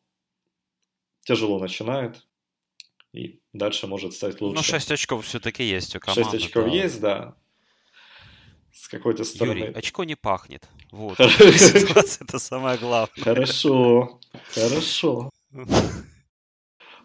тяжело 1.23 1.59
начинает, 1.59 2.25
и 3.13 3.39
дальше 3.53 3.87
может 3.87 4.13
стать 4.13 4.41
лучше. 4.41 4.55
Ну, 4.55 4.63
6 4.63 4.91
очков 4.91 5.25
все-таки 5.25 5.63
есть 5.63 5.95
у 5.95 5.99
команды. 5.99 6.23
6 6.23 6.45
очков 6.45 6.65
да. 6.65 6.71
есть, 6.71 7.01
да. 7.01 7.35
С 8.73 8.87
какой-то 8.87 9.23
стороны. 9.23 9.59
Юрий, 9.59 9.73
очко 9.73 10.03
не 10.03 10.15
пахнет. 10.15 10.67
Вот. 10.91 11.19
Это 11.19 12.39
самое 12.39 12.77
главное. 12.77 13.23
Хорошо, 13.23 14.19
хорошо. 14.53 15.29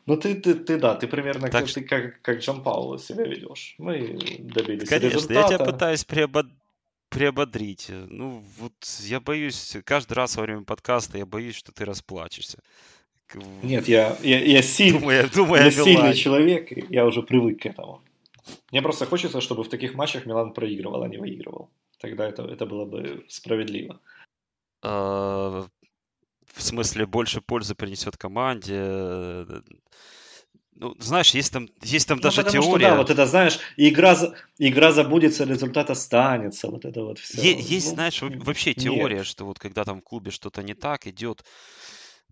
Ну 0.06 0.16
ты, 0.16 0.36
ты, 0.36 0.54
ты 0.54 0.78
да, 0.78 0.94
ты 0.94 1.08
примерно 1.08 1.48
так 1.48 1.66
ты 1.66 1.82
как, 1.82 2.22
как 2.22 2.38
Джон 2.38 2.62
Пауло 2.62 2.98
себя 2.98 3.24
ведешь. 3.24 3.74
Мы 3.78 4.16
добились 4.38 4.88
Конечно, 4.88 5.16
результата. 5.16 5.52
я 5.52 5.58
тебя 5.58 5.64
пытаюсь 5.66 6.04
приобод... 6.04 6.46
приободрить. 7.08 7.90
Ну 7.90 8.44
вот 8.58 8.72
я 9.00 9.18
боюсь, 9.18 9.76
каждый 9.84 10.12
раз 10.12 10.36
во 10.36 10.42
время 10.42 10.62
подкаста 10.62 11.18
я 11.18 11.26
боюсь, 11.26 11.56
что 11.56 11.72
ты 11.72 11.84
расплачешься. 11.84 12.58
Нет, 13.64 13.88
я, 13.88 14.16
я, 14.22 14.44
я, 14.44 14.62
силь... 14.62 14.92
думаю, 14.92 15.28
думаю, 15.34 15.64
я 15.64 15.70
сильный 15.72 16.14
человек, 16.14 16.70
я 16.90 17.04
уже 17.04 17.22
привык 17.22 17.62
к 17.62 17.66
этому. 17.66 18.00
Мне 18.70 18.82
просто 18.82 19.06
хочется, 19.06 19.40
чтобы 19.40 19.64
в 19.64 19.68
таких 19.68 19.94
матчах 19.94 20.26
Милан 20.26 20.52
проигрывал, 20.52 21.02
а 21.02 21.08
не 21.08 21.16
выигрывал. 21.16 21.68
Тогда 21.98 22.28
это, 22.28 22.44
это 22.44 22.66
было 22.66 22.84
бы 22.84 23.24
справедливо. 23.26 23.98
В 26.56 26.62
смысле 26.62 27.04
больше 27.06 27.42
пользы 27.42 27.74
принесет 27.74 28.16
команде. 28.16 28.74
Э, 28.78 29.60
ну, 30.74 30.94
знаешь, 30.98 31.34
есть 31.34 31.52
там, 31.52 31.68
есть 31.82 32.08
там 32.08 32.16
ну, 32.16 32.22
даже 32.22 32.44
теория. 32.44 32.60
Что, 32.62 32.78
да, 32.78 32.96
вот 32.96 33.10
это, 33.10 33.26
знаешь, 33.26 33.58
игра, 33.76 34.16
игра 34.58 34.92
забудется, 34.92 35.44
результат 35.44 35.90
останется, 35.90 36.68
вот 36.68 36.86
это 36.86 37.02
вот 37.02 37.18
все. 37.18 37.42
Е- 37.42 37.60
есть, 37.60 37.88
ну, 37.88 37.94
знаешь, 37.94 38.22
вообще 38.22 38.72
теория, 38.72 39.18
нет. 39.18 39.26
что 39.26 39.44
вот 39.44 39.58
когда 39.58 39.84
там 39.84 40.00
в 40.00 40.02
клубе 40.04 40.30
что-то 40.30 40.62
не 40.62 40.72
так 40.72 41.06
идет, 41.06 41.44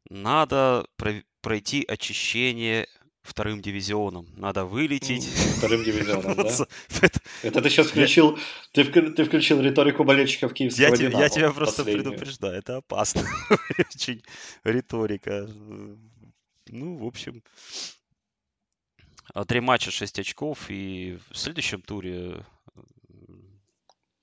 надо 0.09 0.87
про- 0.97 1.23
пройти 1.43 1.85
очищение 1.87 2.89
вторым 3.25 3.63
дивизионом. 3.63 4.29
Надо 4.37 4.65
вылететь. 4.65 5.25
Вторым 5.57 5.83
дивизионом, 5.83 6.37
да? 6.37 6.67
Это 7.43 7.63
ты 7.63 7.71
сейчас 7.71 7.89
включил, 7.89 8.39
ты, 8.73 8.85
ты 8.85 9.25
включил 9.25 9.61
риторику 9.61 10.05
болельщиков 10.05 10.53
киевского 10.53 10.85
я, 10.85 10.97
Динамо. 10.97 11.21
Я 11.21 11.29
тебя 11.31 11.51
просто 11.51 11.83
последнюю. 11.83 12.05
предупреждаю, 12.05 12.59
это 12.59 12.77
опасно. 12.77 13.23
Очень 13.95 14.23
риторика. 14.63 15.49
Ну, 16.69 16.97
в 16.99 17.07
общем, 17.07 17.43
три 19.49 19.61
матча, 19.61 19.91
шесть 19.91 20.19
очков, 20.19 20.67
и 20.69 21.19
в 21.31 21.37
следующем 21.37 21.81
туре... 21.81 22.45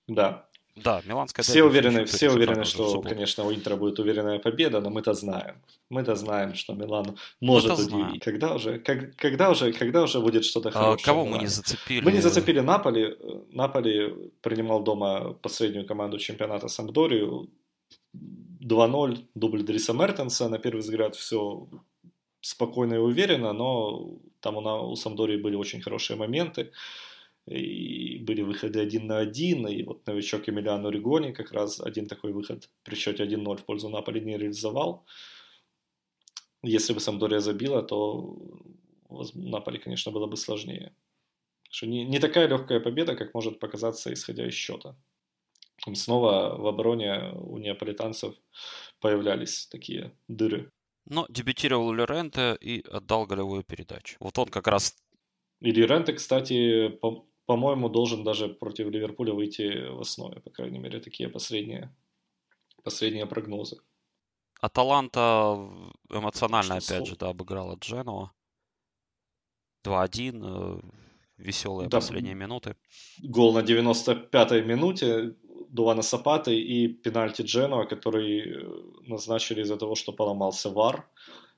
Да, 0.08 0.48
да, 0.76 1.02
Миланская 1.06 1.44
Все 1.44 1.64
уверены, 1.64 2.06
все 2.06 2.30
уверены, 2.30 2.64
что, 2.64 3.02
конечно, 3.02 3.44
у 3.44 3.52
Интера 3.54 3.76
будет 3.76 4.00
уверенная 4.00 4.40
победа, 4.40 4.80
но 4.80 4.90
мы-то 4.90 5.14
знаем. 5.14 5.56
Мы-то 5.90 6.16
знаем, 6.16 6.56
что 6.56 6.74
Милан 6.74 7.18
может 7.42 7.80
удивить. 7.80 8.24
Когда 8.24 8.56
уже, 8.56 8.80
как, 8.80 9.16
когда 9.16 9.50
уже, 9.50 9.74
когда 9.74 10.04
уже 10.04 10.20
будет 10.20 10.46
что-то 10.46 10.70
а 10.70 10.72
хорошее? 10.72 11.04
А, 11.04 11.06
кого 11.06 11.26
мы 11.26 11.40
не 11.40 11.48
зацепили? 11.48 12.02
Мы 12.02 12.12
не 12.12 12.22
зацепили 12.22 12.62
Наполи. 12.62 13.18
Наполи 13.52 14.32
принимал 14.42 14.84
дома 14.84 15.34
последнюю 15.42 15.86
команду 15.86 16.18
чемпионата 16.18 16.68
Сампдорию. 16.68 17.50
2-0, 18.62 19.26
дубль 19.36 19.64
Дриса 19.64 19.94
Мертенса. 19.94 20.48
На 20.50 20.58
первый 20.58 20.82
взгляд 20.82 21.16
все 21.16 21.68
спокойно 22.42 22.96
и 22.96 22.98
уверенно, 22.98 23.54
но 23.54 24.18
там 24.40 24.58
у, 24.58 24.92
у 24.92 24.96
Самдории 24.96 25.38
были 25.38 25.56
очень 25.56 25.82
хорошие 25.82 26.18
моменты 26.18 26.72
и 27.52 28.20
были 28.20 28.42
выходы 28.42 28.80
один 28.80 29.08
на 29.08 29.20
один, 29.20 29.68
и 29.68 29.84
вот 29.84 30.08
новичок 30.08 30.50
Эмилиано 30.50 30.90
Ригони 30.90 31.32
как 31.34 31.52
раз 31.52 31.80
один 31.80 32.08
такой 32.08 32.32
выход 32.34 32.70
при 32.84 32.96
счете 32.96 33.24
1-0 33.24 33.58
в 33.58 33.66
пользу 33.66 33.90
Наполи 33.90 34.22
не 34.22 34.38
реализовал. 34.38 35.06
Если 36.64 36.94
бы 36.94 37.00
Самдория 37.00 37.40
забила, 37.40 37.82
то 37.84 38.38
Наполи, 39.34 39.80
конечно, 39.80 40.12
было 40.12 40.28
бы 40.28 40.38
сложнее. 40.38 40.94
Что 41.70 41.88
не, 41.88 42.06
не 42.06 42.20
такая 42.20 42.48
легкая 42.48 42.80
победа, 42.80 43.16
как 43.16 43.34
может 43.34 43.60
показаться, 43.60 44.14
исходя 44.14 44.48
из 44.48 44.54
счета. 44.54 44.96
Снова 45.94 46.56
в 46.58 46.68
обороне 46.68 47.32
у 47.34 47.58
неаполитанцев 47.58 48.36
появлялись 49.00 49.68
такие 49.68 50.12
дыры. 50.28 50.72
Но 51.06 51.26
дебютировал 51.30 51.88
Лоренте 51.88 52.56
и 52.62 52.84
отдал 52.88 53.26
голевую 53.26 53.64
передачу. 53.64 54.18
Вот 54.20 54.38
он 54.38 54.48
как 54.50 54.68
раз... 54.68 54.96
И 55.60 55.82
Лоренте, 55.82 56.14
кстати, 56.14 56.90
по, 56.90 57.26
по-моему, 57.52 57.90
должен 57.90 58.24
даже 58.24 58.48
против 58.48 58.88
Ливерпуля 58.88 59.34
выйти 59.34 59.90
в 59.90 60.00
основе, 60.00 60.40
по 60.40 60.50
крайней 60.50 60.80
мере, 60.80 61.02
такие 61.02 61.28
последние, 61.28 61.94
последние 62.82 63.26
прогнозы. 63.26 63.76
Аталанта 64.62 65.58
эмоционально, 66.10 66.80
Что 66.80 66.96
опять 66.96 67.08
же, 67.08 67.16
да, 67.18 67.28
обыграла 67.28 67.76
Дженуа. 67.76 68.32
2-1, 69.84 70.42
э, 70.44 70.82
веселые 71.38 71.90
да, 71.90 71.98
последние 71.98 72.36
минуты. 72.36 72.76
Гол 73.22 73.54
на 73.54 73.64
95-й 73.64 74.62
минуте 74.62 75.36
Дувана 75.70 76.04
Сапаты 76.04 76.58
и 76.58 76.88
пенальти 76.88 77.42
Дженуа, 77.42 77.86
который 77.86 78.40
э, 78.40 79.10
назначили 79.10 79.62
из-за 79.62 79.76
того, 79.76 79.96
что 79.96 80.14
поломался 80.14 80.70
ВАР 80.70 81.06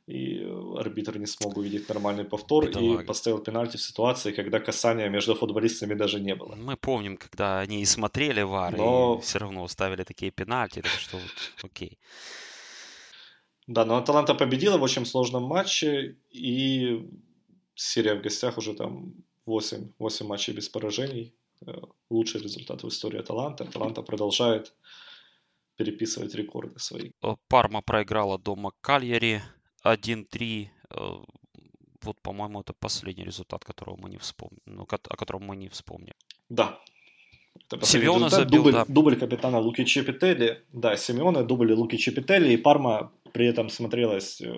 и 0.08 0.43
арбитр 0.78 1.18
не 1.18 1.26
смог 1.26 1.58
увидеть 1.58 1.88
нормальный 1.88 2.26
повтор 2.26 2.68
Бедолага. 2.68 3.04
и 3.04 3.06
поставил 3.06 3.39
пенальти 3.39 3.78
в 3.78 3.82
ситуации, 3.82 4.34
когда 4.34 4.60
касания 4.60 5.10
между 5.10 5.34
футболистами 5.36 5.93
даже 5.93 6.20
не 6.20 6.36
было. 6.36 6.56
Мы 6.56 6.76
помним, 6.76 7.18
когда 7.18 7.60
они 7.60 7.82
и 7.82 7.86
смотрели 7.86 8.41
ВАР, 8.41 8.78
но... 8.78 9.18
и 9.20 9.22
все 9.24 9.39
равно 9.39 9.68
ставили 9.68 10.04
такие 10.04 10.32
пенальти, 10.32 10.82
так 10.82 10.91
что 10.91 11.18
вот, 11.18 11.54
окей. 11.64 11.97
Да, 13.68 13.86
но 13.86 13.95
Аталанта 13.95 14.36
победила 14.36 14.78
в 14.78 14.84
очень 14.84 15.06
сложном 15.06 15.43
матче, 15.43 16.18
и 16.32 17.10
серия 17.76 18.16
в 18.16 18.22
гостях 18.22 18.58
уже 18.58 18.74
там 18.74 19.14
8, 19.45 19.93
8 19.99 20.28
матчей 20.28 20.54
без 20.54 20.68
поражений. 20.68 21.34
Э, 21.66 21.72
лучший 22.10 22.41
результат 22.41 22.84
в 22.84 22.88
истории 22.89 23.20
Аталанта. 23.20 23.64
Аталанта 23.64 24.01
продолжает 24.01 24.74
переписывать 25.78 26.36
рекорды 26.36 26.78
свои. 26.80 27.12
Э, 27.22 27.36
Парма 27.47 27.82
проиграла 27.82 28.38
дома 28.38 28.72
Кальяри 28.82 29.41
1-3. 29.86 30.67
Э, 30.89 31.23
вот, 32.01 32.21
по-моему, 32.21 32.61
это 32.61 32.73
последний 32.73 33.25
результат, 33.25 33.63
которого 33.63 33.97
мы 33.97 34.09
не 34.09 34.17
вспомним, 34.17 34.61
ну, 34.65 34.84
о 34.84 35.15
котором 35.15 35.43
мы 35.43 35.55
не 35.55 35.69
вспомним. 35.69 36.13
Да. 36.49 36.79
Это 37.71 37.86
Симеона 37.86 38.29
забил, 38.29 38.63
дубль, 38.63 38.71
да. 38.71 38.86
дубль 38.88 39.15
капитана 39.15 39.59
Луки 39.59 39.86
Чепетели. 39.86 40.63
Да, 40.73 40.97
Симеона, 40.97 41.43
дубль 41.43 41.73
Луки 41.73 41.97
Чепетели. 41.97 42.53
И 42.53 42.57
Парма 42.57 43.11
при 43.31 43.47
этом 43.47 43.69
смотрелась 43.69 44.41
э, 44.41 44.53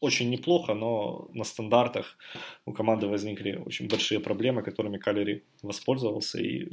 очень 0.00 0.30
неплохо, 0.30 0.74
но 0.74 1.28
на 1.32 1.44
стандартах 1.44 2.18
у 2.66 2.72
команды 2.72 3.06
возникли 3.06 3.62
очень 3.66 3.88
большие 3.88 4.20
проблемы, 4.20 4.62
которыми 4.62 4.98
Калери 4.98 5.44
воспользовался 5.62 6.38
и 6.38 6.68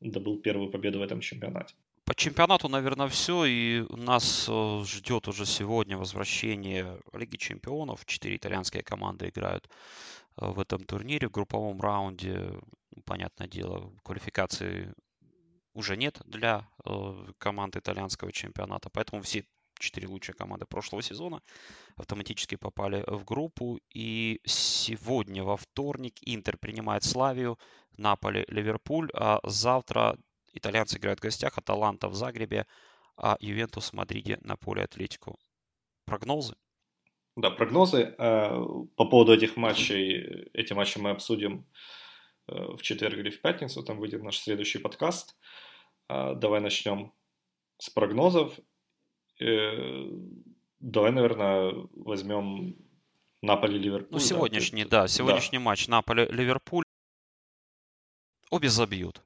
добыл 0.00 0.38
первую 0.38 0.70
победу 0.70 0.98
в 0.98 1.02
этом 1.02 1.20
чемпионате. 1.20 1.74
По 2.04 2.14
чемпионату, 2.14 2.68
наверное, 2.68 3.08
все. 3.08 3.46
И 3.46 3.86
нас 3.88 4.46
э, 4.48 4.82
ждет 4.84 5.26
уже 5.26 5.46
сегодня 5.46 5.96
возвращение 5.96 7.00
Лиги 7.14 7.36
Чемпионов. 7.36 8.04
Четыре 8.04 8.36
итальянские 8.36 8.82
команды 8.82 9.30
играют 9.30 9.70
э, 10.36 10.46
в 10.46 10.60
этом 10.60 10.84
турнире. 10.84 11.28
В 11.28 11.30
групповом 11.30 11.80
раунде, 11.80 12.52
понятное 13.06 13.48
дело, 13.48 13.90
квалификации 14.02 14.92
уже 15.72 15.96
нет 15.96 16.20
для 16.26 16.68
э, 16.84 17.26
команд 17.38 17.76
итальянского 17.76 18.32
чемпионата. 18.32 18.90
Поэтому 18.92 19.22
все 19.22 19.46
четыре 19.78 20.06
лучшие 20.06 20.34
команды 20.34 20.66
прошлого 20.66 21.02
сезона 21.02 21.40
автоматически 21.96 22.56
попали 22.56 23.02
в 23.06 23.24
группу. 23.24 23.80
И 23.94 24.42
сегодня, 24.44 25.42
во 25.42 25.56
вторник, 25.56 26.18
Интер 26.20 26.58
принимает 26.58 27.02
Славию, 27.02 27.58
Наполе, 27.96 28.44
Ливерпуль. 28.48 29.08
А 29.14 29.40
завтра 29.44 30.18
Итальянцы 30.54 30.98
играют 30.98 31.18
в 31.18 31.22
гостях, 31.22 31.58
Аталанта 31.58 32.08
в 32.08 32.14
Загребе, 32.14 32.66
а 33.16 33.36
Ювентус 33.40 33.90
в 33.90 33.92
Мадриде 33.94 34.38
на 34.42 34.56
поле 34.56 34.82
Атлетику. 34.82 35.36
Прогнозы? 36.04 36.54
Да, 37.36 37.50
прогнозы. 37.50 38.14
Э, 38.18 38.50
по 38.96 39.04
поводу 39.06 39.34
этих 39.34 39.56
матчей, 39.56 40.48
эти 40.52 40.72
матчи 40.72 40.98
мы 40.98 41.10
обсудим 41.10 41.66
э, 42.46 42.54
в 42.54 42.82
четверг 42.82 43.18
или 43.18 43.30
в 43.30 43.40
пятницу, 43.40 43.82
там 43.82 43.98
выйдет 43.98 44.22
наш 44.22 44.38
следующий 44.38 44.78
подкаст. 44.78 45.36
Э, 46.08 46.34
давай 46.36 46.60
начнем 46.60 47.12
с 47.78 47.90
прогнозов. 47.90 48.58
Давай, 49.40 51.10
наверное, 51.10 51.74
возьмем 51.96 52.76
Наполи-Ливерпуль. 53.42 54.12
Ну, 54.12 54.18
сегодняшний, 54.20 54.84
да, 54.84 55.02
да 55.02 55.08
сегодняшний 55.08 55.58
да. 55.58 55.64
матч 55.64 55.88
Наполи-Ливерпуль. 55.88 56.84
Обе 58.50 58.68
забьют. 58.68 59.24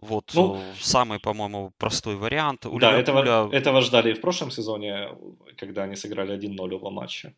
Вот 0.00 0.30
ну, 0.34 0.56
э, 0.56 0.74
самый, 0.80 1.18
по-моему, 1.18 1.72
простой 1.76 2.16
вариант. 2.16 2.66
У 2.66 2.78
да, 2.78 2.92
Ливерпуля... 2.92 3.20
этого, 3.20 3.52
этого 3.52 3.80
ждали 3.80 4.12
и 4.12 4.14
в 4.14 4.20
прошлом 4.20 4.50
сезоне, 4.50 5.08
когда 5.56 5.82
они 5.82 5.96
сыграли 5.96 6.38
1-0 6.38 6.74
оба 6.74 6.90
матча. 6.90 7.34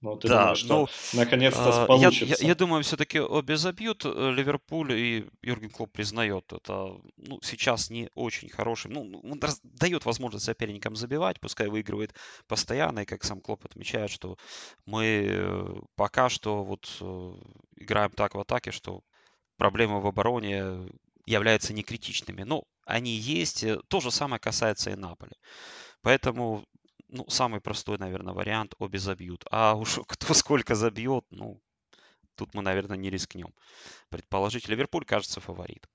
Ну, 0.00 0.16
ты 0.16 0.28
да, 0.28 0.40
думаешь, 0.40 0.58
что 0.58 0.88
ну, 1.12 1.18
наконец-то 1.18 1.84
а, 1.84 1.86
получится? 1.86 2.24
Я, 2.26 2.36
я, 2.38 2.48
я 2.48 2.54
думаю, 2.54 2.82
все-таки 2.82 3.20
обе 3.20 3.56
забьют. 3.56 4.04
Э, 4.04 4.32
Ливерпуль 4.32 4.92
и 4.92 5.26
Юрген 5.42 5.70
Клоп 5.70 5.92
признает 5.92 6.52
это. 6.52 6.96
Ну, 7.16 7.38
сейчас 7.42 7.90
не 7.90 8.10
очень 8.14 8.50
хороший. 8.50 8.90
Ну, 8.90 9.04
ну, 9.04 9.20
он 9.20 9.40
дает 9.62 10.04
возможность 10.04 10.44
соперникам 10.44 10.94
забивать, 10.94 11.40
пускай 11.40 11.68
выигрывает 11.68 12.14
постоянно. 12.46 13.00
И 13.00 13.06
как 13.06 13.24
сам 13.24 13.40
Клоп 13.40 13.64
отмечает, 13.64 14.10
что 14.10 14.36
мы 14.84 15.26
э, 15.26 15.74
пока 15.96 16.28
что 16.28 16.64
вот 16.64 16.86
играем 17.76 18.10
так 18.10 18.34
в 18.34 18.40
атаке, 18.40 18.72
что 18.72 19.02
проблемы 19.56 20.00
в 20.00 20.06
обороне 20.06 20.88
являются 21.26 21.72
не 21.72 21.82
критичными. 21.82 22.42
Но 22.42 22.64
они 22.84 23.12
есть. 23.12 23.64
Э, 23.64 23.80
то 23.88 24.00
же 24.00 24.10
самое 24.10 24.40
касается 24.40 24.90
и 24.90 24.94
Наполи. 24.94 25.34
Поэтому 26.02 26.64
ну, 27.08 27.24
самый 27.28 27.60
простой, 27.60 27.98
наверное, 27.98 28.34
вариант 28.34 28.74
обе 28.78 28.98
забьют. 28.98 29.44
А 29.50 29.74
уж 29.74 29.98
кто 30.06 30.34
сколько 30.34 30.74
забьет, 30.74 31.24
ну, 31.30 31.60
тут 32.36 32.54
мы, 32.54 32.62
наверное, 32.62 32.96
не 32.96 33.10
рискнем. 33.10 33.54
Предположить, 34.08 34.68
Ливерпуль 34.68 35.04
кажется 35.04 35.40
фаворитом. 35.40 35.90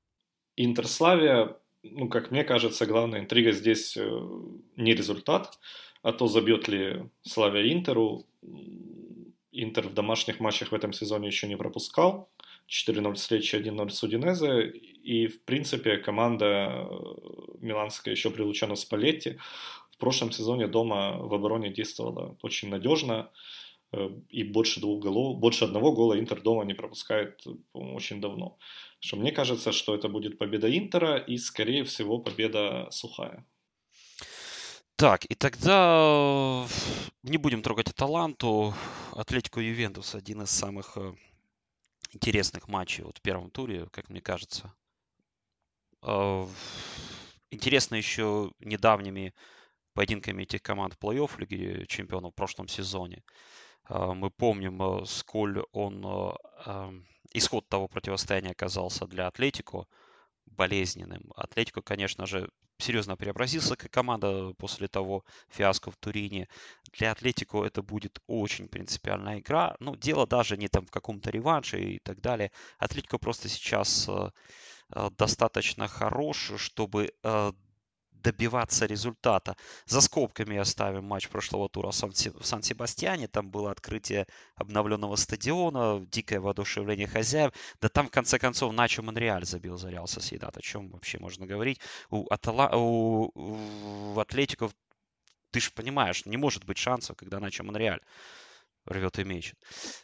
Интерславия, 0.55 1.57
ну, 1.83 2.09
как 2.09 2.31
мне 2.31 2.43
кажется, 2.43 2.85
главная 2.85 3.21
интрига 3.21 3.51
здесь 3.51 3.95
э, 3.97 4.01
не 4.75 4.93
результат, 4.93 5.59
а 6.01 6.11
то 6.11 6.27
забьет 6.27 6.67
ли 6.67 7.09
Славия 7.21 7.71
Интеру. 7.73 8.25
Интер 9.51 9.87
в 9.87 9.93
домашних 9.93 10.39
матчах 10.39 10.71
в 10.71 10.75
этом 10.75 10.93
сезоне 10.93 11.27
еще 11.27 11.47
не 11.47 11.57
пропускал. 11.57 12.29
4-0 12.69 13.15
с 13.15 13.31
Лечи, 13.31 13.55
1-0 13.55 13.89
с 13.89 14.03
Удинезе. 14.03 14.67
И, 14.67 15.27
в 15.27 15.43
принципе, 15.43 15.97
команда 15.97 16.45
э, 16.45 16.95
миланская 17.61 18.13
еще 18.13 18.29
при 18.29 18.43
Лучано 18.43 18.75
Спалетти 18.75 19.37
в 19.91 19.97
прошлом 19.97 20.31
сезоне 20.31 20.67
дома 20.67 21.17
в 21.17 21.33
обороне 21.33 21.73
действовала 21.73 22.37
очень 22.41 22.69
надежно. 22.69 23.31
Э, 23.91 24.09
и 24.29 24.43
больше 24.43 24.79
двух 24.79 25.03
голов, 25.03 25.39
больше 25.39 25.65
одного 25.65 25.91
гола 25.91 26.19
Интер 26.19 26.41
дома 26.41 26.63
не 26.63 26.73
пропускает 26.73 27.43
очень 27.73 28.21
давно. 28.21 28.57
Что 28.99 29.17
мне 29.17 29.31
кажется, 29.31 29.71
что 29.71 29.95
это 29.95 30.07
будет 30.07 30.37
победа 30.37 30.67
Интера 30.77 31.17
и, 31.17 31.37
скорее 31.37 31.83
всего, 31.83 32.19
победа 32.19 32.87
сухая. 32.91 33.45
Так, 34.95 35.25
и 35.25 35.35
тогда 35.35 36.67
не 37.23 37.37
будем 37.37 37.61
трогать 37.61 37.89
Аталанту. 37.89 38.73
Атлетико 39.13 39.61
Ювентус 39.61 40.13
один 40.13 40.41
из 40.41 40.49
самых 40.49 40.97
э, 40.97 41.13
интересных 42.11 42.67
матчей 42.67 43.03
вот 43.03 43.17
в 43.17 43.21
первом 43.21 43.51
туре, 43.51 43.87
как 43.91 44.09
мне 44.09 44.21
кажется. 44.21 44.73
А, 46.01 46.47
интересно 47.51 47.95
еще 47.95 48.51
недавними 48.59 49.33
поединками 49.93 50.43
этих 50.43 50.61
команд 50.61 50.93
в 50.93 51.03
плей-офф 51.03 51.39
Лиги 51.39 51.85
Чемпионов 51.87 52.33
в 52.33 52.35
прошлом 52.35 52.67
сезоне. 52.67 53.23
А, 53.83 54.13
мы 54.13 54.29
помним, 54.29 54.81
э, 54.81 55.05
сколь 55.05 55.63
он 55.71 56.05
э, 56.05 56.91
исход 57.33 57.67
того 57.67 57.87
противостояния 57.87 58.51
оказался 58.51 59.07
для 59.07 59.27
Атлетико 59.27 59.87
болезненным. 60.51 61.31
Атлетико, 61.35 61.81
конечно 61.81 62.25
же, 62.25 62.49
серьезно 62.77 63.15
преобразился 63.17 63.75
как 63.75 63.91
команда 63.91 64.53
после 64.57 64.87
того 64.87 65.23
фиаско 65.49 65.91
в 65.91 65.97
Турине. 65.97 66.47
Для 66.93 67.11
Атлетико 67.11 67.63
это 67.65 67.81
будет 67.81 68.19
очень 68.27 68.67
принципиальная 68.67 69.39
игра. 69.39 69.75
Ну, 69.79 69.95
дело 69.95 70.25
даже 70.25 70.57
не 70.57 70.67
там 70.67 70.85
в 70.85 70.91
каком-то 70.91 71.29
реванше 71.29 71.79
и 71.79 71.99
так 71.99 72.21
далее. 72.21 72.51
Атлетико 72.77 73.17
просто 73.17 73.49
сейчас 73.49 74.07
э, 74.07 74.29
э, 74.95 75.09
достаточно 75.17 75.87
хорош, 75.87 76.51
чтобы 76.57 77.13
э, 77.23 77.51
добиваться 78.21 78.85
результата. 78.85 79.55
За 79.85 80.01
скобками 80.01 80.57
оставим 80.57 81.05
матч 81.05 81.29
прошлого 81.29 81.69
тура 81.69 81.91
в 81.91 82.45
Сан-Себастьяне. 82.45 83.27
Там 83.27 83.49
было 83.49 83.71
открытие 83.71 84.25
обновленного 84.55 85.15
стадиона, 85.15 86.05
дикое 86.11 86.39
воодушевление 86.39 87.07
хозяев. 87.07 87.51
Да 87.81 87.89
там, 87.89 88.07
в 88.07 88.11
конце 88.11 88.39
концов, 88.39 88.73
Начо 88.73 89.01
Монреаль 89.01 89.45
забил 89.45 89.77
за 89.77 89.89
Реал 89.89 90.07
Соседат. 90.07 90.57
О 90.57 90.61
чем 90.61 90.89
вообще 90.89 91.19
можно 91.19 91.45
говорить? 91.45 91.79
У, 92.09 92.27
Атала... 92.29 92.75
у... 92.75 93.31
у 93.35 94.19
Атлетиков, 94.19 94.73
ты 95.51 95.59
же 95.59 95.71
понимаешь, 95.71 96.25
не 96.25 96.37
может 96.37 96.65
быть 96.65 96.77
шансов, 96.77 97.17
когда 97.17 97.39
Начо 97.39 97.63
Монреаль 97.63 98.01
рвет 98.85 99.19
и 99.19 99.23
мечет. 99.23 99.57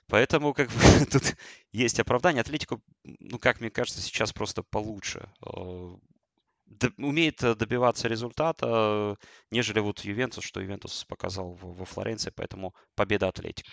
Поэтому, 0.07 0.53
как 0.53 0.69
бы, 0.69 1.05
тут 1.11 1.35
есть 1.71 1.99
оправдание. 1.99 2.41
Атлетику, 2.41 2.81
ну, 3.03 3.39
как 3.39 3.59
мне 3.59 3.69
кажется, 3.69 4.01
сейчас 4.01 4.33
просто 4.33 4.63
получше 4.63 5.29
э, 5.45 5.95
умеет 6.97 7.43
э, 7.43 7.55
добиваться 7.55 8.07
результата, 8.07 9.17
нежели 9.51 9.79
вот 9.79 10.01
Ювентус, 10.01 10.43
что 10.43 10.61
Ювентус 10.61 11.05
показал 11.05 11.53
во 11.61 11.85
Флоренции, 11.85 12.31
поэтому 12.35 12.73
победа 12.95 13.27
Атлетик. 13.27 13.65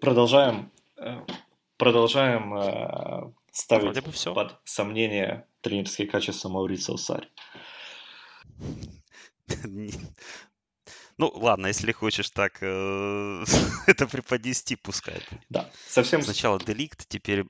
Продолжаем, 0.00 0.70
э, 0.98 1.24
продолжаем 1.76 2.54
э, 2.54 3.32
ставить 3.52 4.04
бы 4.04 4.12
все. 4.12 4.34
под 4.34 4.58
сомнение 4.64 5.46
тренерские 5.60 6.06
качества 6.08 6.48
Маурицио 6.48 6.96
Сари. 6.96 7.28
Ну, 11.18 11.30
ладно, 11.34 11.68
если 11.68 11.92
хочешь 11.92 12.30
так 12.30 12.58
э, 12.60 13.44
это 13.86 14.06
преподнести, 14.06 14.76
пускай. 14.76 15.20
Да, 15.48 15.70
совсем... 15.86 16.22
Сначала 16.22 16.58
Деликт, 16.58 17.08
теперь 17.08 17.40
э, 17.40 17.44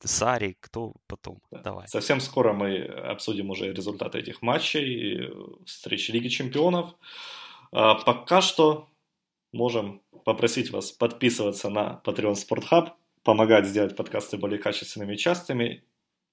Сари, 0.00 0.56
кто 0.60 0.94
потом. 1.06 1.40
Да. 1.50 1.60
Давай. 1.60 1.88
Совсем 1.88 2.20
скоро 2.20 2.52
мы 2.52 2.78
обсудим 2.84 3.50
уже 3.50 3.72
результаты 3.72 4.18
этих 4.18 4.42
матчей, 4.42 5.26
э, 5.26 5.30
встречи 5.66 6.10
Лиги 6.10 6.28
Чемпионов. 6.28 6.94
А 7.72 7.94
пока 7.94 8.40
что 8.40 8.88
можем 9.52 10.02
попросить 10.24 10.70
вас 10.70 10.90
подписываться 10.90 11.70
на 11.70 12.00
Patreon 12.04 12.34
Sport 12.34 12.64
Hub, 12.70 12.88
помогать 13.22 13.66
сделать 13.66 13.96
подкасты 13.96 14.38
более 14.38 14.58
качественными 14.58 15.14
и 15.14 15.18
частыми, 15.18 15.84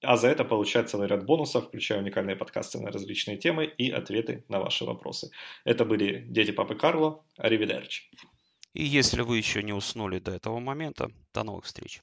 а 0.02 0.16
за 0.16 0.28
это 0.28 0.44
получать 0.44 0.90
целый 0.90 1.08
ряд 1.08 1.24
бонусов, 1.24 1.66
включая 1.66 2.00
уникальные 2.00 2.36
подкасты 2.36 2.80
на 2.80 2.90
различные 2.90 3.36
темы 3.36 3.64
и 3.66 3.90
ответы 3.90 4.44
на 4.48 4.60
ваши 4.60 4.84
вопросы. 4.84 5.30
Это 5.64 5.84
были 5.84 6.24
«Дети 6.28 6.52
Папы 6.52 6.74
Карло». 6.74 7.24
Аривидерчи. 7.36 8.04
И 8.74 8.84
если 8.84 9.22
вы 9.22 9.38
еще 9.38 9.62
не 9.62 9.72
уснули 9.72 10.18
до 10.18 10.32
этого 10.32 10.60
момента, 10.60 11.10
до 11.34 11.42
новых 11.42 11.64
встреч. 11.64 12.00